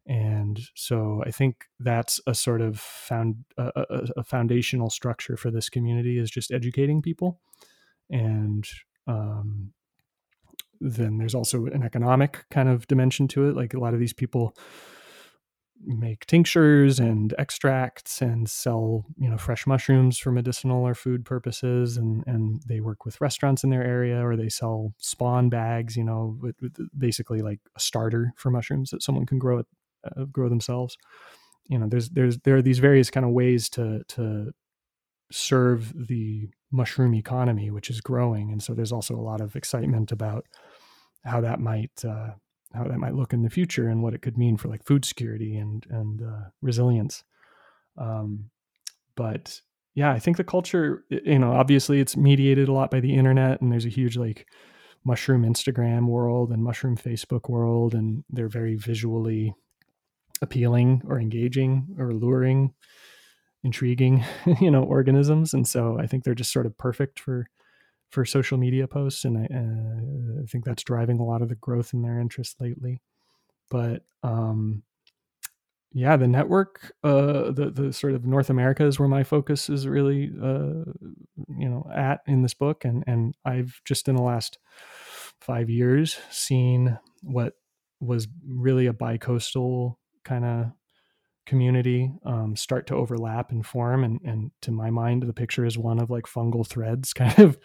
and 0.07 0.61
so 0.75 1.23
i 1.27 1.31
think 1.31 1.65
that's 1.81 2.21
a 2.27 2.35
sort 2.35 2.61
of 2.61 2.79
found 2.79 3.37
a, 3.59 3.73
a, 4.17 4.25
foundational 4.25 4.91
structure 4.91 5.37
for 5.37 5.51
this 5.51 5.69
community 5.69 6.19
is 6.19 6.31
just 6.31 6.51
educating 6.51 7.03
people. 7.03 7.41
And 8.11 8.67
um, 9.07 9.73
then 10.81 11.19
there's 11.19 11.35
also 11.35 11.67
an 11.67 11.83
economic 11.83 12.45
kind 12.51 12.69
of 12.69 12.87
dimension 12.87 13.29
to 13.29 13.49
it. 13.49 13.57
Like 13.57 13.75
a 13.75 13.81
lot 13.81 13.95
of 13.95 14.01
these 14.01 14.13
people 14.13 14.57
make 15.85 16.25
tinctures 16.27 16.99
and 16.99 17.35
extracts 17.39 18.23
and 18.23 18.49
sell 18.49 19.05
you 19.19 19.29
know 19.29 19.37
fresh 19.37 19.67
mushrooms 19.67 20.17
for 20.19 20.33
medicinal 20.33 20.87
or 20.87 20.95
food 20.95 21.23
purposes 21.23 21.99
and 21.99 22.25
and 22.27 22.63
they 22.67 22.81
work 22.81 23.05
with 23.05 23.21
restaurants 23.21 23.63
in 23.63 23.69
their 23.69 23.85
area 23.85 24.25
or 24.25 24.37
they 24.37 24.49
sell 24.49 24.95
spawn 24.97 25.51
bags 25.51 25.95
you 25.95 26.03
know 26.03 26.35
with, 26.41 26.57
with 26.63 26.79
basically 26.97 27.43
like 27.43 27.61
a 27.77 27.81
starter 27.81 28.33
for 28.37 28.51
mushrooms 28.51 28.89
that 28.89 29.03
someone 29.03 29.27
can 29.27 29.39
grow 29.39 29.59
at 29.59 29.67
uh, 30.17 30.25
grow 30.25 30.49
themselves. 30.49 30.97
You 31.69 31.79
know, 31.79 31.89
there's 31.89 32.09
there's 32.11 32.39
there 32.39 32.57
are 32.57 32.63
these 32.63 32.79
various 32.79 33.11
kind 33.11 33.27
of 33.27 33.33
ways 33.33 33.69
to 33.71 34.03
to 34.09 34.53
serve 35.33 35.93
the 36.09 36.49
mushroom 36.71 37.15
economy, 37.15 37.71
which 37.71 37.91
is 37.91 38.01
growing, 38.01 38.53
and 38.53 38.63
so 38.63 38.75
there's 38.75 38.93
also 38.93 39.15
a 39.15 39.21
lot 39.23 39.41
of 39.41 39.57
excitement 39.57 40.13
about 40.13 40.45
how 41.25 41.41
that 41.41 41.61
might 41.61 42.05
uh, 42.05 42.31
how 42.75 42.85
that 42.85 42.99
might 42.99 43.15
look 43.15 43.33
in 43.33 43.43
the 43.43 43.51
future 43.51 43.89
and 43.89 44.03
what 44.03 44.15
it 44.15 44.23
could 44.23 44.39
mean 44.39 44.57
for 44.57 44.69
like 44.69 44.85
food 44.85 45.05
security 45.05 45.57
and 45.57 45.87
and 45.91 46.23
uh, 46.23 46.51
resilience. 46.63 47.25
Um, 47.99 48.51
but 49.17 49.61
yeah, 49.95 50.13
I 50.13 50.19
think 50.19 50.37
the 50.37 50.45
culture, 50.45 51.05
you 51.09 51.39
know, 51.39 51.53
obviously 51.53 52.01
it's 52.01 52.17
mediated 52.17 52.69
a 52.69 52.73
lot 52.73 52.91
by 52.91 53.01
the 53.01 53.15
internet, 53.15 53.61
and 53.61 53.73
there's 53.73 53.87
a 53.87 53.91
huge 53.91 54.17
like 54.17 54.47
mushroom 55.05 55.43
Instagram 55.43 56.07
world 56.07 56.51
and 56.51 56.63
mushroom 56.63 56.97
Facebook 56.97 57.49
world, 57.49 57.95
and 57.95 58.23
they're 58.29 58.49
very 58.49 58.75
visually 58.77 59.55
appealing 60.43 61.03
or 61.07 61.19
engaging 61.21 61.89
or 61.99 62.13
luring 62.13 62.75
intriguing 63.65 64.25
you 64.61 64.71
know 64.71 64.83
organisms. 64.85 65.53
And 65.55 65.67
so 65.67 65.99
i 65.99 66.07
think 66.07 66.25
they're 66.25 66.35
just 66.35 66.53
sort 66.53 66.67
of 66.67 66.77
perfect 66.79 67.19
for 67.21 67.47
for 68.11 68.25
social 68.25 68.57
media 68.57 68.87
posts. 68.87 69.25
And 69.25 69.37
I, 69.37 69.47
uh, 69.53 70.43
I 70.43 70.47
think 70.47 70.65
that's 70.65 70.85
driving 70.85 71.19
a 71.19 71.25
lot 71.25 71.43
of 71.43 71.49
the 71.49 71.57
growth 71.57 71.93
in 71.93 72.03
their 72.03 72.21
interest 72.21 72.61
lately. 72.61 73.03
But 73.71 74.05
um 74.23 74.83
yeah 75.93 76.17
the 76.17 76.27
network 76.27 76.93
uh 77.05 77.51
the 77.53 77.71
the 77.73 77.93
sort 77.93 78.13
of 78.13 78.27
north 78.27 78.51
america 78.51 78.85
is 78.85 78.99
where 78.99 79.09
my 79.09 79.23
focus 79.23 79.71
is 79.71 79.87
really 79.87 80.31
uh 80.43 80.85
you 81.57 81.69
know 81.69 81.89
at 81.95 82.21
in 82.27 82.43
this 82.43 82.55
book. 82.55 82.85
And 82.85 83.03
and 83.07 83.35
i've 83.45 83.81
just 83.85 84.09
in 84.09 84.17
the 84.17 84.23
last 84.23 84.59
five 85.41 85.71
years 85.71 86.19
seen 86.31 86.99
what 87.23 87.55
was 88.01 88.29
really 88.47 88.87
a 88.87 88.93
bicoastal 88.93 89.97
kind 90.27 90.45
of 90.45 90.67
community 91.47 92.13
um, 92.25 92.57
start 92.57 92.87
to 92.89 92.95
overlap 92.95 93.51
and 93.53 93.65
form 93.65 94.03
and 94.05 94.21
and 94.25 94.51
to 94.61 94.73
my 94.73 94.91
mind 94.91 95.23
the 95.23 95.33
picture 95.33 95.65
is 95.65 95.79
one 95.79 96.01
of 96.01 96.11
like 96.11 96.25
fungal 96.25 96.67
threads 96.67 97.13
kind 97.15 97.39
of 97.39 97.57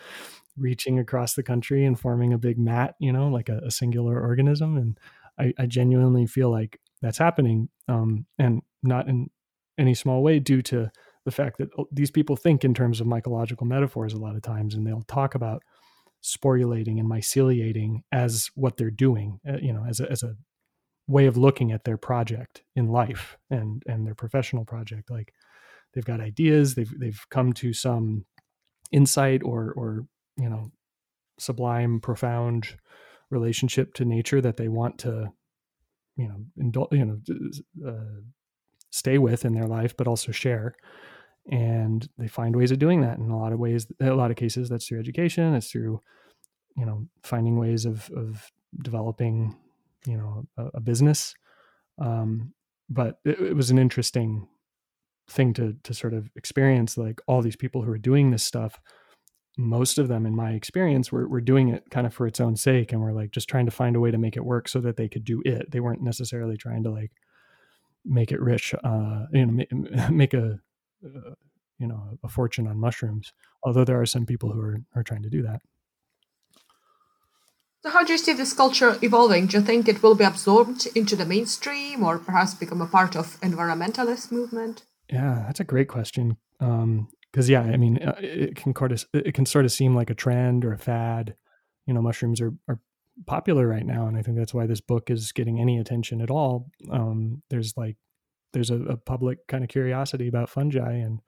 reaching 0.55 0.99
across 0.99 1.33
the 1.33 1.43
country 1.43 1.83
and 1.83 1.99
forming 1.99 2.31
a 2.31 2.37
big 2.37 2.57
mat 2.57 2.95
you 2.99 3.11
know 3.11 3.27
like 3.27 3.49
a, 3.49 3.57
a 3.65 3.71
singular 3.71 4.21
organism 4.21 4.77
and 4.77 4.99
I, 5.39 5.53
I, 5.57 5.65
genuinely 5.65 6.27
feel 6.27 6.51
like 6.51 6.79
that's 7.01 7.17
happening 7.17 7.69
um, 7.87 8.25
and 8.37 8.61
not 8.83 9.07
in 9.07 9.29
any 9.77 9.95
small 9.95 10.21
way 10.21 10.39
due 10.39 10.61
to 10.63 10.91
the 11.25 11.31
fact 11.31 11.57
that 11.57 11.69
oh, 11.79 11.87
these 11.91 12.11
people 12.11 12.35
think 12.35 12.63
in 12.63 12.73
terms 12.73 13.01
of 13.01 13.07
mycological 13.07 13.65
metaphors 13.65 14.13
a 14.13 14.19
lot 14.19 14.35
of 14.35 14.43
times 14.43 14.75
and 14.75 14.85
they'll 14.85 15.03
talk 15.03 15.33
about 15.33 15.63
sporulating 16.23 16.99
and 16.99 17.09
myceliating 17.09 18.01
as 18.11 18.51
what 18.53 18.77
they're 18.77 18.91
doing 18.91 19.39
uh, 19.49 19.57
you 19.59 19.73
know 19.73 19.85
as 19.87 19.99
a, 19.99 20.11
as 20.11 20.21
a 20.21 20.35
way 21.07 21.25
of 21.25 21.37
looking 21.37 21.71
at 21.71 21.83
their 21.83 21.97
project 21.97 22.63
in 22.75 22.87
life 22.87 23.37
and 23.49 23.83
and 23.85 24.05
their 24.05 24.15
professional 24.15 24.65
project. 24.65 25.09
Like 25.09 25.33
they've 25.93 26.05
got 26.05 26.21
ideas 26.21 26.75
they've 26.75 26.99
they've 26.99 27.25
come 27.29 27.53
to 27.53 27.73
some 27.73 28.25
insight 28.91 29.41
or 29.43 29.73
or 29.75 30.05
you 30.37 30.49
know 30.49 30.71
sublime 31.37 31.99
profound 31.99 32.75
relationship 33.29 33.93
to 33.95 34.05
nature 34.05 34.41
that 34.41 34.57
they 34.57 34.67
want 34.67 34.99
to 34.99 35.31
you 36.17 36.27
know 36.27 36.45
indul- 36.61 36.91
you 36.91 37.05
know 37.05 37.89
uh, 37.89 38.21
stay 38.89 39.17
with 39.17 39.45
in 39.45 39.53
their 39.53 39.67
life 39.67 39.95
but 39.95 40.07
also 40.07 40.31
share. 40.31 40.75
And 41.49 42.07
they 42.19 42.27
find 42.27 42.55
ways 42.55 42.71
of 42.71 42.77
doing 42.77 43.01
that 43.01 43.17
in 43.17 43.31
a 43.31 43.37
lot 43.37 43.51
of 43.51 43.57
ways 43.57 43.87
a 43.99 44.11
lot 44.11 44.29
of 44.29 44.37
cases. 44.37 44.69
That's 44.69 44.87
through 44.87 44.99
education 44.99 45.55
it's 45.55 45.71
through 45.71 46.01
you 46.77 46.85
know 46.85 47.07
finding 47.23 47.57
ways 47.57 47.85
of 47.85 48.09
of 48.15 48.51
developing 48.83 49.57
you 50.05 50.17
know 50.17 50.45
a, 50.57 50.77
a 50.77 50.79
business 50.79 51.35
um, 51.99 52.53
but 52.89 53.19
it, 53.25 53.39
it, 53.39 53.55
was 53.55 53.69
an 53.69 53.77
interesting 53.77 54.47
thing 55.29 55.53
to 55.53 55.75
to 55.83 55.93
sort 55.93 56.13
of 56.13 56.29
experience 56.35 56.97
like 56.97 57.21
all 57.27 57.41
these 57.41 57.55
people 57.55 57.81
who 57.81 57.91
are 57.91 57.97
doing 57.97 58.31
this 58.31 58.43
stuff 58.43 58.79
most 59.57 59.97
of 59.97 60.07
them 60.07 60.25
in 60.25 60.35
my 60.35 60.51
experience 60.51 61.11
were, 61.11 61.27
were 61.27 61.41
doing 61.41 61.69
it 61.69 61.89
kind 61.91 62.07
of 62.07 62.13
for 62.13 62.25
its 62.25 62.39
own 62.39 62.55
sake 62.55 62.93
and 62.93 63.01
were 63.01 63.13
like 63.13 63.31
just 63.31 63.49
trying 63.49 63.65
to 63.65 63.71
find 63.71 63.95
a 63.95 63.99
way 63.99 64.09
to 64.09 64.17
make 64.17 64.37
it 64.37 64.45
work 64.45 64.67
so 64.67 64.79
that 64.79 64.95
they 64.95 65.09
could 65.09 65.25
do 65.25 65.41
it. 65.45 65.69
They 65.69 65.81
weren't 65.81 66.01
necessarily 66.01 66.55
trying 66.55 66.83
to 66.83 66.89
like 66.89 67.11
make 68.05 68.31
it 68.31 68.41
rich 68.41 68.73
uh 68.83 69.25
you 69.31 69.45
know 69.45 69.51
make, 69.51 69.71
make 70.11 70.33
a 70.33 70.59
uh, 71.05 71.33
you 71.77 71.87
know 71.87 72.17
a 72.23 72.27
fortune 72.27 72.67
on 72.67 72.79
mushrooms 72.79 73.33
although 73.63 73.85
there 73.85 73.99
are 73.99 74.05
some 74.05 74.25
people 74.25 74.51
who 74.51 74.59
are 74.59 74.81
are 74.95 75.03
trying 75.03 75.23
to 75.23 75.29
do 75.29 75.43
that 75.43 75.61
so, 77.83 77.89
how 77.89 78.03
do 78.03 78.11
you 78.11 78.17
see 78.17 78.33
this 78.33 78.53
culture 78.53 78.97
evolving? 79.01 79.47
Do 79.47 79.57
you 79.57 79.63
think 79.63 79.87
it 79.87 80.03
will 80.03 80.13
be 80.15 80.23
absorbed 80.23 80.87
into 80.95 81.15
the 81.15 81.25
mainstream, 81.25 82.03
or 82.03 82.19
perhaps 82.19 82.53
become 82.53 82.81
a 82.81 82.87
part 82.87 83.15
of 83.15 83.39
environmentalist 83.41 84.31
movement? 84.31 84.83
Yeah, 85.09 85.43
that's 85.47 85.59
a 85.59 85.65
great 85.65 85.87
question. 85.87 86.37
Because 86.59 86.83
um, 86.83 87.07
yeah, 87.47 87.61
I 87.61 87.77
mean, 87.77 87.97
uh, 87.97 88.15
it 88.19 88.55
can 88.55 88.75
sort 88.75 88.91
of 88.91 89.05
it 89.13 89.33
can 89.33 89.47
sort 89.47 89.65
of 89.65 89.71
seem 89.71 89.95
like 89.95 90.11
a 90.11 90.15
trend 90.15 90.63
or 90.63 90.73
a 90.73 90.77
fad. 90.77 91.35
You 91.87 91.93
know, 91.95 92.01
mushrooms 92.01 92.39
are 92.39 92.53
are 92.67 92.79
popular 93.25 93.67
right 93.67 93.85
now, 93.85 94.07
and 94.07 94.15
I 94.15 94.21
think 94.21 94.37
that's 94.37 94.53
why 94.53 94.67
this 94.67 94.81
book 94.81 95.09
is 95.09 95.31
getting 95.31 95.59
any 95.59 95.79
attention 95.79 96.21
at 96.21 96.29
all. 96.29 96.69
Um, 96.91 97.41
there's 97.49 97.75
like 97.75 97.97
there's 98.53 98.69
a, 98.69 98.79
a 98.81 98.97
public 98.97 99.47
kind 99.47 99.63
of 99.63 99.69
curiosity 99.69 100.27
about 100.27 100.49
fungi, 100.49 100.93
and 100.93 101.19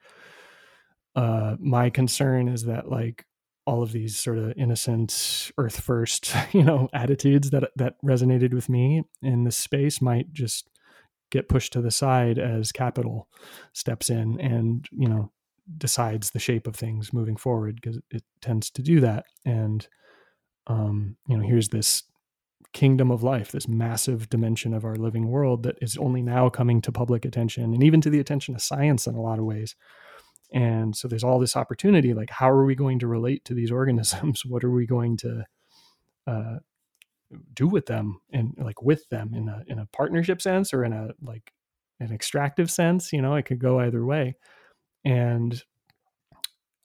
uh, 1.15 1.55
my 1.59 1.89
concern 1.89 2.47
is 2.47 2.65
that 2.65 2.89
like 2.89 3.25
all 3.65 3.81
of 3.81 3.91
these 3.93 4.17
sort 4.17 4.37
of 4.37 4.53
innocent 4.57 5.51
earth 5.57 5.79
first 5.79 6.35
you 6.51 6.63
know 6.63 6.89
attitudes 6.93 7.49
that 7.51 7.71
that 7.75 7.95
resonated 8.03 8.53
with 8.53 8.69
me 8.69 9.03
in 9.21 9.43
this 9.43 9.57
space 9.57 10.01
might 10.01 10.31
just 10.33 10.69
get 11.31 11.49
pushed 11.49 11.73
to 11.73 11.81
the 11.81 11.91
side 11.91 12.37
as 12.37 12.71
capital 12.71 13.27
steps 13.73 14.09
in 14.09 14.39
and 14.39 14.87
you 14.91 15.07
know 15.07 15.31
decides 15.77 16.31
the 16.31 16.39
shape 16.39 16.67
of 16.67 16.75
things 16.75 17.13
moving 17.13 17.35
forward 17.35 17.75
because 17.75 17.99
it 18.11 18.23
tends 18.41 18.69
to 18.69 18.81
do 18.81 18.99
that. 18.99 19.25
And 19.45 19.87
um 20.67 21.17
you 21.27 21.35
know 21.35 21.43
here's 21.43 21.69
this 21.69 22.03
kingdom 22.71 23.11
of 23.11 23.21
life 23.21 23.51
this 23.51 23.67
massive 23.67 24.29
dimension 24.29 24.73
of 24.73 24.85
our 24.85 24.95
living 24.95 25.27
world 25.27 25.63
that 25.63 25.75
is 25.81 25.97
only 25.97 26.21
now 26.21 26.49
coming 26.49 26.81
to 26.81 26.91
public 26.91 27.25
attention 27.25 27.73
and 27.73 27.83
even 27.83 28.01
to 28.01 28.09
the 28.09 28.19
attention 28.19 28.55
of 28.55 28.61
science 28.61 29.05
in 29.05 29.13
a 29.13 29.21
lot 29.21 29.37
of 29.37 29.45
ways 29.45 29.75
and 30.53 30.95
so 30.95 31.07
there's 31.07 31.23
all 31.23 31.39
this 31.39 31.57
opportunity 31.57 32.13
like 32.13 32.29
how 32.29 32.49
are 32.49 32.65
we 32.65 32.75
going 32.75 32.99
to 32.99 33.07
relate 33.07 33.45
to 33.45 33.53
these 33.53 33.71
organisms? 33.81 34.45
What 34.45 34.63
are 34.63 34.71
we 34.71 34.85
going 34.85 35.17
to 35.17 35.45
uh, 36.27 36.57
do 37.53 37.67
with 37.67 37.87
them 37.87 38.21
and 38.31 38.53
like 38.57 38.81
with 38.81 39.09
them 39.09 39.33
in 39.33 39.49
a 39.49 39.63
in 39.67 39.79
a 39.79 39.87
partnership 39.87 40.41
sense 40.41 40.73
or 40.73 40.83
in 40.83 40.93
a 40.93 41.09
like 41.21 41.51
an 41.99 42.13
extractive 42.13 42.71
sense? 42.71 43.13
You 43.13 43.21
know 43.21 43.35
it 43.35 43.45
could 43.45 43.59
go 43.59 43.79
either 43.79 44.05
way. 44.05 44.35
And 45.05 45.61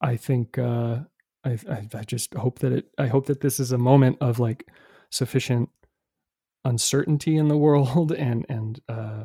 i 0.00 0.16
think 0.16 0.58
uh 0.58 0.98
I, 1.44 1.58
I, 1.70 1.88
I 1.94 2.04
just 2.04 2.34
hope 2.34 2.60
that 2.60 2.72
it 2.72 2.86
i 2.98 3.06
hope 3.06 3.26
that 3.26 3.40
this 3.40 3.60
is 3.60 3.72
a 3.72 3.78
moment 3.78 4.18
of 4.20 4.38
like 4.38 4.66
sufficient 5.10 5.70
uncertainty 6.64 7.36
in 7.36 7.48
the 7.48 7.56
world 7.66 8.12
and 8.12 8.46
and 8.48 8.80
uh 8.88 9.24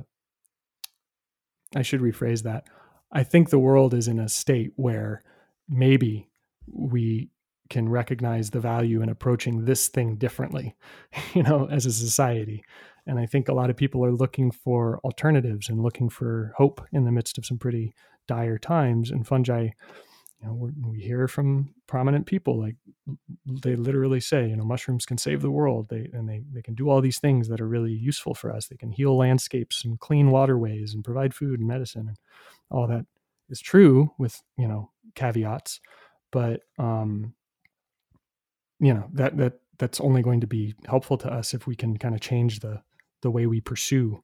i 1.76 1.82
should 1.82 2.02
rephrase 2.02 2.44
that 2.44 2.68
I 3.14 3.24
think 3.24 3.50
the 3.50 3.60
world 3.60 3.94
is 3.94 4.08
in 4.08 4.20
a 4.20 4.28
state 4.28 4.74
where 4.76 5.24
maybe 5.70 6.30
we 6.68 7.30
can 7.70 7.88
recognize 7.88 8.50
the 8.50 8.60
value 8.60 9.02
in 9.02 9.10
approaching 9.10 9.66
this 9.66 9.88
thing 9.88 10.16
differently, 10.16 10.76
you 11.34 11.44
know, 11.44 11.68
as 11.72 11.86
a 11.86 11.92
society. 11.92 12.64
And 13.06 13.20
I 13.20 13.26
think 13.26 13.48
a 13.48 13.54
lot 13.54 13.70
of 13.70 13.78
people 13.78 14.04
are 14.04 14.12
looking 14.12 14.52
for 14.52 15.00
alternatives 15.04 15.70
and 15.70 15.82
looking 15.82 16.10
for 16.10 16.54
hope 16.58 16.86
in 16.92 17.06
the 17.06 17.12
midst 17.12 17.38
of 17.38 17.46
some 17.46 17.58
pretty 17.58 17.94
dire 18.28 18.58
times. 18.58 19.12
And 19.12 19.28
fungi, 19.28 19.70
you 20.42 20.48
know, 20.48 20.72
we 20.88 21.00
hear 21.00 21.28
from 21.28 21.74
prominent 21.88 22.26
people 22.26 22.60
like 22.60 22.76
they 23.64 23.76
literally 23.76 24.20
say, 24.20 24.48
you 24.48 24.56
know, 24.56 24.64
mushrooms 24.64 25.06
can 25.06 25.18
save 25.18 25.42
the 25.42 25.52
world. 25.52 25.88
They 25.90 26.10
and 26.14 26.28
they 26.28 26.44
they 26.52 26.62
can 26.62 26.76
do 26.76 26.90
all 26.90 27.02
these 27.02 27.20
things 27.20 27.48
that 27.50 27.62
are 27.62 27.68
really 27.68 27.94
useful 27.94 28.34
for 28.34 28.52
us. 28.52 28.68
They 28.68 28.78
can 28.78 28.92
heal 28.92 29.18
landscapes 29.18 29.84
and 29.84 30.00
clean 30.00 30.32
waterways 30.32 30.94
and 30.94 31.04
provide 31.04 31.34
food 31.34 31.60
and 31.60 31.68
medicine. 31.68 32.08
And 32.08 32.18
all 32.74 32.88
that 32.88 33.06
is 33.50 33.62
true 33.62 34.12
with 34.18 34.42
you 34.58 34.68
know 34.68 34.90
caveats 35.16 35.80
but 36.32 36.62
um 36.80 37.34
you 38.80 38.94
know 38.94 39.08
that 39.14 39.38
that 39.38 39.54
that's 39.78 40.02
only 40.02 40.22
going 40.22 40.42
to 40.42 40.48
be 40.48 40.76
helpful 40.86 41.18
to 41.18 41.32
us 41.32 41.54
if 41.54 41.68
we 41.68 41.76
can 41.76 41.98
kind 41.98 42.16
of 42.16 42.22
change 42.22 42.60
the 42.60 42.82
the 43.22 43.32
way 43.32 43.46
we 43.46 43.62
pursue 43.62 44.22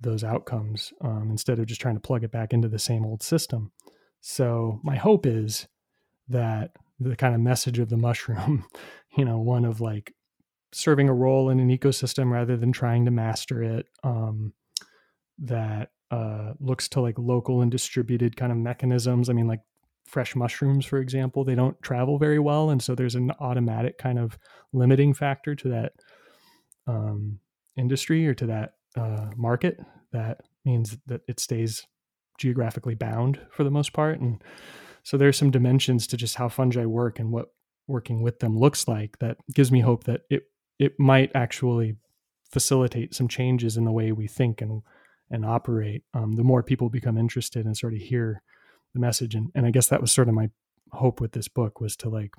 those 0.00 0.22
outcomes 0.22 0.92
um, 1.00 1.28
instead 1.30 1.58
of 1.58 1.66
just 1.66 1.80
trying 1.80 1.94
to 1.94 2.00
plug 2.00 2.22
it 2.24 2.30
back 2.30 2.52
into 2.52 2.68
the 2.68 2.78
same 2.78 3.06
old 3.06 3.22
system. 3.22 3.72
So 4.20 4.80
my 4.82 4.96
hope 4.96 5.24
is 5.24 5.66
that 6.28 6.72
the 7.00 7.16
kind 7.16 7.34
of 7.34 7.40
message 7.40 7.78
of 7.78 7.88
the 7.88 7.96
mushroom 7.96 8.64
you 9.16 9.24
know 9.24 9.38
one 9.38 9.64
of 9.64 9.80
like 9.80 10.14
serving 10.72 11.08
a 11.08 11.14
role 11.14 11.50
in 11.50 11.60
an 11.60 11.68
ecosystem 11.68 12.30
rather 12.30 12.56
than 12.56 12.72
trying 12.72 13.04
to 13.04 13.10
master 13.10 13.62
it 13.62 13.86
um, 14.02 14.52
that 15.38 15.90
uh, 16.14 16.52
looks 16.60 16.88
to 16.88 17.00
like 17.00 17.18
local 17.18 17.60
and 17.60 17.72
distributed 17.72 18.36
kind 18.36 18.52
of 18.52 18.58
mechanisms. 18.58 19.28
I 19.28 19.32
mean, 19.32 19.48
like 19.48 19.62
fresh 20.06 20.36
mushrooms, 20.36 20.86
for 20.86 20.98
example, 20.98 21.42
they 21.42 21.56
don't 21.56 21.80
travel 21.82 22.18
very 22.18 22.38
well, 22.38 22.70
and 22.70 22.80
so 22.80 22.94
there's 22.94 23.16
an 23.16 23.32
automatic 23.40 23.98
kind 23.98 24.18
of 24.18 24.38
limiting 24.72 25.12
factor 25.12 25.56
to 25.56 25.68
that 25.70 25.92
um, 26.86 27.40
industry 27.76 28.28
or 28.28 28.34
to 28.34 28.46
that 28.46 28.74
uh, 28.96 29.30
market. 29.36 29.80
That 30.12 30.42
means 30.64 30.96
that 31.06 31.22
it 31.26 31.40
stays 31.40 31.84
geographically 32.38 32.94
bound 32.94 33.40
for 33.50 33.64
the 33.64 33.70
most 33.72 33.92
part, 33.92 34.20
and 34.20 34.40
so 35.02 35.16
there's 35.16 35.36
some 35.36 35.50
dimensions 35.50 36.06
to 36.08 36.16
just 36.16 36.36
how 36.36 36.48
fungi 36.48 36.84
work 36.84 37.18
and 37.18 37.32
what 37.32 37.48
working 37.88 38.22
with 38.22 38.38
them 38.38 38.56
looks 38.56 38.86
like 38.86 39.18
that 39.18 39.36
gives 39.52 39.72
me 39.72 39.80
hope 39.80 40.04
that 40.04 40.20
it 40.30 40.44
it 40.78 40.98
might 40.98 41.30
actually 41.34 41.96
facilitate 42.52 43.14
some 43.14 43.26
changes 43.26 43.76
in 43.76 43.84
the 43.84 43.92
way 43.92 44.12
we 44.12 44.28
think 44.28 44.60
and 44.60 44.82
and 45.30 45.44
operate, 45.44 46.04
um, 46.12 46.32
the 46.32 46.44
more 46.44 46.62
people 46.62 46.88
become 46.88 47.18
interested 47.18 47.64
and 47.66 47.76
sort 47.76 47.94
of 47.94 48.00
hear 48.00 48.42
the 48.92 49.00
message. 49.00 49.34
And, 49.34 49.50
and 49.54 49.66
I 49.66 49.70
guess 49.70 49.88
that 49.88 50.00
was 50.00 50.12
sort 50.12 50.28
of 50.28 50.34
my 50.34 50.50
hope 50.92 51.20
with 51.20 51.32
this 51.32 51.48
book 51.48 51.80
was 51.80 51.96
to 51.96 52.08
like 52.08 52.32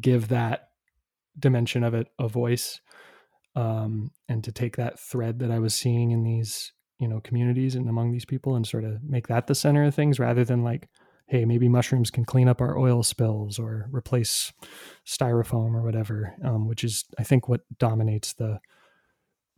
give 0.00 0.28
that 0.28 0.68
dimension 1.38 1.82
of 1.84 1.94
it 1.94 2.08
a 2.18 2.28
voice 2.28 2.80
um, 3.54 4.10
and 4.28 4.44
to 4.44 4.52
take 4.52 4.76
that 4.76 5.00
thread 5.00 5.38
that 5.40 5.50
I 5.50 5.58
was 5.58 5.74
seeing 5.74 6.10
in 6.10 6.22
these, 6.22 6.72
you 6.98 7.08
know, 7.08 7.20
communities 7.20 7.74
and 7.74 7.88
among 7.88 8.12
these 8.12 8.24
people 8.24 8.54
and 8.54 8.66
sort 8.66 8.84
of 8.84 9.02
make 9.02 9.28
that 9.28 9.46
the 9.46 9.54
center 9.54 9.84
of 9.84 9.94
things 9.94 10.18
rather 10.18 10.44
than 10.44 10.62
like, 10.62 10.88
hey, 11.28 11.44
maybe 11.44 11.68
mushrooms 11.68 12.10
can 12.10 12.24
clean 12.24 12.48
up 12.48 12.60
our 12.60 12.78
oil 12.78 13.02
spills 13.02 13.58
or 13.58 13.88
replace 13.90 14.52
styrofoam 15.04 15.74
or 15.74 15.82
whatever, 15.82 16.34
um, 16.44 16.68
which 16.68 16.84
is, 16.84 17.04
I 17.18 17.24
think, 17.24 17.48
what 17.48 17.62
dominates 17.78 18.34
the 18.34 18.60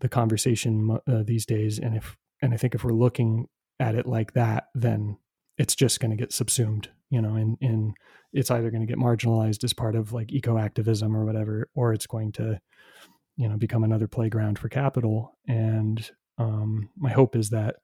the 0.01 0.09
conversation 0.09 0.99
uh, 1.09 1.23
these 1.25 1.45
days. 1.45 1.79
And 1.79 1.97
if 1.97 2.17
and 2.43 2.55
I 2.55 2.57
think 2.57 2.75
if 2.75 2.85
we're 2.85 2.93
looking 2.93 3.49
at 3.81 3.95
it 3.95 4.07
like 4.07 4.33
that, 4.35 4.69
then 4.75 5.19
it's 5.57 5.75
just 5.75 6.01
going 6.01 6.11
to 6.11 6.17
get 6.17 6.33
subsumed, 6.33 6.91
you 7.11 7.21
know, 7.21 7.35
and, 7.35 7.57
and 7.61 7.95
it's 8.33 8.51
either 8.51 8.71
going 8.71 8.87
to 8.87 8.87
get 8.87 8.99
marginalized 8.99 9.65
as 9.65 9.73
part 9.73 9.97
of 9.97 10.13
like 10.13 10.33
eco 10.33 10.59
activism 10.59 11.17
or 11.17 11.25
whatever, 11.25 11.69
or 11.75 11.93
it's 11.93 12.07
going 12.07 12.33
to, 12.33 12.61
you 13.37 13.49
know, 13.49 13.57
become 13.57 13.85
another 13.85 14.07
playground 14.07 14.59
for 14.59 14.69
capital. 14.69 15.37
And 15.47 16.09
um, 16.39 16.91
my 16.97 17.11
hope 17.11 17.35
is 17.35 17.51
that, 17.51 17.77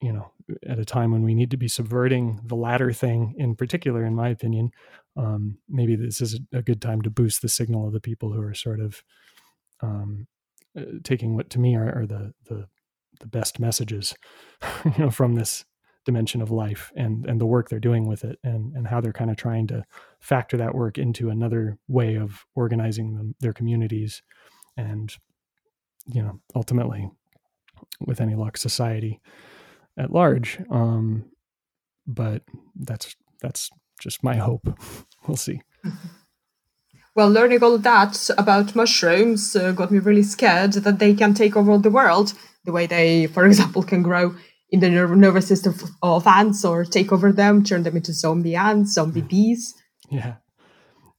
you 0.00 0.12
know, 0.12 0.32
at 0.66 0.78
a 0.78 0.84
time 0.84 1.10
when 1.12 1.22
we 1.22 1.34
need 1.34 1.50
to 1.50 1.56
be 1.56 1.68
subverting 1.68 2.40
the 2.44 2.54
latter 2.56 2.92
thing 2.92 3.34
in 3.36 3.54
particular, 3.54 4.04
in 4.04 4.14
my 4.14 4.28
opinion, 4.28 4.70
um, 5.16 5.58
maybe 5.68 5.96
this 5.96 6.20
is 6.20 6.40
a 6.52 6.62
good 6.62 6.80
time 6.80 7.02
to 7.02 7.10
boost 7.10 7.42
the 7.42 7.48
signal 7.48 7.86
of 7.86 7.92
the 7.92 8.00
people 8.00 8.32
who 8.32 8.40
are 8.40 8.54
sort 8.54 8.80
of 8.80 9.02
um, 9.82 10.26
uh, 10.76 10.82
taking 11.02 11.34
what 11.34 11.50
to 11.50 11.58
me 11.58 11.74
are, 11.76 12.02
are 12.02 12.06
the 12.06 12.32
the 12.48 12.66
the 13.20 13.26
best 13.26 13.58
messages 13.58 14.14
you 14.84 14.92
know 14.98 15.10
from 15.10 15.34
this 15.34 15.64
dimension 16.08 16.40
of 16.40 16.50
life 16.50 16.90
and 16.96 17.26
and 17.26 17.38
the 17.38 17.44
work 17.44 17.68
they're 17.68 17.78
doing 17.78 18.08
with 18.08 18.24
it 18.24 18.38
and 18.42 18.74
and 18.74 18.86
how 18.86 18.98
they're 18.98 19.12
kind 19.12 19.30
of 19.30 19.36
trying 19.36 19.66
to 19.66 19.84
factor 20.20 20.56
that 20.56 20.74
work 20.74 20.96
into 20.96 21.28
another 21.28 21.76
way 21.86 22.14
of 22.14 22.46
organizing 22.54 23.14
them, 23.14 23.34
their 23.40 23.52
communities 23.52 24.22
and 24.78 25.16
you 26.06 26.22
know 26.22 26.40
ultimately 26.54 27.10
with 28.00 28.22
any 28.22 28.34
luck 28.34 28.56
society 28.56 29.20
at 29.98 30.10
large. 30.10 30.58
Um 30.70 31.26
but 32.06 32.42
that's 32.74 33.14
that's 33.42 33.68
just 34.00 34.24
my 34.24 34.36
hope. 34.36 34.66
We'll 35.26 35.36
see. 35.36 35.60
Well 37.14 37.30
learning 37.30 37.62
all 37.64 37.78
that 37.78 38.30
about 38.38 38.76
mushrooms 38.76 39.56
uh, 39.56 39.72
got 39.72 39.90
me 39.90 39.98
really 39.98 40.22
scared 40.22 40.72
that 40.74 41.00
they 41.00 41.14
can 41.14 41.34
take 41.34 41.56
over 41.56 41.76
the 41.76 41.90
world 41.90 42.32
the 42.64 42.72
way 42.72 42.86
they, 42.86 43.26
for 43.26 43.46
example, 43.46 43.82
can 43.82 44.02
grow 44.02 44.34
in 44.70 44.80
the 44.80 44.90
nervous 44.90 45.48
system 45.48 45.74
of 46.02 46.26
ants 46.26 46.64
or 46.64 46.84
take 46.84 47.12
over 47.12 47.32
them, 47.32 47.64
turn 47.64 47.82
them 47.82 47.96
into 47.96 48.12
zombie 48.12 48.56
ants, 48.56 48.92
zombie 48.92 49.22
mm. 49.22 49.28
bees. 49.28 49.74
Yeah, 50.10 50.36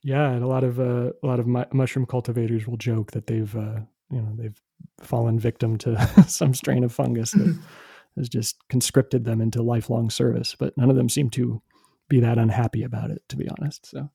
yeah, 0.03 0.29
and 0.29 0.43
a 0.43 0.47
lot 0.47 0.63
of 0.63 0.79
uh, 0.79 1.11
a 1.23 1.27
lot 1.27 1.39
of 1.39 1.47
mu- 1.47 1.65
mushroom 1.73 2.05
cultivators 2.05 2.67
will 2.67 2.77
joke 2.77 3.11
that 3.11 3.27
they've 3.27 3.53
uh, 3.55 3.79
you 4.11 4.21
know 4.21 4.33
they've 4.35 4.61
fallen 5.01 5.39
victim 5.39 5.77
to 5.79 6.23
some 6.27 6.53
strain 6.53 6.83
of 6.83 6.93
fungus 6.93 7.31
that 7.31 7.57
has 8.17 8.29
just 8.29 8.57
conscripted 8.69 9.25
them 9.25 9.41
into 9.41 9.61
lifelong 9.61 10.09
service, 10.09 10.55
but 10.57 10.77
none 10.77 10.89
of 10.89 10.95
them 10.95 11.09
seem 11.09 11.29
to 11.31 11.61
be 12.07 12.19
that 12.19 12.37
unhappy 12.37 12.83
about 12.83 13.11
it, 13.11 13.21
to 13.29 13.35
be 13.35 13.47
honest. 13.49 13.85
So 13.87 14.09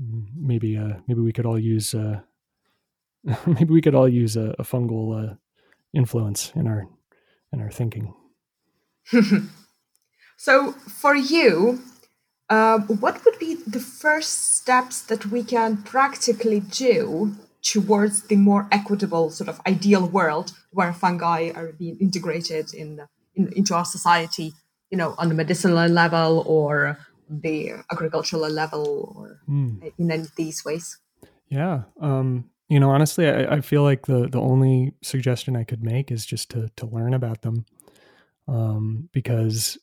mm, 0.00 0.26
maybe 0.36 0.76
uh, 0.76 0.94
maybe 1.06 1.20
we 1.20 1.32
could 1.32 1.46
all 1.46 1.58
use 1.58 1.94
uh, 1.94 2.20
maybe 3.46 3.72
we 3.72 3.80
could 3.80 3.94
all 3.94 4.08
use 4.08 4.36
a, 4.36 4.54
a 4.58 4.62
fungal 4.62 5.30
uh, 5.30 5.34
influence 5.92 6.52
in 6.54 6.66
our 6.66 6.86
in 7.52 7.60
our 7.60 7.70
thinking. 7.70 8.14
so, 10.36 10.72
for 10.72 11.14
you, 11.14 11.80
uh, 12.48 12.78
what 12.80 13.24
would 13.24 13.38
be 13.38 13.54
the 13.66 13.80
first 13.80 14.56
steps 14.56 15.02
that 15.02 15.26
we 15.26 15.42
can 15.42 15.76
practically 15.76 16.60
do 16.60 17.34
towards 17.62 18.24
the 18.24 18.36
more 18.36 18.68
equitable 18.72 19.30
sort 19.30 19.48
of 19.48 19.60
ideal 19.66 20.06
world 20.06 20.52
where 20.70 20.92
fungi 20.92 21.50
are 21.54 21.72
being 21.72 21.96
integrated 22.00 22.74
in, 22.74 23.00
in 23.34 23.52
into 23.52 23.74
our 23.74 23.84
society? 23.84 24.52
You 24.90 24.98
know, 24.98 25.14
on 25.18 25.28
the 25.28 25.34
medicinal 25.34 25.88
level 25.88 26.44
or 26.46 26.98
the 27.28 27.72
agricultural 27.90 28.50
level, 28.50 29.14
or 29.16 29.40
mm. 29.48 29.92
in 29.98 30.10
any 30.10 30.22
of 30.22 30.34
these 30.36 30.64
ways. 30.64 30.98
Yeah. 31.48 31.84
Um, 32.00 32.50
you 32.72 32.80
know 32.80 32.90
honestly 32.90 33.28
I, 33.28 33.56
I, 33.56 33.60
feel 33.60 33.82
like 33.82 34.06
the 34.06 34.28
the 34.28 34.40
only 34.40 34.94
suggestion 35.02 35.56
i 35.56 35.64
could 35.64 35.82
make 35.82 36.10
is 36.10 36.24
just 36.24 36.50
to 36.50 36.70
to 36.76 36.86
learn 36.86 37.14
about 37.14 37.42
them 37.42 37.66
um, 38.48 39.08
because 39.12 39.78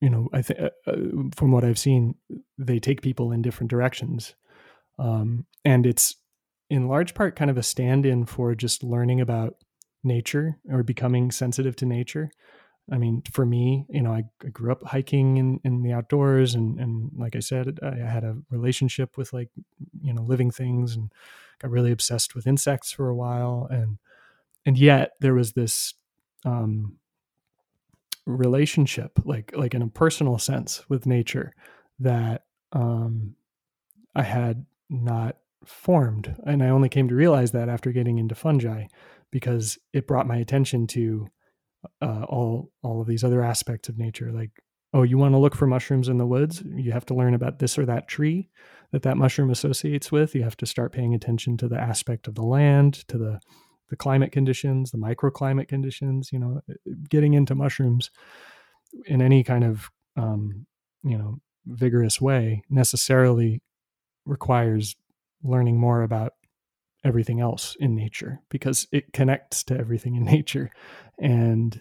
you 0.00 0.10
know, 0.10 0.28
I 0.32 0.42
think 0.42 0.60
uh, 0.60 0.70
uh, 0.86 0.96
from 1.34 1.50
what 1.50 1.64
I've 1.64 1.78
seen, 1.78 2.14
they 2.56 2.78
take 2.78 3.02
people 3.02 3.32
in 3.32 3.42
different 3.42 3.70
directions, 3.70 4.34
um, 4.98 5.46
and 5.64 5.86
it's 5.86 6.16
in 6.70 6.88
large 6.88 7.14
part 7.14 7.34
kind 7.34 7.50
of 7.50 7.58
a 7.58 7.62
stand-in 7.62 8.26
for 8.26 8.54
just 8.54 8.84
learning 8.84 9.20
about 9.20 9.56
nature 10.04 10.58
or 10.70 10.82
becoming 10.82 11.30
sensitive 11.30 11.74
to 11.76 11.86
nature. 11.86 12.30
I 12.90 12.98
mean, 12.98 13.22
for 13.32 13.44
me, 13.44 13.86
you 13.88 14.02
know, 14.02 14.12
I, 14.12 14.24
I 14.44 14.48
grew 14.48 14.70
up 14.70 14.82
hiking 14.84 15.36
in, 15.36 15.60
in 15.64 15.82
the 15.82 15.92
outdoors, 15.92 16.54
and 16.54 16.78
and 16.78 17.10
like 17.16 17.34
I 17.34 17.40
said, 17.40 17.78
I 17.82 17.96
had 17.96 18.24
a 18.24 18.36
relationship 18.50 19.16
with 19.16 19.32
like 19.32 19.50
you 20.00 20.12
know 20.12 20.22
living 20.22 20.50
things, 20.52 20.94
and 20.94 21.10
got 21.60 21.70
really 21.70 21.92
obsessed 21.92 22.34
with 22.34 22.46
insects 22.46 22.92
for 22.92 23.08
a 23.08 23.16
while, 23.16 23.66
and 23.70 23.98
and 24.66 24.78
yet 24.78 25.12
there 25.20 25.34
was 25.34 25.52
this 25.52 25.94
um, 26.44 26.96
relationship, 28.26 29.18
like 29.24 29.52
like 29.56 29.74
in 29.74 29.82
a 29.82 29.88
personal 29.88 30.38
sense, 30.38 30.88
with 30.88 31.06
nature 31.06 31.54
that 31.98 32.44
um, 32.72 33.34
I 34.14 34.22
had 34.22 34.66
not 34.88 35.36
formed, 35.64 36.36
and 36.46 36.62
I 36.62 36.68
only 36.68 36.88
came 36.88 37.08
to 37.08 37.14
realize 37.14 37.52
that 37.52 37.68
after 37.68 37.92
getting 37.92 38.18
into 38.18 38.34
fungi, 38.34 38.86
because 39.30 39.78
it 39.92 40.06
brought 40.06 40.26
my 40.26 40.36
attention 40.36 40.86
to 40.88 41.28
uh, 42.02 42.24
all 42.28 42.70
all 42.82 43.00
of 43.00 43.06
these 43.06 43.24
other 43.24 43.42
aspects 43.42 43.88
of 43.88 43.98
nature 43.98 44.32
like 44.32 44.50
oh 44.92 45.02
you 45.02 45.18
want 45.18 45.34
to 45.34 45.38
look 45.38 45.54
for 45.54 45.66
mushrooms 45.66 46.08
in 46.08 46.18
the 46.18 46.26
woods? 46.26 46.62
You 46.64 46.92
have 46.92 47.06
to 47.06 47.14
learn 47.14 47.34
about 47.34 47.58
this 47.58 47.78
or 47.78 47.86
that 47.86 48.08
tree 48.08 48.48
that 48.92 49.02
that 49.02 49.16
mushroom 49.16 49.50
associates 49.50 50.10
with. 50.10 50.34
You 50.34 50.42
have 50.42 50.56
to 50.58 50.66
start 50.66 50.92
paying 50.92 51.14
attention 51.14 51.56
to 51.58 51.68
the 51.68 51.78
aspect 51.78 52.26
of 52.26 52.34
the 52.34 52.42
land 52.42 53.06
to 53.08 53.18
the 53.18 53.40
the 53.90 53.96
climate 53.96 54.32
conditions 54.32 54.90
the 54.90 54.98
microclimate 54.98 55.66
conditions 55.66 56.28
you 56.30 56.38
know 56.38 56.60
getting 57.08 57.32
into 57.32 57.54
mushrooms 57.54 58.10
in 59.06 59.22
any 59.22 59.42
kind 59.42 59.64
of 59.64 59.88
um, 60.16 60.66
you 61.02 61.16
know 61.16 61.38
vigorous 61.66 62.20
way 62.20 62.62
necessarily 62.68 63.62
requires 64.26 64.94
learning 65.42 65.78
more 65.78 66.02
about 66.02 66.32
everything 67.04 67.40
else 67.40 67.76
in 67.78 67.94
nature 67.94 68.40
because 68.50 68.86
it 68.92 69.12
connects 69.12 69.62
to 69.64 69.76
everything 69.76 70.16
in 70.16 70.24
nature. 70.24 70.70
And 71.18 71.80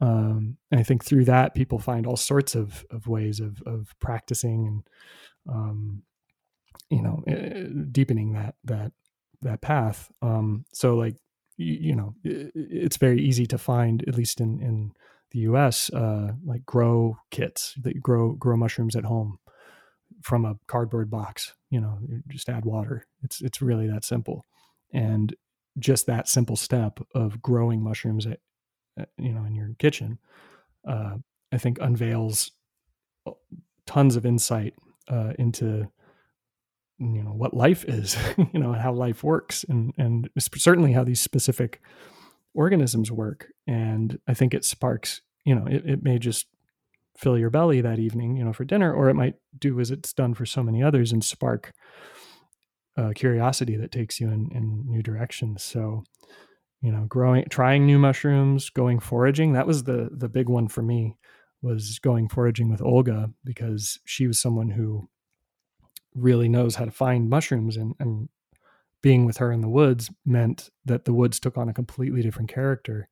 um, 0.00 0.56
I 0.72 0.82
think 0.82 1.04
through 1.04 1.26
that 1.26 1.54
people 1.54 1.78
find 1.78 2.06
all 2.06 2.16
sorts 2.16 2.54
of, 2.54 2.84
of 2.90 3.06
ways 3.06 3.40
of, 3.40 3.62
of 3.66 3.94
practicing 4.00 4.66
and 4.66 4.82
um, 5.48 6.02
you 6.88 7.02
know 7.02 7.22
uh, 7.28 7.84
deepening 7.90 8.32
that 8.32 8.54
that 8.64 8.92
that 9.42 9.60
path. 9.60 10.10
Um, 10.22 10.64
so 10.72 10.94
like 10.96 11.16
you, 11.56 11.74
you, 11.80 11.94
know 11.94 12.14
it's 12.24 12.96
very 12.96 13.20
easy 13.22 13.46
to 13.46 13.58
find 13.58 14.04
at 14.08 14.16
least 14.16 14.40
in 14.40 14.60
in 14.60 14.92
the 15.32 15.40
US 15.40 15.90
uh, 15.92 16.32
like 16.44 16.64
grow 16.64 17.18
kits 17.30 17.74
that 17.82 18.00
grow 18.00 18.32
grow 18.32 18.56
mushrooms 18.56 18.96
at 18.96 19.04
home 19.04 19.38
from 20.22 20.44
a 20.44 20.56
cardboard 20.66 21.10
box 21.10 21.54
you 21.70 21.80
know 21.80 21.98
just 22.28 22.48
add 22.48 22.64
water. 22.64 23.06
It's 23.22 23.40
it's 23.40 23.60
really 23.60 23.86
that 23.88 24.04
simple. 24.04 24.46
And 24.92 25.34
just 25.78 26.06
that 26.06 26.28
simple 26.28 26.56
step 26.56 27.00
of 27.14 27.40
growing 27.40 27.82
mushrooms 27.82 28.26
at 28.26 28.40
you 29.18 29.32
know 29.32 29.44
in 29.44 29.54
your 29.54 29.70
kitchen 29.78 30.18
uh, 30.86 31.16
i 31.52 31.58
think 31.58 31.78
unveils 31.80 32.52
uh, 33.26 33.32
tons 33.86 34.16
of 34.16 34.26
insight 34.26 34.74
uh, 35.08 35.32
into 35.38 35.88
you 36.98 37.22
know 37.22 37.32
what 37.32 37.54
life 37.54 37.84
is 37.86 38.16
you 38.52 38.60
know 38.60 38.72
how 38.72 38.92
life 38.92 39.22
works 39.24 39.64
and 39.68 39.92
and 39.98 40.28
certainly 40.38 40.92
how 40.92 41.04
these 41.04 41.20
specific 41.20 41.80
organisms 42.54 43.10
work 43.10 43.48
and 43.66 44.18
i 44.28 44.34
think 44.34 44.52
it 44.54 44.64
sparks 44.64 45.22
you 45.44 45.54
know 45.54 45.66
it, 45.66 45.84
it 45.86 46.02
may 46.02 46.18
just 46.18 46.46
fill 47.20 47.38
your 47.38 47.50
belly 47.50 47.82
that 47.82 47.98
evening, 47.98 48.36
you 48.36 48.44
know, 48.44 48.52
for 48.52 48.64
dinner, 48.64 48.92
or 48.92 49.10
it 49.10 49.14
might 49.14 49.34
do 49.58 49.78
as 49.78 49.90
it's 49.90 50.12
done 50.14 50.32
for 50.32 50.46
so 50.46 50.62
many 50.62 50.82
others 50.82 51.12
and 51.12 51.22
spark 51.22 51.72
uh, 52.96 53.12
curiosity 53.14 53.76
that 53.76 53.92
takes 53.92 54.18
you 54.20 54.28
in, 54.28 54.50
in 54.52 54.84
new 54.86 55.02
directions. 55.02 55.62
So, 55.62 56.04
you 56.82 56.90
know, 56.90 57.04
growing, 57.08 57.44
trying 57.50 57.86
new 57.86 57.98
mushrooms, 57.98 58.70
going 58.70 58.98
foraging. 59.00 59.52
That 59.52 59.66
was 59.66 59.84
the 59.84 60.10
the 60.12 60.28
big 60.28 60.48
one 60.48 60.68
for 60.68 60.82
me 60.82 61.16
was 61.62 61.98
going 61.98 62.28
foraging 62.28 62.70
with 62.70 62.80
Olga 62.80 63.30
because 63.44 63.98
she 64.04 64.26
was 64.26 64.40
someone 64.40 64.70
who 64.70 65.08
really 66.14 66.48
knows 66.48 66.76
how 66.76 66.86
to 66.86 66.90
find 66.90 67.28
mushrooms 67.28 67.76
and, 67.76 67.94
and 68.00 68.28
being 69.02 69.26
with 69.26 69.38
her 69.38 69.52
in 69.52 69.60
the 69.60 69.68
woods 69.68 70.10
meant 70.24 70.70
that 70.84 71.04
the 71.04 71.12
woods 71.12 71.38
took 71.38 71.56
on 71.56 71.68
a 71.68 71.74
completely 71.74 72.22
different 72.22 72.48
character 72.48 73.08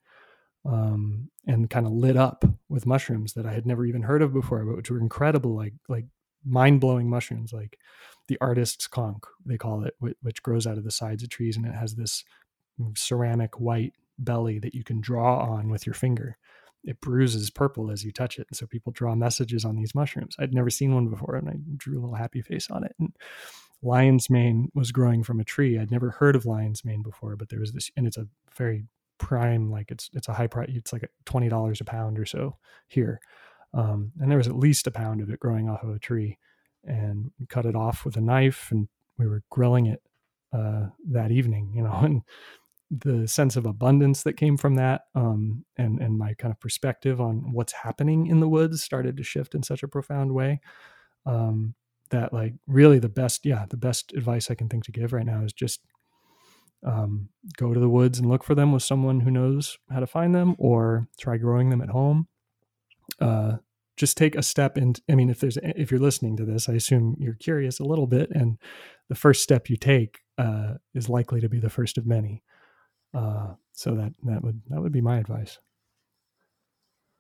um, 0.66 1.31
and 1.47 1.71
kind 1.71 1.87
of 1.87 1.93
lit 1.93 2.16
up 2.16 2.45
with 2.69 2.87
mushrooms 2.87 3.35
that 3.35 3.47
I 3.47 3.53
had 3.53 3.66
never 3.66 3.87
even 3.87 4.03
heard 4.03 4.23
of 4.23 4.33
before, 4.33 4.64
but 4.64 4.77
which 4.77 4.91
were 4.91 4.99
incredible, 4.99 5.55
like 5.55 5.75
like 5.89 6.07
mind 6.45 6.81
blowing 6.81 7.09
mushrooms, 7.09 7.53
like 7.53 7.79
the 8.29 8.39
artist's 8.41 8.87
conch 8.87 9.23
they 9.47 9.57
call 9.57 9.85
it, 9.85 9.95
which 10.21 10.43
grows 10.43 10.66
out 10.66 10.79
of 10.79 10.85
the 10.85 10.91
sides 10.91 11.23
of 11.23 11.31
trees, 11.31 11.57
and 11.57 11.64
it 11.64 11.75
has 11.75 11.95
this 11.95 12.25
ceramic 12.97 13.61
white 13.61 13.95
belly 14.18 14.59
that 14.59 14.74
you 14.74 14.85
can 14.85 15.01
draw 15.01 15.39
on 15.39 15.68
with 15.68 15.87
your 15.87 15.95
finger. 15.95 16.37
It 16.85 17.01
bruises 17.01 17.51
purple 17.51 17.91
as 17.91 18.05
you 18.05 18.12
touch 18.12 18.39
it, 18.39 18.47
and 18.51 18.57
so 18.57 18.66
people 18.66 18.93
draw 18.93 19.14
messages 19.14 19.64
on 19.64 19.76
these 19.76 19.95
mushrooms. 19.95 20.37
I'd 20.39 20.55
never 20.55 20.70
seen 20.70 20.95
one 20.95 21.09
before, 21.09 21.37
and 21.37 21.49
I 21.49 21.55
drew 21.76 21.99
a 21.99 22.01
little 22.01 22.14
happy 22.14 22.41
face 22.41 22.70
on 22.70 22.85
it. 22.85 22.95
And 22.99 23.14
lion's 23.83 24.31
mane 24.31 24.70
was 24.74 24.93
growing 24.93 25.22
from 25.22 25.41
a 25.41 25.45
tree. 25.45 25.79
I'd 25.79 25.91
never 25.91 26.11
heard 26.11 26.37
of 26.37 26.47
lion's 26.47 26.85
mane 26.85 27.03
before, 27.03 27.37
but 27.37 27.49
there 27.49 27.61
was 27.61 27.72
this, 27.72 27.91
and 27.97 28.07
it's 28.07 28.16
a 28.16 28.29
very 28.57 28.85
prime 29.18 29.70
like 29.70 29.91
it's 29.91 30.09
it's 30.14 30.29
a 30.29 30.33
high 30.33 30.47
price 30.47 30.70
it's 30.72 30.93
like 30.93 31.11
twenty 31.24 31.49
dollars 31.49 31.81
a 31.81 31.85
pound 31.85 32.18
or 32.18 32.24
so 32.24 32.57
here 32.87 33.20
um, 33.74 34.12
and 34.20 34.31
there 34.31 34.39
was 34.39 34.49
at 34.49 34.57
least 34.57 34.87
a 34.87 34.91
pound 34.91 35.20
of 35.20 35.29
it 35.29 35.41
growing 35.41 35.68
off 35.68 35.83
of 35.83 35.91
a 35.91 35.99
tree 35.99 36.39
and 36.85 37.31
cut 37.49 37.66
it 37.66 37.74
off 37.74 38.05
with 38.05 38.16
a 38.16 38.20
knife 38.20 38.68
and 38.70 38.89
we 39.18 39.26
were 39.26 39.43
grilling 39.51 39.87
it 39.87 40.01
uh, 40.53 40.87
that 41.07 41.31
evening 41.31 41.72
you 41.74 41.83
know 41.83 41.93
and 42.03 42.22
the 42.91 43.28
sense 43.28 43.57
of 43.57 43.66
abundance 43.66 44.22
that 44.22 44.36
came 44.36 44.57
from 44.57 44.76
that 44.76 45.03
um, 45.14 45.64
and 45.76 46.01
and 46.01 46.18
my 46.18 46.34
kind 46.34 46.53
of 46.53 46.61
perspective 46.61 47.20
on 47.20 47.53
what's 47.53 47.72
happening 47.72 48.26
in 48.26 48.41
the 48.41 48.49
woods 48.49 48.82
started 48.82 49.16
to 49.16 49.22
shift 49.22 49.55
in 49.55 49.62
such 49.62 49.82
a 49.82 49.89
profound 49.89 50.32
way 50.32 50.61
um, 51.26 51.74
that 52.11 52.32
like 52.32 52.55
really 52.66 52.99
the 52.99 53.09
best 53.09 53.45
yeah 53.45 53.66
the 53.68 53.76
best 53.76 54.12
advice 54.14 54.51
i 54.51 54.55
can 54.55 54.68
think 54.68 54.84
to 54.84 54.93
give 54.93 55.12
right 55.12 55.26
now 55.26 55.43
is 55.43 55.53
just 55.53 55.80
um, 56.86 57.28
go 57.57 57.74
to 57.74 57.80
the 57.80 57.89
woods 57.89 58.18
and 58.18 58.28
look 58.28 58.45
for 58.45 58.55
them 58.55 58.72
with 58.72 58.82
someone 58.82 59.20
who 59.20 59.30
knows 59.30 59.78
how 59.91 60.01
to 60.01 60.07
find 60.07 60.34
them 60.34 60.55
or 60.59 61.09
try 61.18 61.36
growing 61.36 61.70
them 61.70 61.80
at 61.80 61.89
home. 61.89 62.28
Uh, 63.20 63.57
just 63.97 64.16
take 64.16 64.36
a 64.36 64.43
step 64.43 64.76
and 64.76 65.01
i 65.11 65.14
mean 65.16 65.28
if 65.28 65.41
there's 65.41 65.59
if 65.62 65.91
you're 65.91 65.99
listening 65.99 66.36
to 66.36 66.45
this 66.45 66.68
i 66.68 66.72
assume 66.72 67.16
you're 67.18 67.34
curious 67.34 67.80
a 67.80 67.84
little 67.84 68.07
bit 68.07 68.30
and 68.30 68.57
the 69.09 69.14
first 69.16 69.43
step 69.43 69.68
you 69.68 69.76
take 69.76 70.20
uh, 70.39 70.74
is 70.95 71.09
likely 71.09 71.41
to 71.41 71.49
be 71.49 71.59
the 71.59 71.68
first 71.68 71.99
of 71.99 72.07
many 72.07 72.45
uh, 73.15 73.55
so 73.73 73.95
that 73.95 74.13
that 74.25 74.43
would 74.43 74.61
that 74.69 74.81
would 74.81 74.93
be 74.93 75.01
my 75.01 75.19
advice 75.19 75.59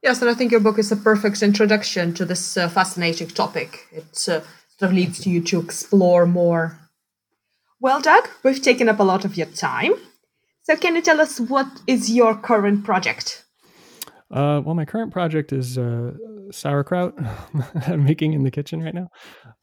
yes 0.02 0.20
and 0.20 0.30
i 0.30 0.34
think 0.34 0.50
your 0.50 0.60
book 0.60 0.78
is 0.78 0.92
a 0.92 0.96
perfect 0.96 1.42
introduction 1.42 2.14
to 2.14 2.24
this 2.24 2.56
uh, 2.56 2.68
fascinating 2.68 3.28
topic 3.28 3.86
it 3.92 4.04
uh, 4.04 4.14
sort 4.14 4.44
of 4.80 4.92
leads 4.92 5.18
to 5.20 5.30
you 5.30 5.40
to 5.40 5.60
explore 5.60 6.26
more 6.26 6.78
well, 7.80 8.00
Doug, 8.00 8.28
we've 8.42 8.60
taken 8.60 8.88
up 8.88 8.98
a 8.98 9.04
lot 9.04 9.24
of 9.24 9.36
your 9.36 9.46
time. 9.46 9.92
So, 10.62 10.76
can 10.76 10.96
you 10.96 11.02
tell 11.02 11.20
us 11.20 11.38
what 11.38 11.68
is 11.86 12.10
your 12.10 12.36
current 12.36 12.84
project? 12.84 13.44
Uh, 14.30 14.60
well, 14.64 14.74
my 14.74 14.84
current 14.84 15.12
project 15.12 15.52
is 15.52 15.78
uh, 15.78 16.12
sauerkraut 16.50 17.14
I'm 17.86 18.04
making 18.04 18.34
in 18.34 18.42
the 18.42 18.50
kitchen 18.50 18.82
right 18.82 18.94
now, 18.94 19.08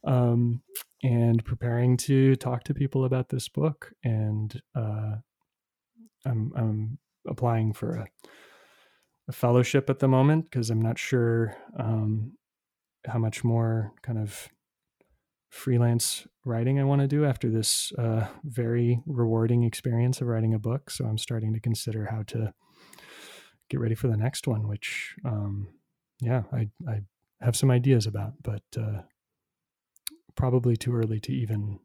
um, 0.06 0.62
and 1.02 1.44
preparing 1.44 1.98
to 1.98 2.36
talk 2.36 2.64
to 2.64 2.74
people 2.74 3.04
about 3.04 3.28
this 3.28 3.48
book. 3.48 3.92
And 4.02 4.60
uh, 4.74 5.16
I'm, 6.24 6.52
I'm 6.56 6.98
applying 7.28 7.72
for 7.72 7.96
a, 7.96 8.06
a 9.28 9.32
fellowship 9.32 9.90
at 9.90 9.98
the 9.98 10.08
moment 10.08 10.44
because 10.44 10.70
I'm 10.70 10.82
not 10.82 10.98
sure 10.98 11.56
um, 11.78 12.32
how 13.06 13.18
much 13.18 13.44
more 13.44 13.92
kind 14.02 14.18
of 14.18 14.48
freelance 15.50 16.26
writing 16.44 16.78
I 16.78 16.84
want 16.84 17.00
to 17.00 17.08
do 17.08 17.24
after 17.24 17.50
this 17.50 17.92
uh, 17.98 18.26
very 18.44 19.00
rewarding 19.06 19.62
experience 19.62 20.20
of 20.20 20.28
writing 20.28 20.54
a 20.54 20.58
book. 20.58 20.90
So 20.90 21.04
I'm 21.06 21.18
starting 21.18 21.52
to 21.54 21.60
consider 21.60 22.06
how 22.10 22.22
to 22.28 22.52
get 23.70 23.80
ready 23.80 23.94
for 23.94 24.08
the 24.08 24.16
next 24.16 24.46
one, 24.46 24.68
which, 24.68 25.14
um, 25.24 25.68
yeah, 26.20 26.42
I, 26.52 26.68
I 26.88 27.00
have 27.40 27.56
some 27.56 27.70
ideas 27.70 28.06
about, 28.06 28.34
but 28.42 28.62
uh, 28.78 29.02
probably 30.36 30.76
too 30.76 30.94
early 30.94 31.20
to 31.20 31.32
even 31.32 31.80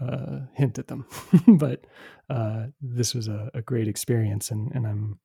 uh, 0.00 0.40
hint 0.54 0.78
at 0.78 0.88
them. 0.88 1.06
but 1.48 1.84
uh, 2.28 2.66
this 2.80 3.14
was 3.14 3.28
a, 3.28 3.50
a, 3.54 3.62
great 3.62 3.88
experience, 3.88 4.50
and, 4.50 4.70
and 4.74 4.86
I'm 4.86 5.18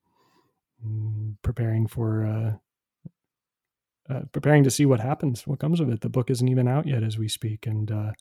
mm, 0.86 1.36
preparing 1.41 1.88
for 1.88 2.26
uh, 2.26 4.13
uh, 4.13 4.22
preparing 4.32 4.63
to 4.63 4.72
see 4.72 4.86
what 4.86 4.99
happens, 4.99 5.45
what 5.47 5.59
comes 5.59 5.80
of 5.80 5.89
it. 5.89 6.01
The 6.01 6.09
book 6.09 6.30
isn't 6.30 6.47
even 6.47 6.67
out 6.67 6.88
yet 6.88 7.03
as 7.03 7.17
we 7.17 7.28
speak, 7.28 7.65
and 7.65 7.91
uh, 7.91 8.11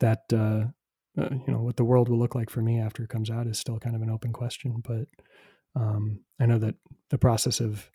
that 0.00 0.24
uh, 0.32 0.66
you 1.16 1.52
know 1.52 1.62
what 1.62 1.76
the 1.76 1.84
world 1.84 2.08
will 2.08 2.18
look 2.18 2.34
like 2.34 2.50
for 2.50 2.62
me 2.62 2.80
after 2.80 3.02
it 3.02 3.10
comes 3.10 3.30
out 3.30 3.46
is 3.46 3.58
still 3.58 3.78
kind 3.78 3.96
of 3.96 4.02
an 4.02 4.10
open 4.10 4.32
question. 4.32 4.82
But 4.86 5.08
um, 5.74 6.20
I 6.40 6.46
know 6.46 6.58
that 6.58 6.76
the 7.10 7.18
process 7.18 7.60
of 7.60 7.90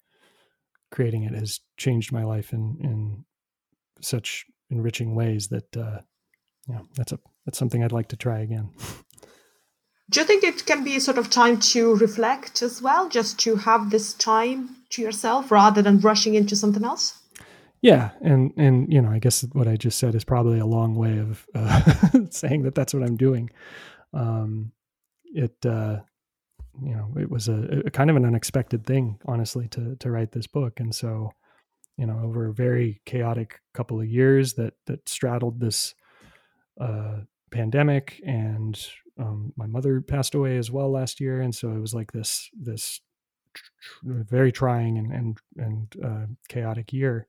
creating 0.91 1.24
it 1.24 1.34
has 1.34 1.59
changed 1.78 2.11
my 2.11 2.24
life 2.24 2.53
in 2.53 2.78
in 2.82 3.26
such 4.01 4.45
enriching 4.69 5.15
ways 5.15 5.47
that 5.49 5.78
uh, 5.78 5.99
yeah, 6.72 6.82
that's 6.95 7.11
a 7.11 7.19
that's 7.45 7.57
something 7.57 7.84
I'd 7.84 7.91
like 7.91 8.09
to 8.09 8.15
try 8.15 8.39
again. 8.39 8.69
Do 10.09 10.19
you 10.19 10.26
think 10.26 10.43
it 10.43 10.65
can 10.65 10.84
be 10.84 10.99
sort 10.99 11.17
of 11.17 11.30
time 11.30 11.59
to 11.72 11.95
reflect 11.95 12.61
as 12.61 12.82
well, 12.82 13.09
just 13.09 13.39
to 13.39 13.55
have 13.55 13.89
this 13.89 14.13
time 14.13 14.76
to 14.91 15.01
yourself 15.01 15.51
rather 15.51 15.82
than 15.82 15.99
rushing 15.99 16.36
into 16.36 16.55
something 16.55 16.84
else? 16.84 17.19
Yeah, 17.82 18.11
and 18.22 18.53
and 18.57 18.91
you 18.91 19.01
know, 19.01 19.09
I 19.09 19.19
guess 19.19 19.41
what 19.53 19.67
I 19.67 19.76
just 19.76 19.97
said 19.97 20.15
is 20.15 20.24
probably 20.24 20.59
a 20.59 20.65
long 20.65 20.95
way 20.95 21.17
of 21.17 21.45
uh, 21.55 22.26
saying 22.30 22.63
that 22.63 22.76
that's 22.76 22.93
what 22.93 23.03
I'm 23.03 23.17
doing. 23.17 23.49
Um, 24.13 24.72
it 25.26 25.65
uh, 25.65 26.01
you 26.82 26.95
know, 26.95 27.09
it 27.17 27.30
was 27.30 27.47
a, 27.47 27.84
a, 27.86 27.91
kind 27.91 28.09
of 28.09 28.15
an 28.15 28.26
unexpected 28.26 28.86
thing, 28.86 29.19
honestly, 29.26 29.67
to 29.69 29.95
to 29.97 30.11
write 30.11 30.32
this 30.32 30.47
book, 30.47 30.80
and 30.80 30.93
so 30.93 31.32
you 31.97 32.05
know, 32.05 32.19
over 32.24 32.47
a 32.47 32.53
very 32.53 33.01
chaotic 33.05 33.59
couple 33.74 33.99
of 33.99 34.07
years 34.07 34.53
that 34.53 34.74
that 34.88 35.07
straddled 35.07 35.59
this 35.59 35.95
uh, 36.80 37.19
pandemic, 37.51 38.22
and 38.26 38.80
um, 39.19 39.53
my 39.55 39.67
mother 39.67 40.01
passed 40.01 40.36
away 40.36 40.57
as 40.57 40.72
well 40.72 40.91
last 40.91 41.19
year, 41.19 41.41
and 41.41 41.53
so 41.53 41.72
it 41.72 41.80
was 41.80 41.93
like 41.93 42.11
this 42.11 42.49
this 42.53 43.01
very 44.03 44.51
trying 44.51 44.97
and 44.97 45.11
and 45.11 45.38
and 45.57 45.95
uh, 46.03 46.26
chaotic 46.47 46.93
year 46.93 47.28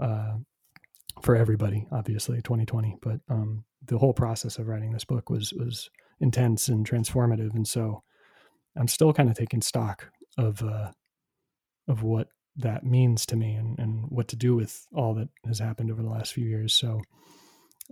uh, 0.00 0.36
for 1.22 1.36
everybody, 1.36 1.86
obviously 1.90 2.36
2020. 2.42 2.96
But 3.02 3.20
um, 3.28 3.64
the 3.84 3.98
whole 3.98 4.12
process 4.12 4.58
of 4.58 4.68
writing 4.68 4.92
this 4.92 5.04
book 5.04 5.30
was 5.30 5.52
was 5.52 5.90
intense 6.20 6.68
and 6.68 6.88
transformative, 6.88 7.54
and 7.54 7.66
so 7.66 8.02
I'm 8.76 8.88
still 8.88 9.12
kind 9.12 9.28
of 9.28 9.36
taking 9.36 9.62
stock 9.62 10.10
of 10.36 10.62
uh, 10.62 10.92
of 11.88 12.02
what 12.02 12.28
that 12.56 12.84
means 12.84 13.24
to 13.26 13.36
me 13.36 13.54
and, 13.54 13.78
and 13.78 14.04
what 14.08 14.28
to 14.28 14.36
do 14.36 14.54
with 14.56 14.86
all 14.92 15.14
that 15.14 15.28
has 15.46 15.58
happened 15.58 15.90
over 15.90 16.02
the 16.02 16.08
last 16.08 16.32
few 16.32 16.44
years. 16.44 16.74
So, 16.74 17.00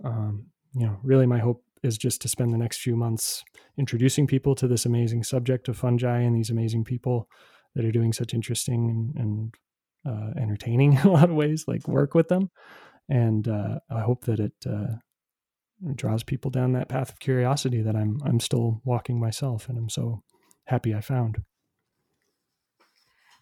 um, 0.03 0.47
you 0.77 0.85
know, 0.85 0.99
really 1.03 1.25
my 1.25 1.39
hope 1.39 1.63
is 1.83 1.97
just 1.97 2.21
to 2.21 2.27
spend 2.27 2.53
the 2.53 2.57
next 2.57 2.79
few 2.79 2.95
months 2.95 3.43
introducing 3.77 4.27
people 4.27 4.55
to 4.55 4.67
this 4.67 4.85
amazing 4.85 5.23
subject 5.23 5.67
of 5.67 5.77
fungi 5.77 6.19
and 6.19 6.35
these 6.35 6.49
amazing 6.49 6.83
people 6.83 7.27
that 7.75 7.85
are 7.85 7.91
doing 7.91 8.13
such 8.13 8.33
interesting 8.33 8.89
and, 8.89 9.15
and 9.23 9.55
uh, 10.05 10.39
entertaining 10.39 10.93
in 10.97 10.99
a 10.99 11.11
lot 11.11 11.29
of 11.29 11.35
ways, 11.35 11.65
like 11.67 11.87
work 11.87 12.13
with 12.13 12.27
them. 12.27 12.49
And 13.09 13.47
uh, 13.47 13.79
I 13.89 14.01
hope 14.01 14.25
that 14.25 14.39
it 14.39 14.53
uh, 14.69 14.95
draws 15.95 16.23
people 16.23 16.51
down 16.51 16.73
that 16.73 16.89
path 16.89 17.09
of 17.09 17.19
curiosity 17.19 17.81
that 17.81 17.95
I'm 17.95 18.19
I'm 18.25 18.39
still 18.39 18.81
walking 18.83 19.19
myself, 19.19 19.69
and 19.69 19.77
I'm 19.77 19.89
so 19.89 20.23
happy 20.65 20.93
I 20.93 21.01
found. 21.01 21.43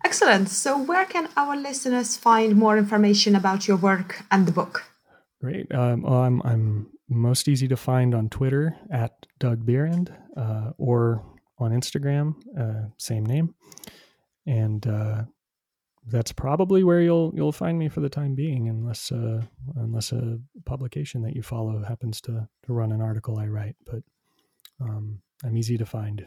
Excellent. 0.03 0.49
So, 0.49 0.77
where 0.77 1.05
can 1.05 1.29
our 1.35 1.55
listeners 1.55 2.15
find 2.15 2.55
more 2.55 2.77
information 2.77 3.35
about 3.35 3.67
your 3.67 3.77
work 3.77 4.23
and 4.29 4.45
the 4.45 4.51
book? 4.51 4.83
Great. 5.41 5.73
Um, 5.73 6.03
well, 6.03 6.21
I'm 6.21 6.41
I'm 6.43 6.87
most 7.09 7.47
easy 7.47 7.67
to 7.67 7.77
find 7.77 8.15
on 8.15 8.29
Twitter 8.29 8.75
at 8.91 9.25
Doug 9.39 9.65
Bierend 9.65 10.15
uh, 10.35 10.71
or 10.77 11.23
on 11.59 11.71
Instagram, 11.71 12.35
uh, 12.59 12.89
same 12.97 13.25
name, 13.25 13.53
and 14.45 14.85
uh, 14.87 15.23
that's 16.07 16.31
probably 16.31 16.83
where 16.83 17.01
you'll 17.01 17.31
you'll 17.35 17.51
find 17.51 17.79
me 17.79 17.89
for 17.89 18.01
the 18.01 18.09
time 18.09 18.35
being, 18.35 18.67
unless 18.69 19.11
uh, 19.11 19.41
unless 19.75 20.11
a 20.11 20.39
publication 20.65 21.21
that 21.23 21.35
you 21.35 21.41
follow 21.41 21.83
happens 21.83 22.21
to 22.21 22.47
to 22.65 22.73
run 22.73 22.91
an 22.91 23.01
article 23.01 23.39
I 23.39 23.47
write. 23.47 23.75
But 23.85 24.03
um, 24.81 25.21
I'm 25.43 25.57
easy 25.57 25.77
to 25.77 25.85
find. 25.85 26.25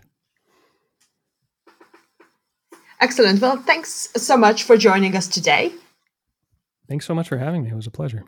Excellent. 3.01 3.41
Well, 3.41 3.57
thanks 3.59 4.09
so 4.17 4.37
much 4.37 4.65
for 4.65 4.77
joining 4.77 5.17
us 5.17 5.29
today. 5.29 5.73
Thanks 6.89 7.07
so 7.07 7.15
much 7.15 7.29
for 7.29 7.39
having 7.39 7.63
me. 7.63 7.71
It 7.71 7.77
was 7.77 7.87
a 7.87 7.93
pleasure. 7.93 8.25